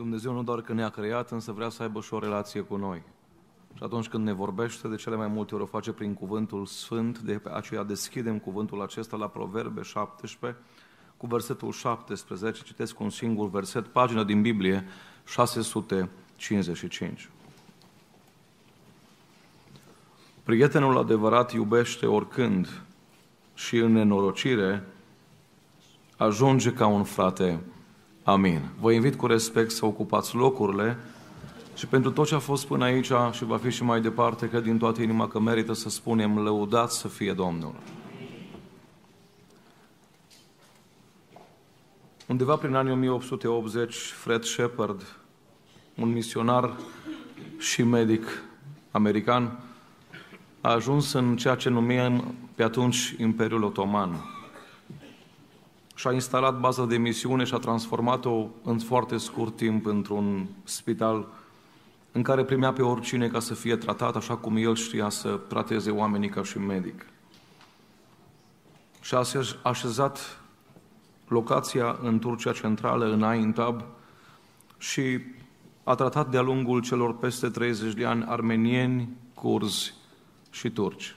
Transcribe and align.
Dumnezeu 0.00 0.32
nu 0.32 0.42
doar 0.42 0.60
că 0.60 0.72
ne-a 0.72 0.88
creat, 0.88 1.30
însă 1.30 1.52
vrea 1.52 1.68
să 1.68 1.82
aibă 1.82 2.00
și 2.00 2.14
o 2.14 2.18
relație 2.18 2.60
cu 2.60 2.76
noi. 2.76 3.02
Și 3.74 3.82
atunci 3.82 4.08
când 4.08 4.24
ne 4.24 4.32
vorbește, 4.32 4.88
de 4.88 4.96
cele 4.96 5.16
mai 5.16 5.26
multe 5.26 5.54
ori 5.54 5.62
o 5.62 5.66
face 5.66 5.92
prin 5.92 6.14
cuvântul 6.14 6.66
sfânt, 6.66 7.18
de 7.18 7.40
aceea 7.52 7.82
deschidem 7.82 8.38
cuvântul 8.38 8.82
acesta 8.82 9.16
la 9.16 9.28
Proverbe 9.28 9.82
17, 9.82 10.60
cu 11.16 11.26
versetul 11.26 11.72
17, 11.72 12.62
citesc 12.62 13.00
un 13.00 13.10
singur 13.10 13.50
verset, 13.50 13.86
pagina 13.86 14.24
din 14.24 14.42
Biblie, 14.42 14.84
655. 15.24 17.30
Prietenul 20.42 20.98
adevărat 20.98 21.52
iubește 21.52 22.06
oricând 22.06 22.80
și 23.54 23.76
în 23.76 23.92
nenorocire 23.92 24.86
ajunge 26.16 26.72
ca 26.72 26.86
un 26.86 27.04
frate. 27.04 27.60
Amin. 28.30 28.60
Vă 28.80 28.92
invit 28.92 29.14
cu 29.14 29.26
respect 29.26 29.70
să 29.70 29.86
ocupați 29.86 30.34
locurile 30.34 30.98
și 31.74 31.86
pentru 31.86 32.10
tot 32.10 32.26
ce 32.26 32.34
a 32.34 32.38
fost 32.38 32.66
până 32.66 32.84
aici 32.84 33.10
și 33.32 33.44
va 33.44 33.56
fi 33.56 33.70
și 33.70 33.82
mai 33.82 34.00
departe, 34.00 34.48
cred 34.48 34.62
din 34.62 34.78
toată 34.78 35.02
inima 35.02 35.28
că 35.28 35.40
merită 35.40 35.72
să 35.72 35.88
spunem 35.88 36.38
lăudați 36.38 36.98
să 36.98 37.08
fie 37.08 37.32
Domnul. 37.32 37.74
Undeva 42.26 42.56
prin 42.56 42.74
anii 42.74 42.92
1880, 42.92 43.94
Fred 43.94 44.42
Shepard, 44.42 45.16
un 45.94 46.12
misionar 46.12 46.76
și 47.58 47.82
medic 47.82 48.42
american, 48.90 49.58
a 50.60 50.70
ajuns 50.70 51.12
în 51.12 51.36
ceea 51.36 51.54
ce 51.54 51.68
numim 51.68 52.34
pe 52.54 52.62
atunci 52.62 53.14
Imperiul 53.18 53.62
Otoman. 53.62 54.39
Și-a 56.00 56.12
instalat 56.12 56.60
baza 56.60 56.86
de 56.86 56.96
misiune 56.96 57.44
și 57.44 57.54
a 57.54 57.58
transformat-o 57.58 58.46
în 58.62 58.78
foarte 58.78 59.16
scurt 59.16 59.56
timp 59.56 59.86
într-un 59.86 60.46
spital 60.64 61.28
în 62.12 62.22
care 62.22 62.44
primea 62.44 62.72
pe 62.72 62.82
oricine 62.82 63.28
ca 63.28 63.40
să 63.40 63.54
fie 63.54 63.76
tratat 63.76 64.16
așa 64.16 64.36
cum 64.36 64.56
el 64.56 64.74
știa 64.74 65.08
să 65.08 65.40
trateze 65.48 65.90
oamenii 65.90 66.28
ca 66.28 66.42
și 66.42 66.58
medic. 66.58 67.06
Și 69.00 69.14
a 69.14 69.22
așezat 69.62 70.40
locația 71.28 71.98
în 72.02 72.18
Turcia 72.18 72.52
Centrală, 72.52 73.12
în 73.12 73.22
Aintab, 73.22 73.84
și 74.78 75.18
a 75.84 75.94
tratat 75.94 76.30
de-a 76.30 76.42
lungul 76.42 76.80
celor 76.80 77.16
peste 77.16 77.48
30 77.48 77.94
de 77.94 78.04
ani 78.04 78.24
armenieni, 78.26 79.08
curzi 79.34 79.94
și 80.50 80.70
turci. 80.70 81.16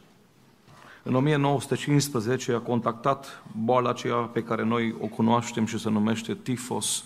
În 1.06 1.16
1915 1.16 2.54
a 2.54 2.60
contactat 2.60 3.44
boala 3.64 3.90
aceea 3.90 4.16
pe 4.16 4.44
care 4.44 4.64
noi 4.64 4.96
o 5.02 5.06
cunoaștem 5.06 5.66
și 5.66 5.80
se 5.80 5.90
numește 5.90 6.34
tifos, 6.34 7.04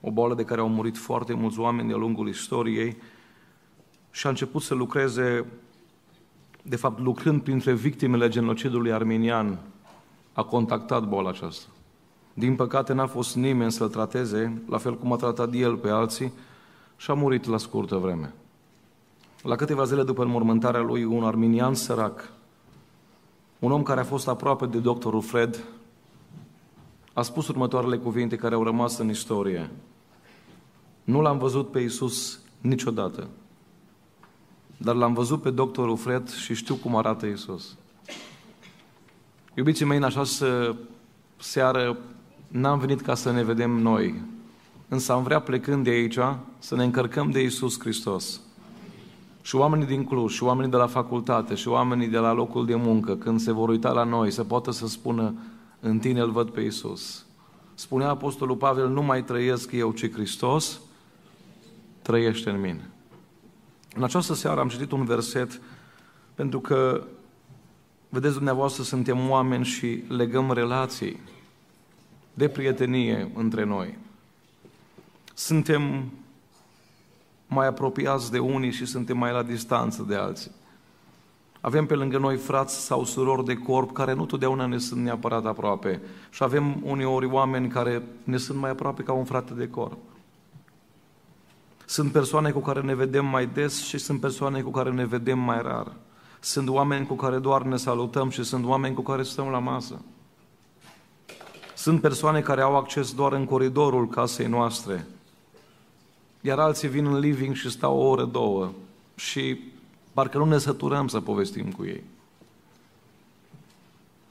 o 0.00 0.10
boală 0.10 0.34
de 0.34 0.44
care 0.44 0.60
au 0.60 0.68
murit 0.68 0.98
foarte 0.98 1.32
mulți 1.32 1.58
oameni 1.58 1.88
de-a 1.88 1.96
lungul 1.96 2.28
istoriei 2.28 2.96
și 4.10 4.26
a 4.26 4.28
început 4.28 4.62
să 4.62 4.74
lucreze, 4.74 5.44
de 6.62 6.76
fapt 6.76 7.00
lucrând 7.00 7.42
printre 7.42 7.72
victimele 7.72 8.28
genocidului 8.28 8.92
armenian, 8.92 9.58
a 10.32 10.42
contactat 10.42 11.08
boala 11.08 11.28
aceasta. 11.28 11.66
Din 12.34 12.56
păcate 12.56 12.92
n-a 12.92 13.06
fost 13.06 13.36
nimeni 13.36 13.72
să-l 13.72 13.88
trateze, 13.88 14.62
la 14.68 14.78
fel 14.78 14.98
cum 14.98 15.12
a 15.12 15.16
tratat 15.16 15.54
el 15.54 15.76
pe 15.76 15.88
alții, 15.88 16.32
și 16.96 17.10
a 17.10 17.14
murit 17.14 17.46
la 17.46 17.56
scurtă 17.56 17.96
vreme. 17.96 18.34
La 19.42 19.56
câteva 19.56 19.84
zile 19.84 20.02
după 20.02 20.22
înmormântarea 20.22 20.80
lui, 20.80 21.04
un 21.04 21.24
arminian 21.24 21.74
sărac, 21.74 22.32
un 23.60 23.72
om 23.72 23.82
care 23.82 24.00
a 24.00 24.04
fost 24.04 24.28
aproape 24.28 24.66
de 24.66 24.78
doctorul 24.78 25.22
Fred, 25.22 25.64
a 27.12 27.22
spus 27.22 27.48
următoarele 27.48 27.96
cuvinte 27.96 28.36
care 28.36 28.54
au 28.54 28.64
rămas 28.64 28.98
în 28.98 29.08
istorie. 29.08 29.70
Nu 31.04 31.20
l-am 31.20 31.38
văzut 31.38 31.70
pe 31.70 31.80
Iisus 31.80 32.40
niciodată, 32.60 33.28
dar 34.76 34.94
l-am 34.94 35.12
văzut 35.12 35.42
pe 35.42 35.50
doctorul 35.50 35.96
Fred 35.96 36.28
și 36.28 36.54
știu 36.54 36.74
cum 36.74 36.96
arată 36.96 37.26
Iisus. 37.26 37.76
Iubiții 39.54 39.84
mei, 39.84 39.96
în 39.96 40.02
așa 40.02 40.22
seară 41.36 41.98
n-am 42.48 42.78
venit 42.78 43.00
ca 43.00 43.14
să 43.14 43.32
ne 43.32 43.42
vedem 43.42 43.70
noi, 43.70 44.22
însă 44.88 45.12
am 45.12 45.22
vrea 45.22 45.40
plecând 45.40 45.84
de 45.84 45.90
aici 45.90 46.18
să 46.58 46.74
ne 46.74 46.84
încărcăm 46.84 47.30
de 47.30 47.40
Iisus 47.40 47.80
Hristos. 47.80 48.40
Și 49.42 49.56
oamenii 49.56 49.86
din 49.86 50.04
Cluj, 50.04 50.32
și 50.32 50.42
oamenii 50.42 50.70
de 50.70 50.76
la 50.76 50.86
facultate, 50.86 51.54
și 51.54 51.68
oamenii 51.68 52.08
de 52.08 52.18
la 52.18 52.32
locul 52.32 52.66
de 52.66 52.74
muncă, 52.74 53.16
când 53.16 53.40
se 53.40 53.52
vor 53.52 53.68
uita 53.68 53.92
la 53.92 54.04
noi, 54.04 54.30
să 54.30 54.44
poată 54.44 54.70
să 54.70 54.86
spună, 54.86 55.34
în 55.80 55.98
tine 55.98 56.20
îl 56.20 56.30
văd 56.30 56.50
pe 56.50 56.60
Iisus. 56.60 57.24
Spunea 57.74 58.08
Apostolul 58.08 58.56
Pavel, 58.56 58.88
nu 58.88 59.02
mai 59.02 59.24
trăiesc 59.24 59.72
eu, 59.72 59.92
ci 59.92 60.12
Hristos 60.12 60.80
trăiește 62.02 62.50
în 62.50 62.60
mine. 62.60 62.90
În 63.94 64.02
această 64.02 64.34
seară 64.34 64.60
am 64.60 64.68
citit 64.68 64.90
un 64.90 65.04
verset 65.04 65.60
pentru 66.34 66.60
că, 66.60 67.04
vedeți 68.08 68.34
dumneavoastră, 68.34 68.82
suntem 68.82 69.30
oameni 69.30 69.64
și 69.64 70.04
legăm 70.08 70.52
relații 70.52 71.20
de 72.34 72.48
prietenie 72.48 73.30
între 73.34 73.64
noi. 73.64 73.98
Suntem 75.34 76.12
mai 77.50 77.66
apropiați 77.66 78.30
de 78.30 78.38
unii 78.38 78.70
și 78.70 78.84
suntem 78.84 79.18
mai 79.18 79.32
la 79.32 79.42
distanță 79.42 80.04
de 80.08 80.14
alții. 80.14 80.50
Avem 81.60 81.86
pe 81.86 81.94
lângă 81.94 82.18
noi 82.18 82.36
frați 82.36 82.84
sau 82.84 83.04
surori 83.04 83.44
de 83.44 83.54
corp 83.54 83.92
care 83.92 84.12
nu 84.12 84.24
totdeauna 84.24 84.66
ne 84.66 84.78
sunt 84.78 85.00
neapărat 85.00 85.46
aproape. 85.46 86.00
Și 86.30 86.42
avem 86.42 86.82
uneori 86.84 87.26
oameni 87.26 87.68
care 87.68 88.02
ne 88.24 88.36
sunt 88.36 88.58
mai 88.58 88.70
aproape 88.70 89.02
ca 89.02 89.12
un 89.12 89.24
frate 89.24 89.54
de 89.54 89.68
corp. 89.68 89.98
Sunt 91.84 92.12
persoane 92.12 92.50
cu 92.50 92.60
care 92.60 92.80
ne 92.80 92.94
vedem 92.94 93.26
mai 93.26 93.46
des 93.46 93.84
și 93.84 93.98
sunt 93.98 94.20
persoane 94.20 94.60
cu 94.60 94.70
care 94.70 94.90
ne 94.90 95.06
vedem 95.06 95.38
mai 95.38 95.62
rar. 95.62 95.92
Sunt 96.40 96.68
oameni 96.68 97.06
cu 97.06 97.14
care 97.14 97.38
doar 97.38 97.62
ne 97.62 97.76
salutăm 97.76 98.28
și 98.30 98.42
sunt 98.42 98.64
oameni 98.64 98.94
cu 98.94 99.02
care 99.02 99.22
stăm 99.22 99.48
la 99.48 99.58
masă. 99.58 100.02
Sunt 101.74 102.00
persoane 102.00 102.40
care 102.40 102.60
au 102.60 102.76
acces 102.76 103.14
doar 103.14 103.32
în 103.32 103.44
coridorul 103.44 104.08
casei 104.08 104.46
noastre, 104.46 105.06
iar 106.40 106.58
alții 106.58 106.88
vin 106.88 107.06
în 107.06 107.18
living 107.18 107.54
și 107.54 107.70
stau 107.70 107.96
o 107.96 108.08
oră, 108.08 108.24
două 108.24 108.70
și 109.14 109.58
parcă 110.12 110.38
nu 110.38 110.44
ne 110.44 110.58
săturăm 110.58 111.08
să 111.08 111.20
povestim 111.20 111.70
cu 111.70 111.84
ei. 111.84 112.02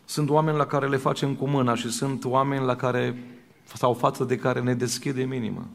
Sunt 0.05 0.29
oameni 0.29 0.57
la 0.57 0.65
care 0.65 0.87
le 0.87 0.97
facem 0.97 1.35
cu 1.35 1.47
mâna 1.47 1.75
și 1.75 1.89
sunt 1.89 2.25
oameni 2.25 2.65
la 2.65 2.75
care, 2.75 3.23
sau 3.63 3.93
față 3.93 4.23
de 4.23 4.37
care 4.37 4.61
ne 4.61 4.73
deschide 4.73 5.23
minima. 5.23 5.65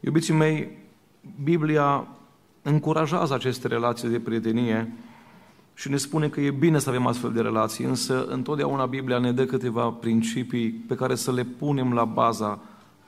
Iubiții 0.00 0.34
mei, 0.34 0.78
Biblia 1.42 2.06
încurajează 2.62 3.34
aceste 3.34 3.68
relații 3.68 4.08
de 4.08 4.20
prietenie 4.20 4.92
și 5.74 5.88
ne 5.88 5.96
spune 5.96 6.28
că 6.28 6.40
e 6.40 6.50
bine 6.50 6.78
să 6.78 6.88
avem 6.88 7.06
astfel 7.06 7.32
de 7.32 7.40
relații, 7.40 7.84
însă 7.84 8.24
întotdeauna 8.24 8.86
Biblia 8.86 9.18
ne 9.18 9.32
dă 9.32 9.44
câteva 9.44 9.88
principii 9.88 10.70
pe 10.70 10.94
care 10.94 11.14
să 11.14 11.32
le 11.32 11.44
punem 11.44 11.92
la 11.92 12.04
baza 12.04 12.60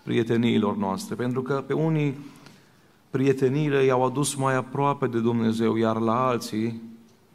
prieteniilor 0.02 0.76
noastre. 0.76 1.14
Pentru 1.14 1.42
că 1.42 1.64
pe 1.66 1.72
unii 1.72 2.18
prieteniile 3.10 3.84
i-au 3.84 4.04
adus 4.04 4.34
mai 4.34 4.54
aproape 4.54 5.06
de 5.06 5.18
Dumnezeu, 5.18 5.76
iar 5.76 5.96
la 5.96 6.26
alții, 6.26 6.82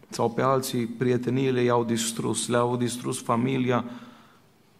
sau 0.09 0.29
pe 0.29 0.41
alții, 0.41 0.85
prieteniile 0.85 1.61
i-au 1.61 1.83
distrus, 1.83 2.47
le-au 2.47 2.77
distrus 2.77 3.21
familia 3.21 3.85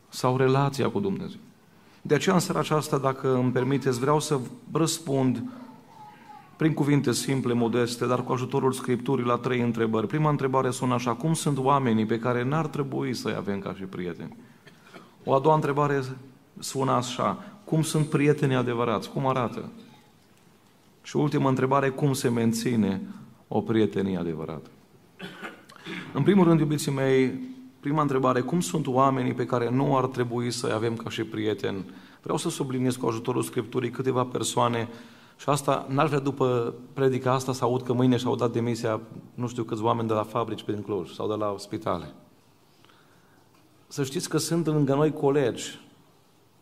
sau 0.10 0.38
relația 0.38 0.90
cu 0.90 1.00
Dumnezeu. 1.00 1.40
De 2.02 2.16
aceea, 2.16 2.36
în 2.36 2.42
seara 2.42 2.60
aceasta, 2.60 2.98
dacă 2.98 3.36
îmi 3.36 3.52
permiteți, 3.52 4.00
vreau 4.00 4.20
să 4.20 4.40
răspund 4.72 5.44
prin 6.56 6.74
cuvinte 6.74 7.12
simple, 7.12 7.54
modeste, 7.54 8.06
dar 8.06 8.24
cu 8.24 8.32
ajutorul 8.32 8.72
Scripturii 8.72 9.26
la 9.26 9.36
trei 9.36 9.62
întrebări. 9.62 10.08
Prima 10.08 10.30
întrebare 10.30 10.72
sună 10.72 10.94
așa, 10.94 11.14
cum 11.14 11.34
sunt 11.34 11.58
oamenii 11.58 12.06
pe 12.06 12.20
care 12.20 12.44
n-ar 12.44 12.68
trebui 12.68 13.14
să-i 13.14 13.36
avem 13.38 13.60
ca 13.60 13.74
și 13.74 13.84
prieteni? 13.84 14.36
O 15.24 15.34
a 15.34 15.40
doua 15.40 15.56
întrebare 15.56 16.04
sună 16.60 16.92
așa, 16.92 17.44
cum 17.70 17.82
sunt 17.82 18.06
prietenii 18.06 18.56
adevărați? 18.56 19.10
Cum 19.10 19.28
arată? 19.28 19.70
Și 21.02 21.18
ultima 21.18 21.50
întrebare, 21.50 21.90
cum 21.90 22.14
se 22.14 22.30
menține 22.30 23.02
o 23.48 23.62
prietenie 23.62 24.18
adevărată? 24.18 24.70
În 26.14 26.24
primul 26.24 26.46
rând, 26.46 26.60
iubiții 26.60 26.92
mei, 26.92 27.40
prima 27.80 28.02
întrebare, 28.02 28.42
cum 28.42 28.60
sunt 28.60 28.88
oamenii 28.88 29.34
pe 29.34 29.46
care 29.46 29.70
nu 29.70 29.98
ar 29.98 30.06
trebui 30.06 30.52
să-i 30.52 30.72
avem 30.72 30.96
ca 30.96 31.10
și 31.10 31.24
prieteni? 31.24 31.86
Vreau 32.22 32.38
să 32.38 32.50
subliniez 32.50 32.96
cu 32.96 33.08
ajutorul 33.08 33.42
Scripturii 33.42 33.90
câteva 33.90 34.24
persoane 34.24 34.88
și 35.38 35.50
asta, 35.50 35.86
n-ar 35.90 36.08
vrea 36.08 36.20
după 36.20 36.74
predica 36.94 37.34
asta 37.34 37.54
să 37.54 37.64
aud 37.64 37.82
că 37.82 37.94
mâine 37.94 38.18
și-au 38.18 38.36
dat 38.36 38.52
demisia 38.52 39.02
nu 39.34 39.48
știu 39.48 39.64
câți 39.64 39.82
oameni 39.82 40.08
de 40.08 40.14
la 40.14 40.24
fabrici 40.24 40.64
prin 40.64 40.82
Cluj 40.82 41.12
sau 41.12 41.28
de 41.28 41.34
la 41.34 41.56
spitale. 41.58 42.14
Să 43.88 44.04
știți 44.04 44.30
că 44.30 44.38
sunt 44.38 44.66
lângă 44.66 44.94
noi 44.94 45.14
colegi 45.14 45.80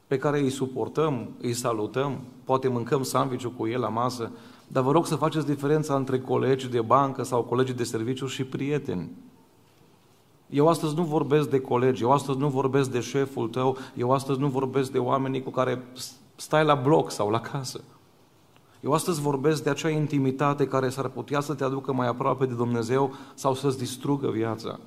pe 0.07 0.17
care 0.17 0.39
îi 0.39 0.49
suportăm, 0.49 1.29
îi 1.41 1.53
salutăm, 1.53 2.21
poate 2.43 2.67
mâncăm 2.67 3.03
sandwich 3.03 3.45
cu 3.57 3.67
el 3.67 3.79
la 3.79 3.89
masă, 3.89 4.31
dar 4.67 4.83
vă 4.83 4.91
rog 4.91 5.05
să 5.05 5.15
faceți 5.15 5.45
diferența 5.45 5.95
între 5.95 6.19
colegi 6.19 6.69
de 6.69 6.81
bancă 6.81 7.23
sau 7.23 7.43
colegi 7.43 7.73
de 7.73 7.83
serviciu 7.83 8.25
și 8.25 8.43
prieteni. 8.43 9.11
Eu 10.49 10.67
astăzi 10.67 10.95
nu 10.95 11.03
vorbesc 11.03 11.49
de 11.49 11.59
colegi, 11.59 12.03
eu 12.03 12.11
astăzi 12.11 12.37
nu 12.37 12.49
vorbesc 12.49 12.91
de 12.91 12.99
șeful 12.99 13.47
tău, 13.47 13.77
eu 13.95 14.11
astăzi 14.11 14.39
nu 14.39 14.47
vorbesc 14.47 14.91
de 14.91 14.99
oamenii 14.99 15.43
cu 15.43 15.49
care 15.49 15.83
stai 16.35 16.65
la 16.65 16.75
bloc 16.75 17.11
sau 17.11 17.29
la 17.29 17.39
casă. 17.39 17.83
Eu 18.81 18.91
astăzi 18.91 19.21
vorbesc 19.21 19.63
de 19.63 19.69
acea 19.69 19.89
intimitate 19.89 20.67
care 20.67 20.89
s-ar 20.89 21.07
putea 21.07 21.39
să 21.39 21.53
te 21.53 21.63
aducă 21.63 21.93
mai 21.93 22.07
aproape 22.07 22.45
de 22.45 22.53
Dumnezeu 22.53 23.13
sau 23.33 23.53
să-ți 23.53 23.77
distrugă 23.77 24.29
viața. 24.29 24.79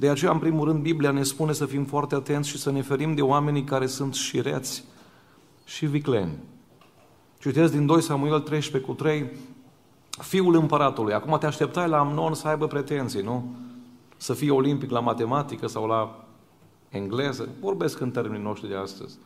De 0.00 0.08
aceea, 0.08 0.32
în 0.32 0.38
primul 0.38 0.66
rând, 0.66 0.82
Biblia 0.82 1.10
ne 1.10 1.22
spune 1.22 1.52
să 1.52 1.66
fim 1.66 1.84
foarte 1.84 2.14
atenți 2.14 2.48
și 2.48 2.58
să 2.58 2.70
ne 2.70 2.82
ferim 2.82 3.14
de 3.14 3.22
oamenii 3.22 3.64
care 3.64 3.86
sunt 3.86 4.14
șireți 4.14 4.84
și 5.64 5.86
vicleni. 5.86 6.38
Citesc 7.38 7.72
din 7.72 7.86
2 7.86 8.02
Samuel 8.02 8.40
13 8.40 8.90
cu 8.90 8.96
3, 8.96 9.30
fiul 10.10 10.54
împăratului. 10.54 11.12
Acum 11.12 11.38
te 11.38 11.46
așteptai 11.46 11.88
la 11.88 11.98
Amnon 11.98 12.34
să 12.34 12.48
aibă 12.48 12.66
pretenții, 12.66 13.22
nu? 13.22 13.54
Să 14.16 14.32
fie 14.32 14.50
olimpic 14.50 14.90
la 14.90 15.00
matematică 15.00 15.66
sau 15.66 15.86
la 15.86 16.24
engleză. 16.88 17.48
Vorbesc 17.60 18.00
în 18.00 18.10
termenii 18.10 18.44
noștri 18.44 18.68
de 18.68 18.76
astăzi. 18.76 19.18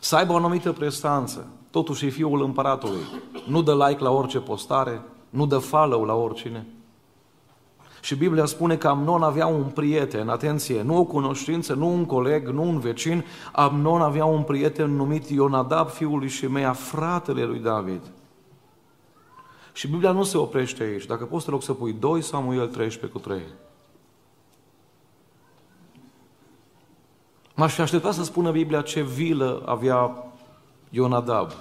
Să 0.00 0.16
aibă 0.16 0.32
o 0.32 0.36
anumită 0.36 0.72
prestanță. 0.72 1.46
Totuși 1.70 2.06
e 2.06 2.08
fiul 2.08 2.42
împăratului. 2.42 3.02
Nu 3.46 3.62
dă 3.62 3.86
like 3.86 4.02
la 4.02 4.10
orice 4.10 4.38
postare, 4.38 5.02
nu 5.30 5.46
dă 5.46 5.58
follow 5.58 6.04
la 6.04 6.14
oricine. 6.14 6.66
Și 8.04 8.16
Biblia 8.16 8.44
spune 8.44 8.76
că 8.76 8.88
Amnon 8.88 9.22
avea 9.22 9.46
un 9.46 9.64
prieten, 9.64 10.28
atenție, 10.28 10.82
nu 10.82 10.96
o 10.96 11.04
cunoștință, 11.04 11.74
nu 11.74 11.88
un 11.88 12.04
coleg, 12.06 12.48
nu 12.48 12.62
un 12.62 12.78
vecin, 12.78 13.24
Amnon 13.52 14.00
avea 14.00 14.24
un 14.24 14.42
prieten 14.42 14.90
numit 14.90 15.28
Ionadab, 15.28 15.88
fiul 15.88 16.18
lui 16.18 16.28
Shimea, 16.28 16.72
fratele 16.72 17.44
lui 17.44 17.58
David. 17.58 18.00
Și 19.72 19.88
Biblia 19.88 20.10
nu 20.10 20.22
se 20.22 20.36
oprește 20.36 20.82
aici. 20.82 21.06
Dacă 21.06 21.24
poți, 21.24 21.44
te 21.44 21.50
rog 21.50 21.62
să 21.62 21.72
pui 21.72 21.92
2 21.92 22.22
Samuel 22.22 22.68
13 22.68 23.18
cu 23.18 23.18
3. 23.18 23.40
M-aș 27.54 27.74
fi 27.74 27.80
așteptat 27.80 28.12
să 28.12 28.24
spună 28.24 28.50
Biblia 28.50 28.80
ce 28.80 29.02
vilă 29.02 29.62
avea 29.66 30.32
Ionadab. 30.90 31.52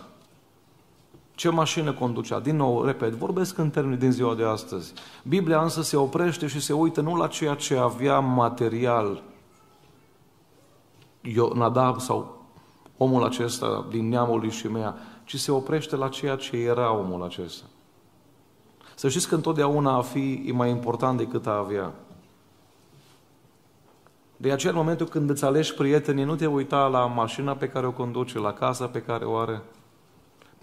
Ce 1.35 1.49
mașină 1.49 1.93
conducea? 1.93 2.39
Din 2.39 2.55
nou, 2.55 2.83
repet, 2.85 3.11
vorbesc 3.13 3.57
în 3.57 3.69
termeni 3.69 3.99
din 3.99 4.11
ziua 4.11 4.35
de 4.35 4.43
astăzi. 4.43 4.93
Biblia 5.23 5.61
însă 5.61 5.81
se 5.81 5.97
oprește 5.97 6.47
și 6.47 6.59
se 6.59 6.73
uită 6.73 7.01
nu 7.01 7.15
la 7.15 7.27
ceea 7.27 7.55
ce 7.55 7.77
avea 7.77 8.19
material 8.19 9.23
Ionadab 11.21 11.99
sau 11.99 12.45
omul 12.97 13.23
acesta 13.23 13.85
din 13.89 14.09
neamul 14.09 14.39
lui 14.39 14.51
Shimea, 14.51 14.95
ci 15.25 15.39
se 15.39 15.51
oprește 15.51 15.95
la 15.95 16.07
ceea 16.07 16.35
ce 16.35 16.57
era 16.57 16.93
omul 16.93 17.23
acesta. 17.23 17.63
Să 18.95 19.09
știți 19.09 19.27
că 19.27 19.35
întotdeauna 19.35 19.95
a 19.95 20.01
fi 20.01 20.43
e 20.45 20.51
mai 20.51 20.69
important 20.69 21.17
decât 21.17 21.47
a 21.47 21.57
avea. 21.57 21.93
De 24.37 24.51
aceea, 24.51 24.71
în 24.71 24.77
momentul 24.77 25.07
când 25.07 25.29
îți 25.29 25.45
alegi 25.45 25.73
prietenii, 25.73 26.23
nu 26.23 26.35
te 26.35 26.45
uita 26.45 26.87
la 26.87 27.05
mașina 27.05 27.55
pe 27.55 27.69
care 27.69 27.87
o 27.87 27.91
conduce, 27.91 28.39
la 28.39 28.53
casa 28.53 28.87
pe 28.87 29.01
care 29.01 29.25
o 29.25 29.35
are, 29.35 29.61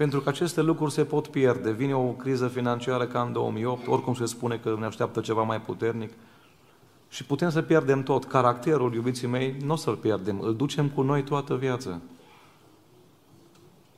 pentru 0.00 0.20
că 0.20 0.28
aceste 0.28 0.62
lucruri 0.62 0.92
se 0.92 1.04
pot 1.04 1.26
pierde. 1.26 1.70
Vine 1.70 1.94
o 1.94 2.02
criză 2.02 2.48
financiară 2.48 3.06
ca 3.06 3.20
în 3.20 3.32
2008, 3.32 3.86
oricum 3.86 4.14
se 4.14 4.26
spune 4.26 4.60
că 4.62 4.76
ne 4.78 4.86
așteaptă 4.86 5.20
ceva 5.20 5.42
mai 5.42 5.60
puternic. 5.60 6.12
Și 7.08 7.24
putem 7.24 7.50
să 7.50 7.62
pierdem 7.62 8.02
tot. 8.02 8.24
Caracterul, 8.24 8.94
iubiții 8.94 9.26
mei, 9.26 9.56
nu 9.64 9.72
o 9.72 9.76
să-l 9.76 9.94
pierdem, 9.94 10.40
îl 10.40 10.54
ducem 10.56 10.88
cu 10.88 11.02
noi 11.02 11.22
toată 11.22 11.54
viața. 11.54 12.00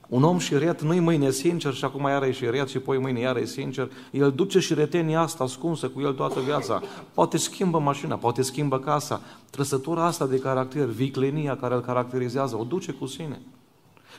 Un 0.07 0.23
om 0.23 0.37
șiret 0.37 0.81
nu-i 0.81 0.99
mâine 0.99 1.31
sincer 1.31 1.73
și 1.73 1.85
acum 1.85 2.07
iară 2.07 2.25
e 2.25 2.31
șiret 2.31 2.67
și 2.67 2.79
poi 2.79 2.97
mâine 2.97 3.19
iară 3.19 3.39
e 3.39 3.45
sincer. 3.45 3.91
El 4.11 4.31
duce 4.31 4.59
și 4.59 4.73
retenia 4.73 5.19
asta 5.19 5.43
ascunsă 5.43 5.89
cu 5.89 6.01
el 6.01 6.13
toată 6.13 6.39
viața. 6.39 6.81
Poate 7.13 7.37
schimbă 7.37 7.79
mașina, 7.79 8.15
poate 8.15 8.41
schimbă 8.41 8.79
casa. 8.79 9.21
Trăsătura 9.49 10.05
asta 10.05 10.27
de 10.27 10.39
caracter, 10.39 10.85
viclenia 10.85 11.57
care 11.57 11.73
îl 11.73 11.81
caracterizează, 11.81 12.57
o 12.57 12.63
duce 12.63 12.91
cu 12.91 13.05
sine. 13.05 13.41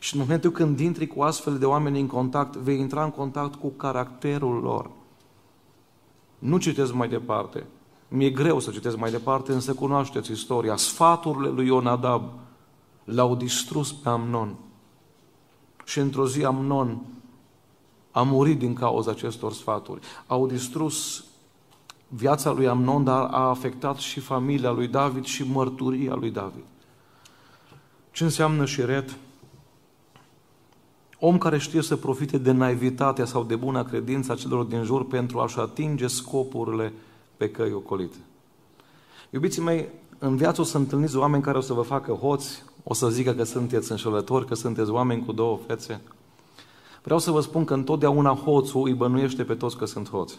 Și 0.01 0.15
în 0.15 0.21
momentul 0.21 0.51
când 0.51 0.81
intri 0.81 1.07
cu 1.07 1.23
astfel 1.23 1.59
de 1.59 1.67
oameni 1.67 2.01
în 2.01 2.07
contact, 2.07 2.57
vei 2.57 2.79
intra 2.79 3.05
în 3.05 3.11
contact 3.11 3.55
cu 3.55 3.69
caracterul 3.69 4.61
lor. 4.63 4.91
Nu 6.39 6.59
citesc 6.59 6.93
mai 6.93 7.09
departe. 7.09 7.67
Mi-e 8.09 8.31
greu 8.31 8.61
să 8.61 8.71
citesc 8.71 8.97
mai 8.97 9.11
departe, 9.11 9.53
însă 9.53 9.75
cunoașteți 9.75 10.33
istoria. 10.33 10.77
Sfaturile 10.77 11.49
lui 11.49 11.67
Ionadab 11.67 12.23
l-au 13.05 13.37
distrus 13.37 13.93
pe 13.93 14.09
Amnon. 14.09 14.55
Și 15.85 15.99
într-o 15.99 16.27
zi 16.27 16.45
Amnon 16.45 17.03
a 18.11 18.23
murit 18.23 18.59
din 18.59 18.75
cauza 18.75 19.11
acestor 19.11 19.53
sfaturi. 19.53 20.01
Au 20.27 20.47
distrus 20.47 21.25
viața 22.09 22.53
lui 22.53 22.69
Amnon, 22.69 23.05
dar 23.05 23.29
a 23.31 23.49
afectat 23.49 23.97
și 23.97 24.21
familia 24.21 24.71
lui 24.71 24.89
David 24.89 25.25
și 25.25 25.51
mărturia 25.51 26.15
lui 26.15 26.31
David. 26.31 26.65
Ce 28.11 28.25
înseamnă 28.25 28.65
șiret? 28.65 29.17
Om 31.27 31.39
care 31.39 31.59
știe 31.59 31.83
să 31.83 31.97
profite 31.97 32.39
de 32.39 32.51
naivitatea 32.51 33.25
sau 33.25 33.45
de 33.45 33.57
bună 33.57 33.85
credință 33.85 34.33
a 34.33 34.35
celor 34.35 34.65
din 34.65 34.83
jur 34.83 35.07
pentru 35.07 35.39
a-și 35.39 35.59
atinge 35.59 36.07
scopurile 36.07 36.93
pe 37.37 37.51
căi 37.51 37.73
ocolite. 37.73 38.17
Iubiții 39.31 39.63
mei, 39.63 39.89
în 40.19 40.37
viață 40.37 40.61
o 40.61 40.65
să 40.65 40.77
întâlniți 40.77 41.17
oameni 41.17 41.43
care 41.43 41.59
o 41.59 41.61
să 41.61 41.73
vă 41.73 41.83
facă 41.83 42.13
hoți, 42.13 42.63
o 42.83 42.95
să 42.95 43.09
zică 43.09 43.33
că 43.33 43.45
sunteți 43.45 43.91
înșelători, 43.91 44.47
că 44.47 44.55
sunteți 44.55 44.91
oameni 44.91 45.25
cu 45.25 45.33
două 45.33 45.59
fețe. 45.67 46.01
Vreau 47.03 47.19
să 47.19 47.31
vă 47.31 47.41
spun 47.41 47.65
că 47.65 47.75
întotdeauna 47.75 48.35
hoțul 48.35 48.87
îi 48.87 48.95
bănuiește 48.95 49.45
pe 49.45 49.55
toți 49.55 49.77
că 49.77 49.85
sunt 49.85 50.11
hoți. 50.11 50.39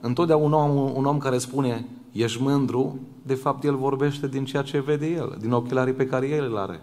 Întotdeauna 0.00 0.56
un 0.56 0.76
om, 0.76 0.96
un 0.96 1.04
om 1.04 1.18
care 1.18 1.38
spune 1.38 1.86
ești 2.12 2.42
mândru, 2.42 2.98
de 3.22 3.34
fapt 3.34 3.64
el 3.64 3.76
vorbește 3.76 4.28
din 4.28 4.44
ceea 4.44 4.62
ce 4.62 4.80
vede 4.80 5.06
el, 5.06 5.36
din 5.40 5.52
ochelarii 5.52 5.94
pe 5.94 6.06
care 6.06 6.28
el 6.28 6.44
îl 6.44 6.56
are. 6.56 6.82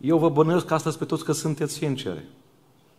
Eu 0.00 0.18
vă 0.18 0.28
bănuiesc 0.28 0.70
astăzi 0.70 0.98
pe 0.98 1.04
toți 1.04 1.24
că 1.24 1.32
sunteți 1.32 1.72
sinceri. 1.72 2.24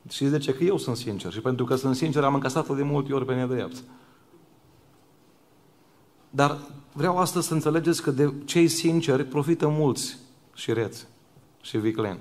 Și 0.10 0.26
de 0.26 0.38
ce? 0.38 0.54
Că 0.54 0.64
eu 0.64 0.78
sunt 0.78 0.96
sincer. 0.96 1.32
Și 1.32 1.40
pentru 1.40 1.66
că 1.66 1.76
sunt 1.76 1.96
sincer 1.96 2.24
am 2.24 2.34
încasat 2.34 2.76
de 2.76 2.84
multe 2.84 3.14
ori 3.14 3.26
pe 3.26 3.36
nedrept. 3.36 3.84
Dar 6.30 6.58
vreau 6.94 7.18
astăzi 7.18 7.48
să 7.48 7.54
înțelegeți 7.54 8.02
că 8.02 8.12
de 8.12 8.34
cei 8.46 8.68
sinceri 8.68 9.24
profită 9.24 9.68
mulți 9.68 10.18
și 10.54 10.74
reți 10.74 11.08
și 11.62 11.78
vicleni. 11.78 12.20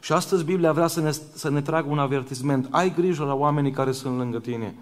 Și 0.00 0.12
astăzi 0.12 0.44
Biblia 0.44 0.72
vrea 0.72 0.86
să 0.86 1.00
ne, 1.00 1.10
să 1.12 1.50
ne 1.50 1.62
tragă 1.62 1.88
un 1.90 1.98
avertisment. 1.98 2.68
Ai 2.70 2.94
grijă 2.94 3.24
la 3.24 3.34
oamenii 3.34 3.70
care 3.70 3.92
sunt 3.92 4.16
lângă 4.16 4.38
tine. 4.38 4.74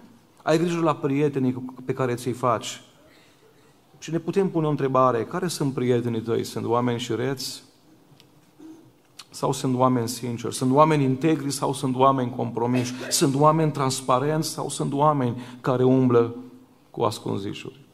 Ai 0.43 0.57
grijă 0.57 0.79
la 0.79 0.95
prietenii 0.95 1.65
pe 1.85 1.93
care 1.93 2.15
ți-i 2.15 2.31
faci. 2.31 2.81
Și 3.99 4.11
ne 4.11 4.19
putem 4.19 4.49
pune 4.49 4.67
o 4.67 4.69
întrebare. 4.69 5.25
Care 5.25 5.47
sunt 5.47 5.73
prietenii 5.73 6.21
tăi? 6.21 6.43
Sunt 6.43 6.65
oameni 6.65 6.99
și 6.99 7.15
reți? 7.15 7.63
Sau 9.35 9.51
sunt 9.51 9.75
oameni 9.75 10.07
sinceri? 10.07 10.55
Sunt 10.55 10.71
oameni 10.71 11.03
integri 11.03 11.51
sau 11.51 11.73
sunt 11.73 11.95
oameni 11.95 12.35
compromiși? 12.35 12.93
Sunt 13.09 13.35
oameni 13.35 13.71
transparenți 13.71 14.49
sau 14.49 14.69
sunt 14.69 14.93
oameni 14.93 15.41
care 15.61 15.83
umblă 15.83 16.35
cu 16.91 17.01
ascunzișuri? 17.01 17.85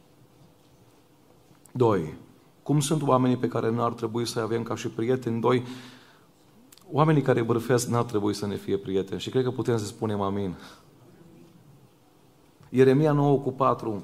Doi, 1.72 2.14
cum 2.62 2.80
sunt 2.80 3.02
oamenii 3.02 3.36
pe 3.36 3.48
care 3.48 3.70
nu 3.70 3.82
ar 3.82 3.92
trebui 3.92 4.26
să 4.26 4.40
avem 4.40 4.62
ca 4.62 4.74
și 4.74 4.88
prieteni? 4.88 5.40
Doi, 5.40 5.64
oamenii 6.90 7.22
care 7.22 7.42
bârfesc 7.42 7.88
n-ar 7.88 8.04
trebui 8.04 8.34
să 8.34 8.46
ne 8.46 8.56
fie 8.56 8.76
prieteni. 8.76 9.20
Și 9.20 9.30
cred 9.30 9.44
că 9.44 9.50
putem 9.50 9.76
să 9.76 9.84
spunem 9.84 10.20
amin. 10.20 10.54
Ieremia 12.68 13.12
9 13.12 13.38
cu 13.38 13.52
4. 13.52 14.02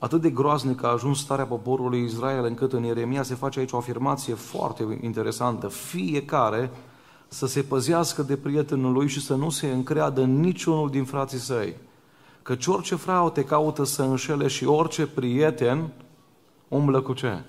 Atât 0.00 0.20
de 0.20 0.30
groaznic 0.30 0.82
a 0.82 0.88
ajuns 0.88 1.20
starea 1.20 1.46
poporului 1.46 2.04
Israel 2.04 2.44
încât 2.44 2.72
în 2.72 2.82
Ieremia 2.82 3.22
se 3.22 3.34
face 3.34 3.58
aici 3.58 3.72
o 3.72 3.76
afirmație 3.76 4.34
foarte 4.34 4.98
interesantă. 5.00 5.68
Fiecare 5.68 6.70
să 7.28 7.46
se 7.46 7.62
păzească 7.62 8.22
de 8.22 8.36
prietenul 8.36 8.92
lui 8.92 9.08
și 9.08 9.20
să 9.20 9.34
nu 9.34 9.50
se 9.50 9.70
încreadă 9.70 10.24
niciunul 10.24 10.90
din 10.90 11.04
frații 11.04 11.38
săi. 11.38 11.76
Căci 12.42 12.66
orice 12.66 12.94
frau 12.94 13.30
te 13.30 13.44
caută 13.44 13.84
să 13.84 14.02
înșele 14.02 14.46
și 14.46 14.64
orice 14.64 15.06
prieten 15.06 15.92
umblă 16.68 17.00
cu 17.00 17.12
ce? 17.12 17.42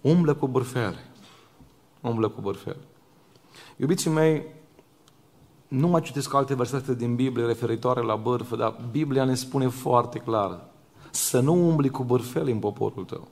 Umblă 0.00 0.34
cu 0.34 0.48
bârfele. 0.48 0.98
Umblă 2.00 2.28
cu 2.28 2.40
bârfele. 2.40 2.80
Iubiții 3.76 4.10
mei, 4.10 4.46
nu 5.68 5.88
mai 5.88 6.00
citesc 6.00 6.34
alte 6.34 6.54
versete 6.54 6.94
din 6.94 7.14
Biblie 7.14 7.46
referitoare 7.46 8.00
la 8.00 8.16
bârfă, 8.16 8.56
dar 8.56 8.76
Biblia 8.90 9.24
ne 9.24 9.34
spune 9.34 9.68
foarte 9.68 10.18
clar 10.18 10.72
să 11.14 11.40
nu 11.40 11.68
umbli 11.68 11.88
cu 11.88 12.02
bârfele 12.02 12.50
în 12.50 12.58
poporul 12.58 13.04
tău. 13.04 13.28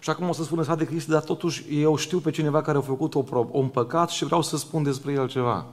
Și 0.00 0.10
acum 0.10 0.28
o 0.28 0.32
să 0.32 0.42
spună 0.42 0.74
de 0.74 0.84
Cristi, 0.84 1.10
dar 1.10 1.22
totuși 1.22 1.82
eu 1.82 1.96
știu 1.96 2.18
pe 2.18 2.30
cineva 2.30 2.62
care 2.62 2.78
a 2.78 2.80
făcut 2.80 3.14
o, 3.14 3.24
un 3.50 3.68
păcat 3.68 4.10
și 4.10 4.24
vreau 4.24 4.42
să 4.42 4.56
spun 4.56 4.82
despre 4.82 5.12
el 5.12 5.28
ceva. 5.28 5.66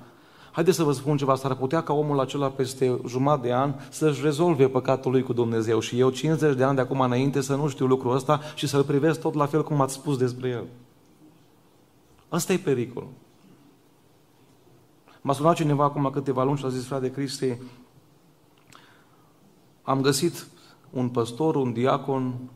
Haideți 0.52 0.78
să 0.78 0.84
vă 0.84 0.92
spun 0.92 1.18
ceva, 1.18 1.36
s-ar 1.36 1.56
putea 1.56 1.84
ca 1.84 1.94
omul 1.94 2.20
acela 2.20 2.48
peste 2.48 3.00
jumătate 3.08 3.48
de 3.48 3.54
an 3.54 3.74
să-și 3.90 4.22
rezolve 4.22 4.68
păcatul 4.68 5.12
lui 5.12 5.24
cu 5.24 5.34
Dumnezeu 5.34 5.80
și 5.80 6.00
eu 6.00 6.10
50 6.10 6.56
de 6.56 6.64
ani 6.64 6.76
de 6.76 6.82
acum 6.82 7.00
înainte 7.00 7.42
să 7.42 7.56
nu 7.56 7.68
știu 7.68 7.86
lucrul 7.86 8.16
ăsta 8.16 8.40
și 8.56 8.68
să-l 8.68 8.84
privesc 8.84 9.20
tot 9.20 9.34
la 9.34 9.46
fel 9.46 9.64
cum 9.64 9.82
ați 9.82 9.94
spus 9.94 10.18
despre 10.18 10.50
el. 10.50 10.64
Asta 12.30 12.54
e 12.54 12.58
pericolul. 12.58 13.10
M-a 15.22 15.34
sunat 15.34 15.56
cineva 15.56 15.84
acum 15.84 16.10
câteva 16.14 16.44
luni 16.44 16.58
și 16.58 16.66
a 16.66 16.70
zis, 16.70 16.86
frate 16.86 17.12
Cristi, 17.12 17.58
am 19.82 20.02
găsit 20.02 20.48
un 20.90 21.10
păstor, 21.10 21.56
un 21.56 21.74
diacon, 21.74 22.50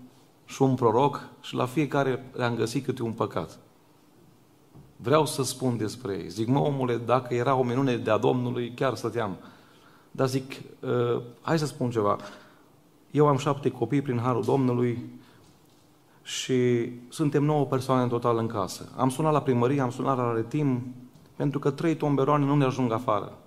și 0.46 0.62
un 0.62 0.75
proroc 0.75 1.27
și 1.41 1.55
la 1.55 1.65
fiecare 1.65 2.32
le-am 2.34 2.55
găsit 2.55 2.86
câte 2.86 3.03
un 3.03 3.12
păcat. 3.12 3.60
Vreau 4.96 5.25
să 5.25 5.44
spun 5.44 5.77
despre 5.77 6.13
ei. 6.13 6.29
Zic, 6.29 6.48
mă, 6.48 6.60
omule, 6.60 6.98
dacă 6.98 7.34
era 7.34 7.55
o 7.55 7.63
minune 7.63 7.98
de-a 7.98 8.17
Domnului, 8.17 8.72
chiar 8.75 8.96
stăteam. 8.96 9.38
Dar 10.12 10.27
zic, 10.27 10.51
uh, 10.79 11.22
hai 11.41 11.60
să 11.60 11.65
spun 11.65 11.89
ceva. 11.89 12.17
Eu 13.12 13.27
am 13.27 13.38
șapte 13.38 13.72
copii 13.72 14.01
prin 14.01 14.20
Harul 14.20 14.44
Domnului 14.44 15.20
și 16.22 16.89
suntem 17.10 17.44
nouă 17.44 17.65
persoane 17.65 18.01
în 18.03 18.10
total 18.10 18.38
în 18.38 18.48
casă. 18.48 18.91
Am 18.98 19.10
sunat 19.10 19.32
la 19.32 19.41
primărie, 19.41 19.82
am 19.82 19.91
sunat 19.91 20.17
la 20.17 20.34
retim, 20.34 20.96
pentru 21.36 21.60
că 21.60 21.72
trei 21.72 21.96
tomberoane 21.96 22.46
nu 22.46 22.55
ne 22.55 22.65
ajung 22.65 22.91
afară. 22.91 23.38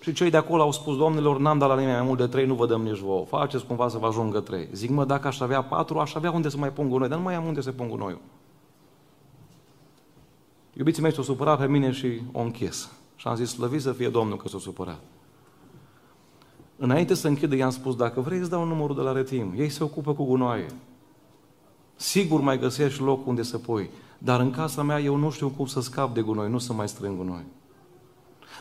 Și 0.00 0.12
cei 0.12 0.30
de 0.30 0.36
acolo 0.36 0.62
au 0.62 0.72
spus, 0.72 0.96
domnilor, 0.96 1.38
n-am 1.38 1.58
dat 1.58 1.68
la 1.68 1.76
nimeni 1.76 1.96
mai 1.96 2.06
mult 2.06 2.18
de 2.18 2.26
trei, 2.26 2.46
nu 2.46 2.54
vă 2.54 2.66
dăm 2.66 2.82
nici 2.82 2.98
vouă. 2.98 3.24
Faceți 3.24 3.66
cumva 3.66 3.88
să 3.88 3.98
vă 3.98 4.06
ajungă 4.06 4.40
trei. 4.40 4.68
Zic, 4.72 4.90
mă, 4.90 5.04
dacă 5.04 5.26
aș 5.26 5.40
avea 5.40 5.62
patru, 5.62 5.98
aș 5.98 6.14
avea 6.14 6.30
unde 6.30 6.48
să 6.48 6.56
mai 6.56 6.72
pun 6.72 6.88
gunoi, 6.88 7.08
dar 7.08 7.18
nu 7.18 7.24
mai 7.24 7.34
am 7.34 7.46
unde 7.46 7.60
să 7.60 7.72
pun 7.72 7.88
gunoiul. 7.88 8.20
Iubiții 10.72 11.02
mei 11.02 11.12
s-au 11.12 11.22
supărat 11.22 11.58
pe 11.58 11.66
mine 11.66 11.90
și 11.90 12.20
o 12.32 12.40
închis. 12.40 12.90
Și 13.16 13.28
am 13.28 13.34
zis, 13.34 13.50
slăvit 13.50 13.80
să 13.80 13.92
fie 13.92 14.08
Domnul 14.08 14.36
că 14.36 14.48
s-a 14.48 14.58
supărat. 14.58 15.00
Înainte 16.76 17.14
să 17.14 17.28
închidă, 17.28 17.56
i-am 17.56 17.70
spus, 17.70 17.96
dacă 17.96 18.20
vrei, 18.20 18.38
îți 18.38 18.50
dau 18.50 18.64
numărul 18.64 18.96
de 18.96 19.02
la 19.02 19.12
retim. 19.12 19.52
Ei 19.56 19.68
se 19.68 19.84
ocupă 19.84 20.14
cu 20.14 20.24
gunoaie. 20.24 20.66
Sigur 21.96 22.40
mai 22.40 22.58
găsești 22.58 23.02
loc 23.02 23.26
unde 23.26 23.42
să 23.42 23.58
pui. 23.58 23.90
Dar 24.18 24.40
în 24.40 24.50
casa 24.50 24.82
mea 24.82 25.00
eu 25.00 25.16
nu 25.16 25.30
știu 25.30 25.48
cum 25.48 25.66
să 25.66 25.80
scap 25.80 26.14
de 26.14 26.20
gunoi, 26.20 26.50
nu 26.50 26.58
să 26.58 26.72
mai 26.72 26.88
strâng 26.88 27.16
gunoi. 27.16 27.44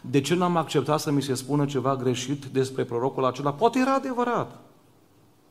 De 0.02 0.22
ce 0.22 0.36
n-am 0.36 0.56
acceptat 0.56 1.00
să 1.00 1.12
mi 1.12 1.22
se 1.22 1.34
spună 1.34 1.66
ceva 1.66 1.96
greșit 1.96 2.46
despre 2.46 2.84
prorocul 2.84 3.26
acela? 3.26 3.54
Poate 3.54 3.80
era 3.80 3.94
adevărat. 3.94 4.60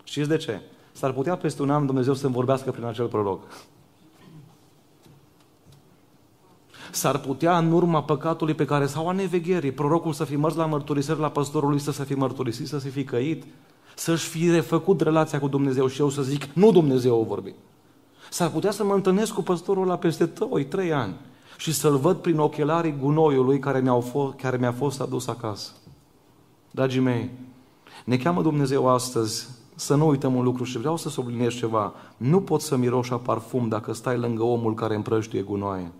Știți 0.04 0.28
de 0.28 0.36
ce? 0.36 0.60
S-ar 0.92 1.12
putea 1.12 1.36
peste 1.36 1.62
un 1.62 1.70
an 1.70 1.86
Dumnezeu 1.86 2.14
să-mi 2.14 2.34
vorbească 2.34 2.70
prin 2.70 2.84
acel 2.84 3.06
proroc. 3.06 3.40
S-ar 6.90 7.18
putea 7.18 7.58
în 7.58 7.72
urma 7.72 8.02
păcatului 8.02 8.54
pe 8.54 8.64
care 8.64 8.86
sau 8.86 9.08
a 9.08 9.12
nevegherii, 9.12 9.72
prorocul 9.72 10.12
să 10.12 10.24
fi 10.24 10.36
mers 10.36 10.54
la 10.54 10.66
mărturisire 10.66 11.16
la 11.16 11.30
păstorului, 11.30 11.78
să 11.78 11.90
se 11.90 12.04
fi 12.04 12.14
mărturisit, 12.14 12.66
să 12.66 12.78
se 12.78 12.88
fi 12.88 13.04
căit, 13.04 13.44
să-și 13.94 14.28
fi 14.28 14.50
refăcut 14.50 15.00
relația 15.00 15.40
cu 15.40 15.48
Dumnezeu 15.48 15.86
și 15.86 16.00
eu 16.00 16.08
să 16.08 16.22
zic, 16.22 16.44
nu 16.44 16.72
Dumnezeu 16.72 17.20
o 17.20 17.24
vorbi. 17.24 17.54
S-ar 18.30 18.50
putea 18.50 18.70
să 18.70 18.84
mă 18.84 18.94
întâlnesc 18.94 19.32
cu 19.32 19.42
păstorul 19.42 19.86
la 19.86 19.98
peste 19.98 20.32
2-3 20.88 20.92
ani 20.92 21.14
și 21.58 21.72
să-l 21.72 21.96
văd 21.96 22.16
prin 22.16 22.38
ochelarii 22.38 22.96
gunoiului 23.00 23.58
care, 23.58 23.80
mi-au 23.80 24.00
fost, 24.00 24.36
care 24.36 24.56
mi-a 24.56 24.72
fost 24.72 25.00
adus 25.00 25.26
acasă. 25.26 25.72
Dragii 26.70 27.00
mei, 27.00 27.30
ne 28.04 28.16
cheamă 28.16 28.42
Dumnezeu 28.42 28.88
astăzi 28.88 29.48
să 29.74 29.94
nu 29.94 30.06
uităm 30.06 30.34
un 30.34 30.44
lucru 30.44 30.64
și 30.64 30.78
vreau 30.78 30.96
să 30.96 31.08
subliniez 31.08 31.54
ceva. 31.54 31.92
Nu 32.16 32.40
poți 32.40 32.64
să 32.64 32.76
miroși 32.76 33.12
a 33.12 33.16
parfum 33.16 33.68
dacă 33.68 33.92
stai 33.92 34.18
lângă 34.18 34.42
omul 34.42 34.74
care 34.74 34.94
împrăștie 34.94 35.42
gunoaie. 35.42 35.92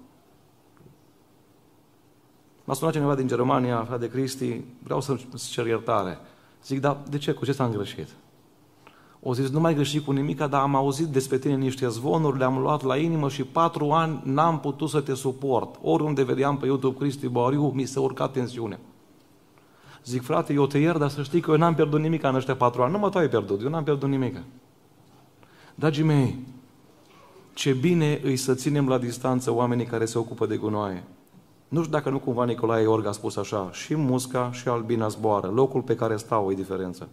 M-a 2.65 2.75
sunat 2.75 2.93
cineva 2.93 3.15
din 3.15 3.27
Germania, 3.27 3.85
frate 3.85 4.09
Cristi, 4.09 4.61
vreau 4.83 5.01
să-ți 5.01 5.51
cer 5.51 5.67
iertare. 5.67 6.19
Zic, 6.65 6.81
dar 6.81 6.97
de 7.09 7.19
ce? 7.19 7.33
Cu 7.33 7.45
ce 7.45 7.53
s-am 7.53 7.73
greșit? 7.73 8.09
O 9.23 9.35
zis, 9.35 9.51
nu 9.51 9.61
mai 9.61 9.75
greșit 9.75 10.05
cu 10.05 10.11
nimica, 10.11 10.47
dar 10.47 10.61
am 10.61 10.75
auzit 10.75 11.07
despre 11.07 11.39
tine 11.39 11.55
niște 11.55 11.89
zvonuri, 11.89 12.39
le-am 12.39 12.59
luat 12.59 12.83
la 12.83 12.97
inimă 12.97 13.29
și 13.29 13.45
patru 13.45 13.91
ani 13.91 14.21
n-am 14.25 14.61
putut 14.61 14.89
să 14.89 15.01
te 15.01 15.15
suport. 15.15 15.79
Oriunde 15.83 16.23
vedeam 16.23 16.57
pe 16.57 16.67
YouTube 16.67 16.99
Cristi 16.99 17.29
Bariu, 17.29 17.71
mi 17.75 17.85
se 17.85 17.99
urca 17.99 18.29
tensiunea. 18.29 18.79
Zic, 20.05 20.23
frate, 20.23 20.53
eu 20.53 20.67
te 20.67 20.79
iert, 20.79 20.99
dar 20.99 21.09
să 21.09 21.23
știi 21.23 21.41
că 21.41 21.51
eu 21.51 21.57
n-am 21.57 21.75
pierdut 21.75 22.01
nimic 22.01 22.23
în 22.23 22.35
ăștia 22.35 22.57
patru 22.57 22.83
ani. 22.83 22.93
Nu 22.93 22.99
mă 22.99 23.09
tu 23.09 23.19
ai 23.19 23.29
pierdut, 23.29 23.63
eu 23.63 23.69
n-am 23.69 23.85
pierdut 23.85 24.09
nimic. 24.09 24.37
Dragii 25.75 26.05
mei, 26.05 26.39
ce 27.55 27.73
bine 27.73 28.21
îi 28.23 28.37
să 28.37 28.55
ținem 28.55 28.89
la 28.89 28.99
distanță 28.99 29.53
oamenii 29.53 29.85
care 29.85 30.05
se 30.05 30.19
ocupă 30.19 30.47
de 30.47 30.57
gunoaie. 30.57 31.05
Nu 31.69 31.81
știu 31.81 31.93
dacă 31.93 32.11
nu 32.11 32.19
cumva 32.19 32.45
Nicolae 32.45 32.83
Iorg 32.83 33.07
a 33.07 33.13
spus 33.13 33.37
așa, 33.37 33.71
și 33.73 33.95
musca 33.95 34.53
și 34.53 34.69
albina 34.69 35.09
zboară, 35.09 35.47
locul 35.47 35.83
pe 35.83 35.95
care 35.95 36.17
stau 36.17 36.51
e 36.51 36.55
diferență. 36.55 37.09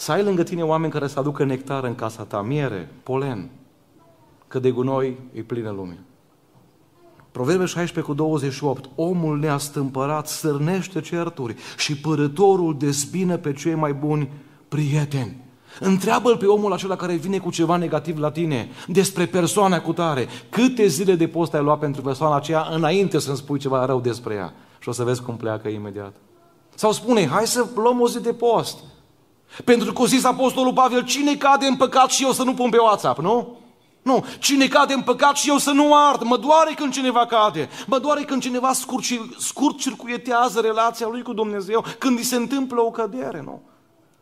Să 0.00 0.12
ai 0.12 0.22
lângă 0.22 0.42
tine 0.42 0.62
oameni 0.62 0.92
care 0.92 1.06
să 1.06 1.18
aducă 1.18 1.44
nectar 1.44 1.84
în 1.84 1.94
casa 1.94 2.22
ta, 2.22 2.42
miere, 2.42 2.92
polen, 3.02 3.50
că 4.48 4.58
de 4.58 4.70
gunoi 4.70 5.16
e 5.32 5.42
plină 5.42 5.70
lume. 5.70 5.98
Proverbe 7.30 7.64
16 7.64 8.12
cu 8.12 8.14
28. 8.14 8.88
Omul 8.94 9.38
neastâmpărat 9.38 10.28
sârnește 10.28 11.00
certuri 11.00 11.56
și 11.76 11.96
părătorul 11.96 12.76
despină 12.78 13.36
pe 13.36 13.52
cei 13.52 13.74
mai 13.74 13.92
buni 13.92 14.30
prieteni. 14.68 15.36
Întreabă-l 15.80 16.36
pe 16.36 16.46
omul 16.46 16.72
acela 16.72 16.96
care 16.96 17.14
vine 17.14 17.38
cu 17.38 17.50
ceva 17.50 17.76
negativ 17.76 18.18
la 18.18 18.30
tine 18.30 18.68
despre 18.86 19.26
persoana 19.26 19.80
cu 19.80 19.92
tare. 19.92 20.26
Câte 20.50 20.86
zile 20.86 21.14
de 21.14 21.28
post 21.28 21.54
ai 21.54 21.62
luat 21.62 21.78
pentru 21.78 22.02
persoana 22.02 22.36
aceea 22.36 22.66
înainte 22.70 23.18
să-mi 23.18 23.36
spui 23.36 23.58
ceva 23.58 23.84
rău 23.84 24.00
despre 24.00 24.34
ea? 24.34 24.52
Și 24.78 24.88
o 24.88 24.92
să 24.92 25.04
vezi 25.04 25.22
cum 25.22 25.36
pleacă 25.36 25.68
imediat. 25.68 26.12
Sau 26.74 26.92
spune, 26.92 27.26
hai 27.26 27.46
să 27.46 27.66
luăm 27.74 28.00
o 28.00 28.08
zi 28.08 28.20
de 28.20 28.32
post. 28.32 28.78
Pentru 29.64 29.92
că 29.92 30.02
o 30.02 30.06
zis 30.06 30.24
Apostolul 30.24 30.72
Pavel, 30.72 31.04
cine 31.04 31.36
cade 31.36 31.66
în 31.66 31.76
păcat 31.76 32.10
și 32.10 32.24
eu 32.24 32.32
să 32.32 32.42
nu 32.42 32.54
pun 32.54 32.70
pe 32.70 32.78
WhatsApp, 32.78 33.18
nu? 33.18 33.58
Nu, 34.02 34.24
cine 34.38 34.66
cade 34.66 34.94
în 34.94 35.02
păcat 35.02 35.36
și 35.36 35.48
eu 35.48 35.56
să 35.56 35.70
nu 35.70 35.94
ard, 35.94 36.22
mă 36.22 36.36
doare 36.36 36.74
când 36.76 36.92
cineva 36.92 37.26
cade, 37.26 37.68
mă 37.86 37.98
doare 37.98 38.22
când 38.22 38.42
cineva 38.42 38.72
scurt, 38.72 39.04
scurt 39.38 39.78
circuietează 39.78 40.60
relația 40.60 41.06
lui 41.10 41.22
cu 41.22 41.32
Dumnezeu, 41.32 41.84
când 41.98 42.18
îi 42.18 42.24
se 42.24 42.36
întâmplă 42.36 42.80
o 42.80 42.90
cădere, 42.90 43.40
nu? 43.44 43.62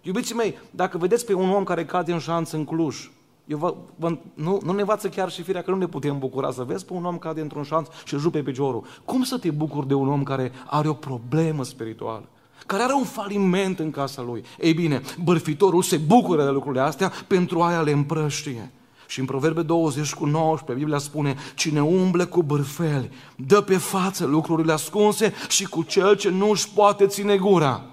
Iubiții 0.02 0.35
mei, 0.35 0.58
dacă 0.70 0.99
vedeți 0.99 1.26
pe 1.26 1.35
un 1.35 1.50
om 1.50 1.64
care 1.64 1.85
cade 1.85 2.12
în 2.12 2.18
șanță 2.18 2.56
în 2.56 2.64
Cluj, 2.64 3.11
eu 3.44 3.58
vă, 3.58 3.75
vă, 3.97 4.18
nu, 4.35 4.61
nu 4.62 4.73
ne 4.73 4.80
învață 4.80 5.08
chiar 5.08 5.30
și 5.30 5.42
firea 5.42 5.62
că 5.62 5.70
nu 5.70 5.76
ne 5.76 5.87
putem 5.87 6.18
bucura 6.18 6.50
să 6.50 6.62
vezi 6.62 6.85
pe 6.85 6.92
un 6.92 7.04
om 7.04 7.18
cade 7.18 7.40
într-un 7.40 7.62
șanț 7.62 7.88
și 8.04 8.14
îl 8.14 8.20
jupe 8.20 8.38
pe 8.38 8.50
piciorul. 8.50 8.85
Cum 9.04 9.23
să 9.23 9.38
te 9.38 9.50
bucuri 9.50 9.87
de 9.87 9.94
un 9.94 10.08
om 10.08 10.23
care 10.23 10.52
are 10.66 10.88
o 10.88 10.92
problemă 10.92 11.64
spirituală? 11.64 12.28
Care 12.68 12.82
are 12.82 12.92
un 12.92 13.04
faliment 13.04 13.78
în 13.78 13.90
casa 13.90 14.22
lui. 14.22 14.44
Ei 14.60 14.72
bine, 14.72 15.02
bărfitorul 15.25 15.82
se 15.82 15.96
bucură 15.96 16.44
de 16.44 16.50
lucrurile 16.50 16.82
astea, 16.82 17.12
pentru 17.26 17.62
aia 17.62 17.80
le 17.80 17.90
împrăștie. 17.90 18.72
Și 19.06 19.20
în 19.20 19.26
Proverbe 19.26 19.62
20 19.62 20.14
cu 20.14 20.25
19, 20.25 20.84
Biblia 20.84 20.98
spune, 20.98 21.37
cine 21.54 21.82
umble 21.82 22.25
cu 22.25 22.42
bârfeli, 22.42 23.10
dă 23.37 23.60
pe 23.60 23.76
față 23.76 24.26
lucrurile 24.26 24.72
ascunse 24.72 25.32
și 25.48 25.64
cu 25.64 25.82
cel 25.82 26.16
ce 26.16 26.30
nu 26.30 26.50
își 26.50 26.70
poate 26.70 27.06
ține 27.06 27.37
gura. 27.37 27.84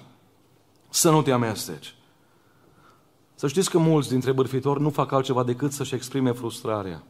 Să 0.90 1.10
nu 1.10 1.22
te 1.22 1.32
amesteci. 1.32 1.96
Să 3.36 3.48
știți 3.48 3.70
că 3.70 3.78
mulți 3.78 4.10
dintre 4.10 4.32
bârfitori 4.32 4.82
nu 4.82 4.90
fac 4.90 5.12
altceva 5.12 5.44
decât 5.44 5.72
să-și 5.72 5.96
exprime 5.96 6.32
frustrarea. 6.32 7.04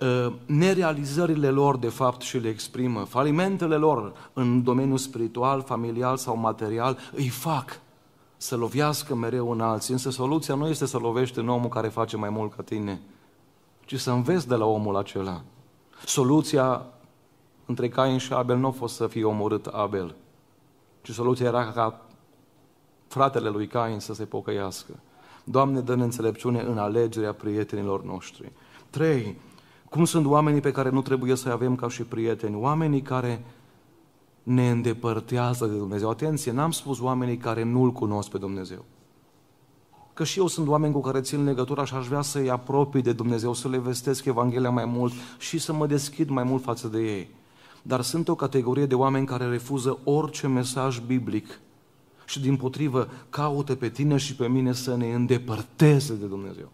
Ă, 0.00 0.32
nerealizările 0.46 1.50
lor, 1.50 1.76
de 1.76 1.88
fapt, 1.88 2.20
și 2.20 2.38
le 2.38 2.48
exprimă, 2.48 3.04
falimentele 3.04 3.76
lor 3.76 4.12
în 4.32 4.62
domeniul 4.62 4.98
spiritual, 4.98 5.62
familial 5.62 6.16
sau 6.16 6.36
material, 6.36 6.98
îi 7.12 7.28
fac 7.28 7.80
să 8.36 8.56
lovească 8.56 9.14
mereu 9.14 9.50
în 9.50 9.60
alții. 9.60 9.92
Însă 9.92 10.10
soluția 10.10 10.54
nu 10.54 10.68
este 10.68 10.86
să 10.86 10.98
lovești 10.98 11.38
în 11.38 11.48
omul 11.48 11.68
care 11.68 11.88
face 11.88 12.16
mai 12.16 12.28
mult 12.28 12.54
ca 12.54 12.62
tine, 12.62 13.00
ci 13.84 14.00
să 14.00 14.10
înveți 14.10 14.48
de 14.48 14.54
la 14.54 14.64
omul 14.64 14.96
acela. 14.96 15.42
Soluția 16.04 16.86
între 17.66 17.88
Cain 17.88 18.18
și 18.18 18.32
Abel 18.32 18.56
nu 18.56 18.66
a 18.66 18.70
fost 18.70 18.94
să 18.94 19.06
fie 19.06 19.24
omorât 19.24 19.66
Abel, 19.66 20.14
ci 21.02 21.10
soluția 21.10 21.46
era 21.46 21.72
ca 21.72 22.00
fratele 23.08 23.48
lui 23.48 23.66
Cain 23.66 23.98
să 23.98 24.14
se 24.14 24.24
pocăiască. 24.24 24.92
Doamne, 25.44 25.80
dă-ne 25.80 26.02
înțelepciune 26.02 26.60
în 26.60 26.78
alegerea 26.78 27.32
prietenilor 27.32 28.04
noștri. 28.04 28.52
Trei, 28.90 29.36
cum 29.88 30.04
sunt 30.04 30.26
oamenii 30.26 30.60
pe 30.60 30.72
care 30.72 30.90
nu 30.90 31.02
trebuie 31.02 31.34
să-i 31.34 31.52
avem 31.52 31.74
ca 31.74 31.88
și 31.88 32.02
prieteni? 32.02 32.56
Oamenii 32.56 33.02
care 33.02 33.44
ne 34.42 34.70
îndepărtează 34.70 35.66
de 35.66 35.76
Dumnezeu. 35.76 36.10
Atenție, 36.10 36.52
n-am 36.52 36.70
spus 36.70 37.00
oamenii 37.00 37.36
care 37.36 37.62
nu-L 37.64 37.92
cunosc 37.92 38.30
pe 38.30 38.38
Dumnezeu. 38.38 38.84
Că 40.14 40.24
și 40.24 40.38
eu 40.38 40.46
sunt 40.46 40.68
oameni 40.68 40.92
cu 40.92 41.00
care 41.00 41.20
țin 41.20 41.44
legătura 41.44 41.84
și 41.84 41.94
aș 41.94 42.06
vrea 42.06 42.22
să-i 42.22 42.50
apropii 42.50 43.02
de 43.02 43.12
Dumnezeu, 43.12 43.52
să 43.52 43.68
le 43.68 43.78
vestesc 43.78 44.24
Evanghelia 44.24 44.70
mai 44.70 44.84
mult 44.84 45.12
și 45.38 45.58
să 45.58 45.72
mă 45.72 45.86
deschid 45.86 46.28
mai 46.28 46.44
mult 46.44 46.62
față 46.62 46.88
de 46.88 46.98
ei. 46.98 47.28
Dar 47.82 48.00
sunt 48.00 48.28
o 48.28 48.34
categorie 48.34 48.86
de 48.86 48.94
oameni 48.94 49.26
care 49.26 49.44
refuză 49.44 49.98
orice 50.04 50.46
mesaj 50.46 50.98
biblic 50.98 51.60
și 52.24 52.40
din 52.40 52.56
potrivă 52.56 53.08
caută 53.30 53.74
pe 53.74 53.88
tine 53.88 54.16
și 54.16 54.36
pe 54.36 54.48
mine 54.48 54.72
să 54.72 54.96
ne 54.96 55.14
îndepărteze 55.14 56.14
de 56.14 56.26
Dumnezeu. 56.26 56.68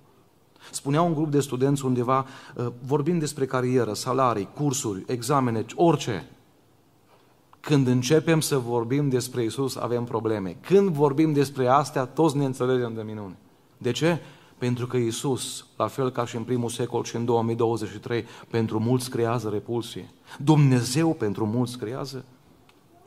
Spunea 0.71 1.03
un 1.03 1.15
grup 1.15 1.31
de 1.31 1.41
studenți 1.41 1.85
undeva, 1.85 2.27
uh, 2.55 2.67
vorbind 2.87 3.21
despre 3.21 3.47
carieră, 3.47 3.95
salarii, 3.95 4.49
cursuri, 4.55 5.05
examene, 5.07 5.65
orice. 5.75 6.29
Când 7.61 7.87
începem 7.87 8.41
să 8.41 8.59
vorbim 8.59 9.09
despre 9.09 9.45
Isus, 9.45 9.77
avem 9.77 10.05
probleme. 10.05 10.57
Când 10.61 10.89
vorbim 10.89 11.33
despre 11.33 11.67
astea, 11.67 12.05
toți 12.05 12.37
ne 12.37 12.45
înțelegem 12.45 12.95
de 12.95 13.03
minune. 13.03 13.37
De 13.79 13.91
ce? 13.91 14.21
Pentru 14.59 14.87
că 14.87 14.97
Isus, 14.97 15.67
la 15.77 15.87
fel 15.87 16.11
ca 16.11 16.27
și 16.27 16.37
în 16.37 16.43
primul 16.43 16.69
secol 16.69 17.05
și 17.05 17.17
în 17.17 17.25
2023, 17.25 18.25
pentru 18.51 18.79
mulți 18.79 19.11
creează 19.11 19.49
repulsie. 19.49 20.11
Dumnezeu 20.39 21.15
pentru 21.15 21.47
mulți 21.47 21.79
creează 21.79 22.25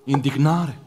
indignare. 0.03 0.79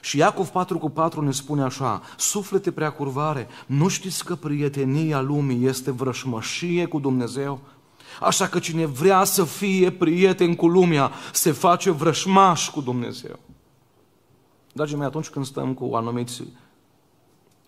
Și 0.00 0.18
Iacov 0.18 0.48
4 0.48 0.78
cu 0.78 0.90
4 0.90 1.22
ne 1.22 1.30
spune 1.30 1.62
așa, 1.62 2.02
suflete 2.16 2.72
prea 2.72 2.90
curvare, 2.90 3.48
nu 3.66 3.88
știți 3.88 4.24
că 4.24 4.34
prietenia 4.34 5.20
lumii 5.20 5.66
este 5.66 5.90
vrășmășie 5.90 6.86
cu 6.86 6.98
Dumnezeu? 6.98 7.60
Așa 8.20 8.46
că 8.46 8.58
cine 8.58 8.86
vrea 8.86 9.24
să 9.24 9.44
fie 9.44 9.90
prieten 9.90 10.54
cu 10.54 10.68
lumea, 10.68 11.10
se 11.32 11.52
face 11.52 11.90
vrășmaș 11.90 12.70
cu 12.70 12.80
Dumnezeu. 12.80 13.38
Dragii 14.72 14.96
mei, 14.96 15.06
atunci 15.06 15.28
când 15.28 15.44
stăm 15.44 15.74
cu 15.74 15.94
anumiți 15.94 16.42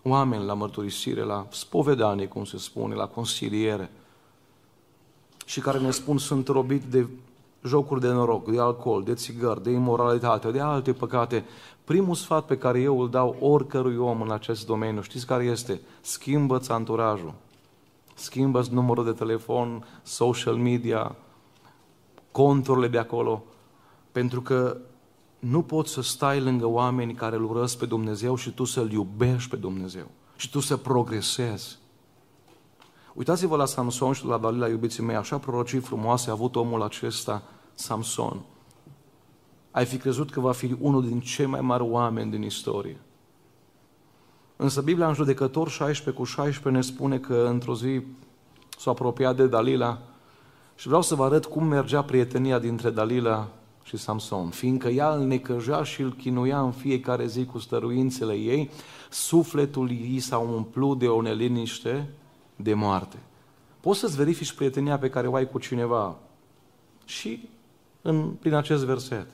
oameni 0.03 0.45
la 0.45 0.53
mărturisire, 0.53 1.21
la 1.21 1.47
spovedanie, 1.51 2.27
cum 2.27 2.45
se 2.45 2.57
spune, 2.57 2.95
la 2.95 3.07
consiliere, 3.07 3.91
și 5.45 5.59
care 5.59 5.79
ne 5.79 5.91
spun 5.91 6.17
sunt 6.17 6.47
robit 6.47 6.83
de 6.83 7.07
jocuri 7.63 8.01
de 8.01 8.07
noroc, 8.07 8.51
de 8.51 8.59
alcool, 8.59 9.03
de 9.03 9.13
țigări, 9.13 9.63
de 9.63 9.71
imoralitate, 9.71 10.51
de 10.51 10.59
alte 10.59 10.93
păcate, 10.93 11.45
primul 11.83 12.15
sfat 12.15 12.45
pe 12.45 12.57
care 12.57 12.79
eu 12.79 13.01
îl 13.01 13.09
dau 13.09 13.35
oricărui 13.39 13.97
om 13.97 14.21
în 14.21 14.31
acest 14.31 14.65
domeniu, 14.65 15.01
știți 15.01 15.25
care 15.25 15.43
este? 15.43 15.81
Schimbă-ți 16.01 16.71
anturajul. 16.71 17.33
Schimbă-ți 18.15 18.73
numărul 18.73 19.05
de 19.05 19.11
telefon, 19.11 19.85
social 20.03 20.55
media, 20.55 21.15
conturile 22.31 22.87
de 22.87 22.97
acolo, 22.97 23.43
pentru 24.11 24.41
că 24.41 24.77
nu 25.39 25.61
poți 25.61 25.91
să 25.91 26.01
stai 26.01 26.41
lângă 26.41 26.65
oameni 26.65 27.13
care 27.13 27.35
îl 27.35 27.43
urăsc 27.43 27.77
pe 27.77 27.85
Dumnezeu 27.85 28.35
și 28.35 28.51
tu 28.51 28.63
să-L 28.63 28.91
iubești 28.91 29.49
pe 29.49 29.55
Dumnezeu 29.55 30.07
și 30.35 30.49
tu 30.49 30.59
să 30.59 30.77
progresezi. 30.77 31.77
Uitați-vă 33.13 33.55
la 33.55 33.65
Samson 33.65 34.13
și 34.13 34.25
la 34.25 34.37
Dalila, 34.37 34.67
iubiții 34.67 35.03
mei, 35.03 35.15
așa 35.15 35.37
prorocii 35.37 35.79
frumoase 35.79 36.29
a 36.29 36.33
avut 36.33 36.55
omul 36.55 36.81
acesta, 36.81 37.43
Samson. 37.73 38.41
Ai 39.71 39.85
fi 39.85 39.97
crezut 39.97 40.31
că 40.31 40.39
va 40.39 40.51
fi 40.51 40.75
unul 40.79 41.07
din 41.07 41.19
cei 41.19 41.45
mai 41.45 41.61
mari 41.61 41.83
oameni 41.83 42.31
din 42.31 42.41
istorie. 42.41 42.99
Însă 44.55 44.81
Biblia 44.81 45.07
în 45.07 45.13
judecător 45.13 45.69
16 45.69 46.21
cu 46.21 46.27
16 46.27 46.69
ne 46.69 46.93
spune 46.93 47.17
că 47.17 47.47
într-o 47.49 47.75
zi 47.75 48.01
s-a 48.77 48.91
apropiat 48.91 49.35
de 49.35 49.47
Dalila 49.47 50.01
și 50.75 50.87
vreau 50.87 51.01
să 51.01 51.15
vă 51.15 51.23
arăt 51.23 51.45
cum 51.45 51.63
mergea 51.63 52.03
prietenia 52.03 52.59
dintre 52.59 52.89
Dalila 52.89 53.47
și 53.83 53.97
Samson. 53.97 54.49
Fiindcă 54.49 54.87
ea 54.87 55.09
îl 55.09 55.25
necăja 55.25 55.83
și 55.83 56.01
îl 56.01 56.13
chinuia 56.13 56.61
în 56.61 56.71
fiecare 56.71 57.27
zi 57.27 57.45
cu 57.45 57.57
stăruințele 57.57 58.33
ei, 58.33 58.69
sufletul 59.09 59.89
ei 59.89 60.19
s-a 60.19 60.37
umplut 60.37 60.99
de 60.99 61.07
o 61.07 61.21
neliniște 61.21 62.09
de 62.63 62.73
moarte. 62.73 63.17
Poți 63.79 63.99
să-ți 63.99 64.17
verifici 64.17 64.53
prietenia 64.53 64.97
pe 64.97 65.09
care 65.09 65.27
o 65.27 65.35
ai 65.35 65.49
cu 65.49 65.59
cineva 65.59 66.15
și 67.05 67.49
în, 68.01 68.29
prin 68.29 68.53
acest 68.53 68.83
verset. 68.83 69.27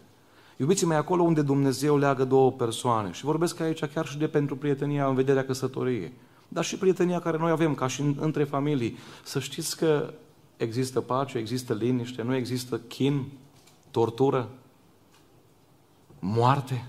Iubiții 0.58 0.88
mei, 0.88 0.98
acolo 0.98 1.24
unde 1.24 1.42
Dumnezeu 1.42 1.98
leagă 1.98 2.26
două 2.26 2.52
persoane, 2.52 3.12
și 3.12 3.24
vorbesc 3.24 3.60
aici 3.60 3.86
chiar 3.86 4.06
și 4.06 4.18
de 4.18 4.28
pentru 4.28 4.56
prietenia 4.56 5.08
în 5.08 5.16
vederea 5.16 5.46
căsătoriei, 5.46 6.12
dar 6.48 6.64
și 6.64 6.78
prietenia 6.78 7.20
care 7.20 7.38
noi 7.38 7.52
avem, 7.52 7.74
ca 7.74 7.88
și 7.88 8.16
între 8.20 8.44
familii, 8.44 8.98
să 9.24 9.40
știți 9.40 9.78
că 9.78 10.14
există 10.58 11.02
pace, 11.02 11.38
există 11.38 11.74
liniște, 11.74 12.22
nu 12.22 12.36
există 12.36 12.80
chin, 12.80 13.26
tortură, 13.92 14.50
moarte. 16.20 16.86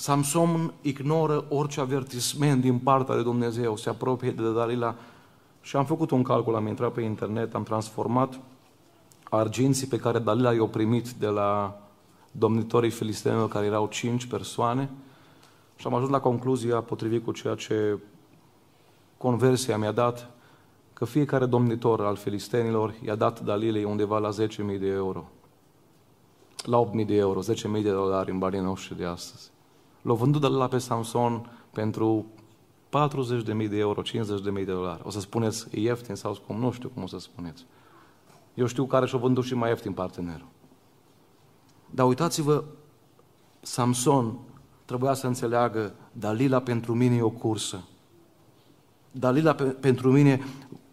Samson 0.00 0.72
ignoră 0.80 1.44
orice 1.48 1.80
avertisment 1.80 2.60
din 2.60 2.78
partea 2.78 3.14
de 3.14 3.22
Dumnezeu, 3.22 3.76
se 3.76 3.88
apropie 3.88 4.30
de 4.30 4.52
Dalila 4.52 4.94
și 5.60 5.76
am 5.76 5.84
făcut 5.84 6.10
un 6.10 6.22
calcul, 6.22 6.54
am 6.54 6.66
intrat 6.66 6.92
pe 6.92 7.00
internet, 7.00 7.54
am 7.54 7.62
transformat 7.62 8.40
arginții 9.30 9.86
pe 9.86 9.96
care 9.96 10.18
Dalila 10.18 10.52
i-a 10.52 10.64
primit 10.64 11.10
de 11.10 11.26
la 11.26 11.80
domnitorii 12.32 12.90
filistenilor, 12.90 13.48
care 13.48 13.66
erau 13.66 13.86
cinci 13.86 14.26
persoane, 14.26 14.90
și 15.76 15.86
am 15.86 15.94
ajuns 15.94 16.10
la 16.10 16.20
concluzia, 16.20 16.80
potrivit 16.80 17.24
cu 17.24 17.32
ceea 17.32 17.54
ce 17.54 17.98
conversia 19.16 19.78
mi-a 19.78 19.92
dat, 19.92 20.30
că 20.92 21.04
fiecare 21.04 21.46
domnitor 21.46 22.00
al 22.00 22.16
filistenilor 22.16 22.94
i-a 23.04 23.14
dat 23.14 23.40
Dalilei 23.40 23.84
undeva 23.84 24.18
la 24.18 24.30
10.000 24.30 24.78
de 24.78 24.86
euro. 24.86 25.28
La 26.64 26.88
8.000 27.00 27.06
de 27.06 27.14
euro, 27.14 27.40
10.000 27.42 27.82
de 27.82 27.90
dolari 27.90 28.30
în 28.30 28.38
banii 28.38 28.60
noștri 28.60 28.96
de 28.96 29.04
astăzi. 29.04 29.50
L-au 30.02 30.16
vândut 30.16 30.40
Dalila 30.40 30.68
pe 30.68 30.78
Samson 30.78 31.50
pentru 31.72 32.26
40.000 32.90 33.68
de 33.68 33.78
euro, 33.78 34.02
50.000 34.02 34.52
de 34.52 34.64
dolari. 34.64 35.02
O 35.04 35.10
să 35.10 35.20
spuneți, 35.20 35.66
e 35.70 35.80
ieftin 35.80 36.14
sau 36.14 36.38
cum? 36.46 36.58
Nu 36.58 36.70
știu 36.70 36.88
cum 36.88 37.02
o 37.02 37.06
să 37.06 37.18
spuneți. 37.18 37.64
Eu 38.54 38.66
știu 38.66 38.86
care 38.86 39.06
și-o 39.06 39.18
vândut 39.18 39.44
și 39.44 39.54
mai 39.54 39.68
ieftin 39.68 39.92
partenerul. 39.92 40.46
Dar 41.90 42.06
uitați-vă, 42.06 42.64
Samson 43.60 44.38
trebuia 44.84 45.14
să 45.14 45.26
înțeleagă, 45.26 45.94
Dalila 46.12 46.60
pentru 46.60 46.94
mine 46.94 47.16
e 47.16 47.22
o 47.22 47.30
cursă. 47.30 47.84
Dalila 49.10 49.54
pe, 49.54 49.64
pentru 49.64 50.12
mine 50.12 50.40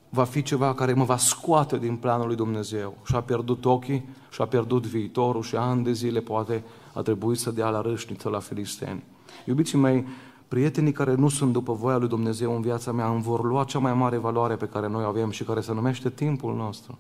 va 0.10 0.24
fi 0.24 0.42
ceva 0.42 0.74
care 0.74 0.94
mă 0.94 1.04
va 1.04 1.18
scoate 1.18 1.78
din 1.78 1.96
planul 1.96 2.28
lui 2.28 2.36
Dumnezeu. 2.36 2.98
Și-a 3.06 3.22
pierdut 3.22 3.66
ochii, 3.66 4.10
și-a 4.30 4.46
pierdut 4.46 4.86
viitorul 4.86 5.42
și 5.42 5.56
ani 5.56 5.84
de 5.84 5.92
zile 5.92 6.20
poate 6.20 6.64
a 6.98 7.02
trebuit 7.02 7.40
să 7.40 7.52
dea 7.52 7.70
la 7.70 7.82
râșniță 7.82 8.30
la 8.30 8.40
filisteni. 8.40 9.04
Iubiții 9.46 9.78
mei, 9.78 10.06
prietenii 10.48 10.92
care 10.92 11.16
nu 11.16 11.30
sunt 11.30 11.54
după 11.54 11.74
voia 11.74 11.98
lui 11.98 12.08
Dumnezeu 12.08 12.56
în 12.56 12.62
viața 12.62 12.92
mea 12.92 13.10
îmi 13.10 13.22
vor 13.22 13.44
lua 13.44 13.64
cea 13.64 13.80
mai 13.80 13.94
mare 13.94 14.18
valoare 14.18 14.56
pe 14.56 14.68
care 14.68 14.88
noi 14.88 15.04
o 15.04 15.08
avem 15.08 15.30
și 15.30 15.44
care 15.44 15.62
se 15.62 15.74
numește 15.74 16.10
timpul 16.10 16.56
nostru. 16.56 16.98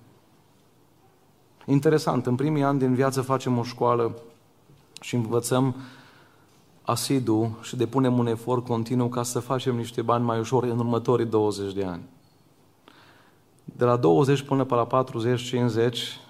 Interesant, 1.65 2.25
în 2.25 2.36
primii 2.36 2.63
ani 2.63 2.79
din 2.79 2.93
viață 2.93 3.21
facem 3.21 3.57
o 3.57 3.63
școală 3.63 4.15
și 5.01 5.15
învățăm 5.15 5.75
asidu 6.81 7.57
și 7.62 7.75
depunem 7.75 8.17
un 8.17 8.27
efort 8.27 8.65
continuu 8.65 9.07
ca 9.07 9.23
să 9.23 9.39
facem 9.39 9.75
niște 9.75 10.01
bani 10.01 10.23
mai 10.23 10.39
ușor 10.39 10.63
în 10.63 10.79
următorii 10.79 11.25
20 11.25 11.73
de 11.73 11.83
ani. 11.83 12.01
De 13.63 13.86
la 13.86 13.95
20 13.95 14.41
până 14.41 14.63
pe 14.63 14.75
la 14.75 14.88
40-50 14.88 16.26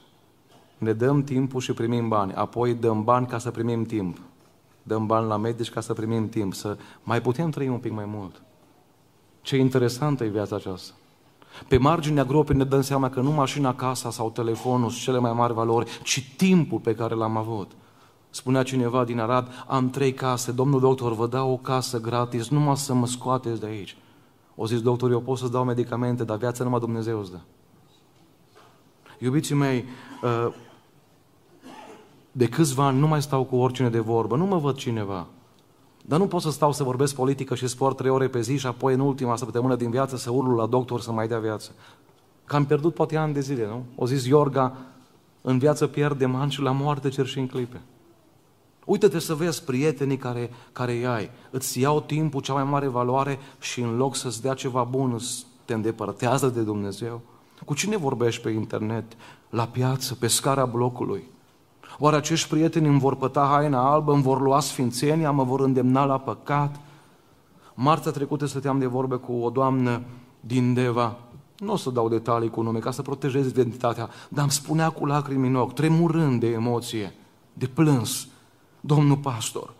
ne 0.78 0.94
dăm 0.94 1.24
timpul 1.24 1.62
și 1.62 1.74
primim 1.74 2.08
bani. 2.08 2.34
Apoi 2.34 2.74
dăm 2.74 3.04
bani 3.04 3.28
ca 3.28 3.38
să 3.38 3.52
primim 3.52 3.84
timp. 3.84 4.18
Dăm 4.84 5.06
bani 5.06 5.28
la 5.28 5.38
medici 5.38 5.70
ca 5.70 5.82
să 5.82 5.94
primim 5.94 6.30
timp. 6.30 6.54
Să 6.54 6.78
mai 7.04 7.22
putem 7.22 7.50
trăi 7.50 7.68
un 7.68 7.78
pic 7.78 7.92
mai 7.92 8.06
mult. 8.06 8.42
Ce 9.42 9.58
interesantă 9.58 10.24
e 10.24 10.28
viața 10.28 10.56
aceasta. 10.56 10.94
Pe 11.68 11.78
marginea 11.78 12.24
gropii 12.24 12.56
ne 12.56 12.64
dăm 12.64 12.82
seama 12.82 13.10
că 13.10 13.22
nu 13.22 13.32
mașina, 13.32 13.76
casa 13.76 14.12
sau 14.12 14.30
telefonul 14.30 14.90
sunt 14.90 15.02
cele 15.02 15.20
mai 15.20 15.34
mari 15.34 15.54
valori, 15.54 16.00
ci 16.04 16.34
timpul 16.38 16.80
pe 16.80 16.96
care 16.96 17.16
l-am 17.16 17.38
avut. 17.38 17.72
Spunea 18.30 18.64
cineva 18.64 19.04
din 19.04 19.20
Arad, 19.20 19.66
am 19.68 19.90
trei 19.90 20.14
case, 20.14 20.52
domnul 20.52 20.80
doctor, 20.80 21.14
vă 21.14 21.28
dau 21.28 21.52
o 21.52 21.58
casă 21.58 22.00
gratis, 22.00 22.50
numai 22.50 22.78
să 22.78 22.94
mă 22.94 23.08
scoateți 23.08 23.60
de 23.60 23.66
aici. 23.66 23.98
O 24.56 24.66
zis, 24.66 24.82
doctor, 24.82 25.12
eu 25.12 25.22
pot 25.22 25.38
să-ți 25.38 25.52
dau 25.52 25.64
medicamente, 25.64 26.24
dar 26.24 26.38
viața 26.38 26.64
numai 26.64 26.80
Dumnezeu 26.80 27.20
îți 27.20 27.32
dă. 27.32 27.40
Iubiții 29.20 29.56
mei, 29.56 29.86
uh, 30.24 30.54
de 32.38 32.48
câțiva 32.48 32.86
ani 32.86 33.00
nu 33.00 33.08
mai 33.08 33.22
stau 33.22 33.44
cu 33.44 33.56
oricine 33.56 33.90
de 33.90 34.00
vorbă, 34.00 34.36
nu 34.36 34.46
mă 34.46 34.58
văd 34.58 34.76
cineva. 34.76 35.28
Dar 36.06 36.20
nu 36.20 36.28
pot 36.28 36.42
să 36.42 36.52
stau 36.52 36.72
să 36.72 36.84
vorbesc 36.84 37.16
politică 37.16 37.56
și 37.56 37.68
sport 37.68 37.98
trei 37.98 38.10
ore 38.10 38.28
pe 38.28 38.42
zi 38.42 38.58
și 38.58 38.68
apoi 38.68 38.94
în 38.94 39.00
ultima 39.00 39.36
săptămână 39.36 39.76
din 39.76 39.90
viață 39.90 40.18
să 40.18 40.32
urlu 40.32 40.56
la 40.56 40.66
doctor 40.66 41.02
să 41.02 41.12
mai 41.12 41.28
dea 41.28 41.40
viață. 41.40 41.72
Că 42.46 42.56
am 42.56 42.66
pierdut 42.66 42.94
poate 42.94 43.16
ani 43.18 43.34
de 43.34 43.40
zile, 43.40 43.66
nu? 43.66 43.84
O 43.96 44.06
zis 44.06 44.26
Iorga, 44.26 44.78
în 45.42 45.58
viață 45.58 45.88
pierdem 45.88 46.36
ani 46.36 46.52
și 46.52 46.62
la 46.62 46.72
moarte 46.72 47.10
cer 47.10 47.26
și 47.26 47.40
în 47.40 47.48
clipe. 47.48 47.82
Uită-te 48.86 49.20
să 49.20 49.34
vezi 49.36 49.64
prietenii 49.64 50.18
care, 50.18 50.50
care 50.72 50.92
îi 50.92 51.08
ai. 51.08 51.30
Îți 51.50 51.80
iau 51.80 52.02
timpul, 52.02 52.42
cea 52.42 52.54
mai 52.54 52.64
mare 52.64 52.88
valoare 52.88 53.40
și 53.60 53.82
în 53.82 53.96
loc 53.96 54.16
să-ți 54.16 54.42
dea 54.42 54.54
ceva 54.54 54.84
bun, 54.84 55.18
te 55.66 55.74
îndepărtează 55.74 56.48
de 56.48 56.62
Dumnezeu. 56.62 57.22
Cu 57.66 57.74
cine 57.74 57.98
vorbești 57.98 58.42
pe 58.42 58.50
internet? 58.50 59.04
La 59.50 59.68
piață, 59.68 60.16
pe 60.16 60.28
scara 60.28 60.66
blocului. 60.66 61.36
Oare 62.00 62.16
acești 62.16 62.50
prieteni 62.50 62.88
îmi 62.88 63.00
vor 63.00 63.16
păta 63.16 63.48
haina 63.52 63.92
albă, 63.92 64.14
îmi 64.14 64.22
vor 64.22 64.42
lua 64.42 64.60
sfințenia, 64.60 65.32
mă 65.32 65.44
vor 65.44 65.60
îndemna 65.60 66.06
la 66.06 66.20
păcat? 66.20 66.80
Marța 67.74 68.12
trecută 68.12 68.46
stăteam 68.46 68.80
de 68.80 68.86
vorbe 68.86 69.16
cu 69.16 69.34
o 69.34 69.50
doamnă 69.50 70.02
din 70.40 70.74
Deva, 70.74 71.16
nu 71.58 71.72
o 71.72 71.76
să 71.76 71.90
dau 71.90 72.10
detalii 72.10 72.50
cu 72.50 72.62
nume 72.62 72.80
ca 72.80 72.92
să 72.92 73.02
protejez 73.02 73.48
identitatea, 73.48 74.10
dar 74.30 74.44
îmi 74.44 74.52
spunea 74.52 74.90
cu 74.90 75.06
lacrimi 75.06 75.48
în 75.48 75.56
ochi, 75.56 75.74
tremurând 75.74 76.40
de 76.40 76.48
emoție, 76.48 77.14
de 77.54 77.66
plâns, 77.66 78.28
domnul 78.82 79.18
pastor, 79.18 79.74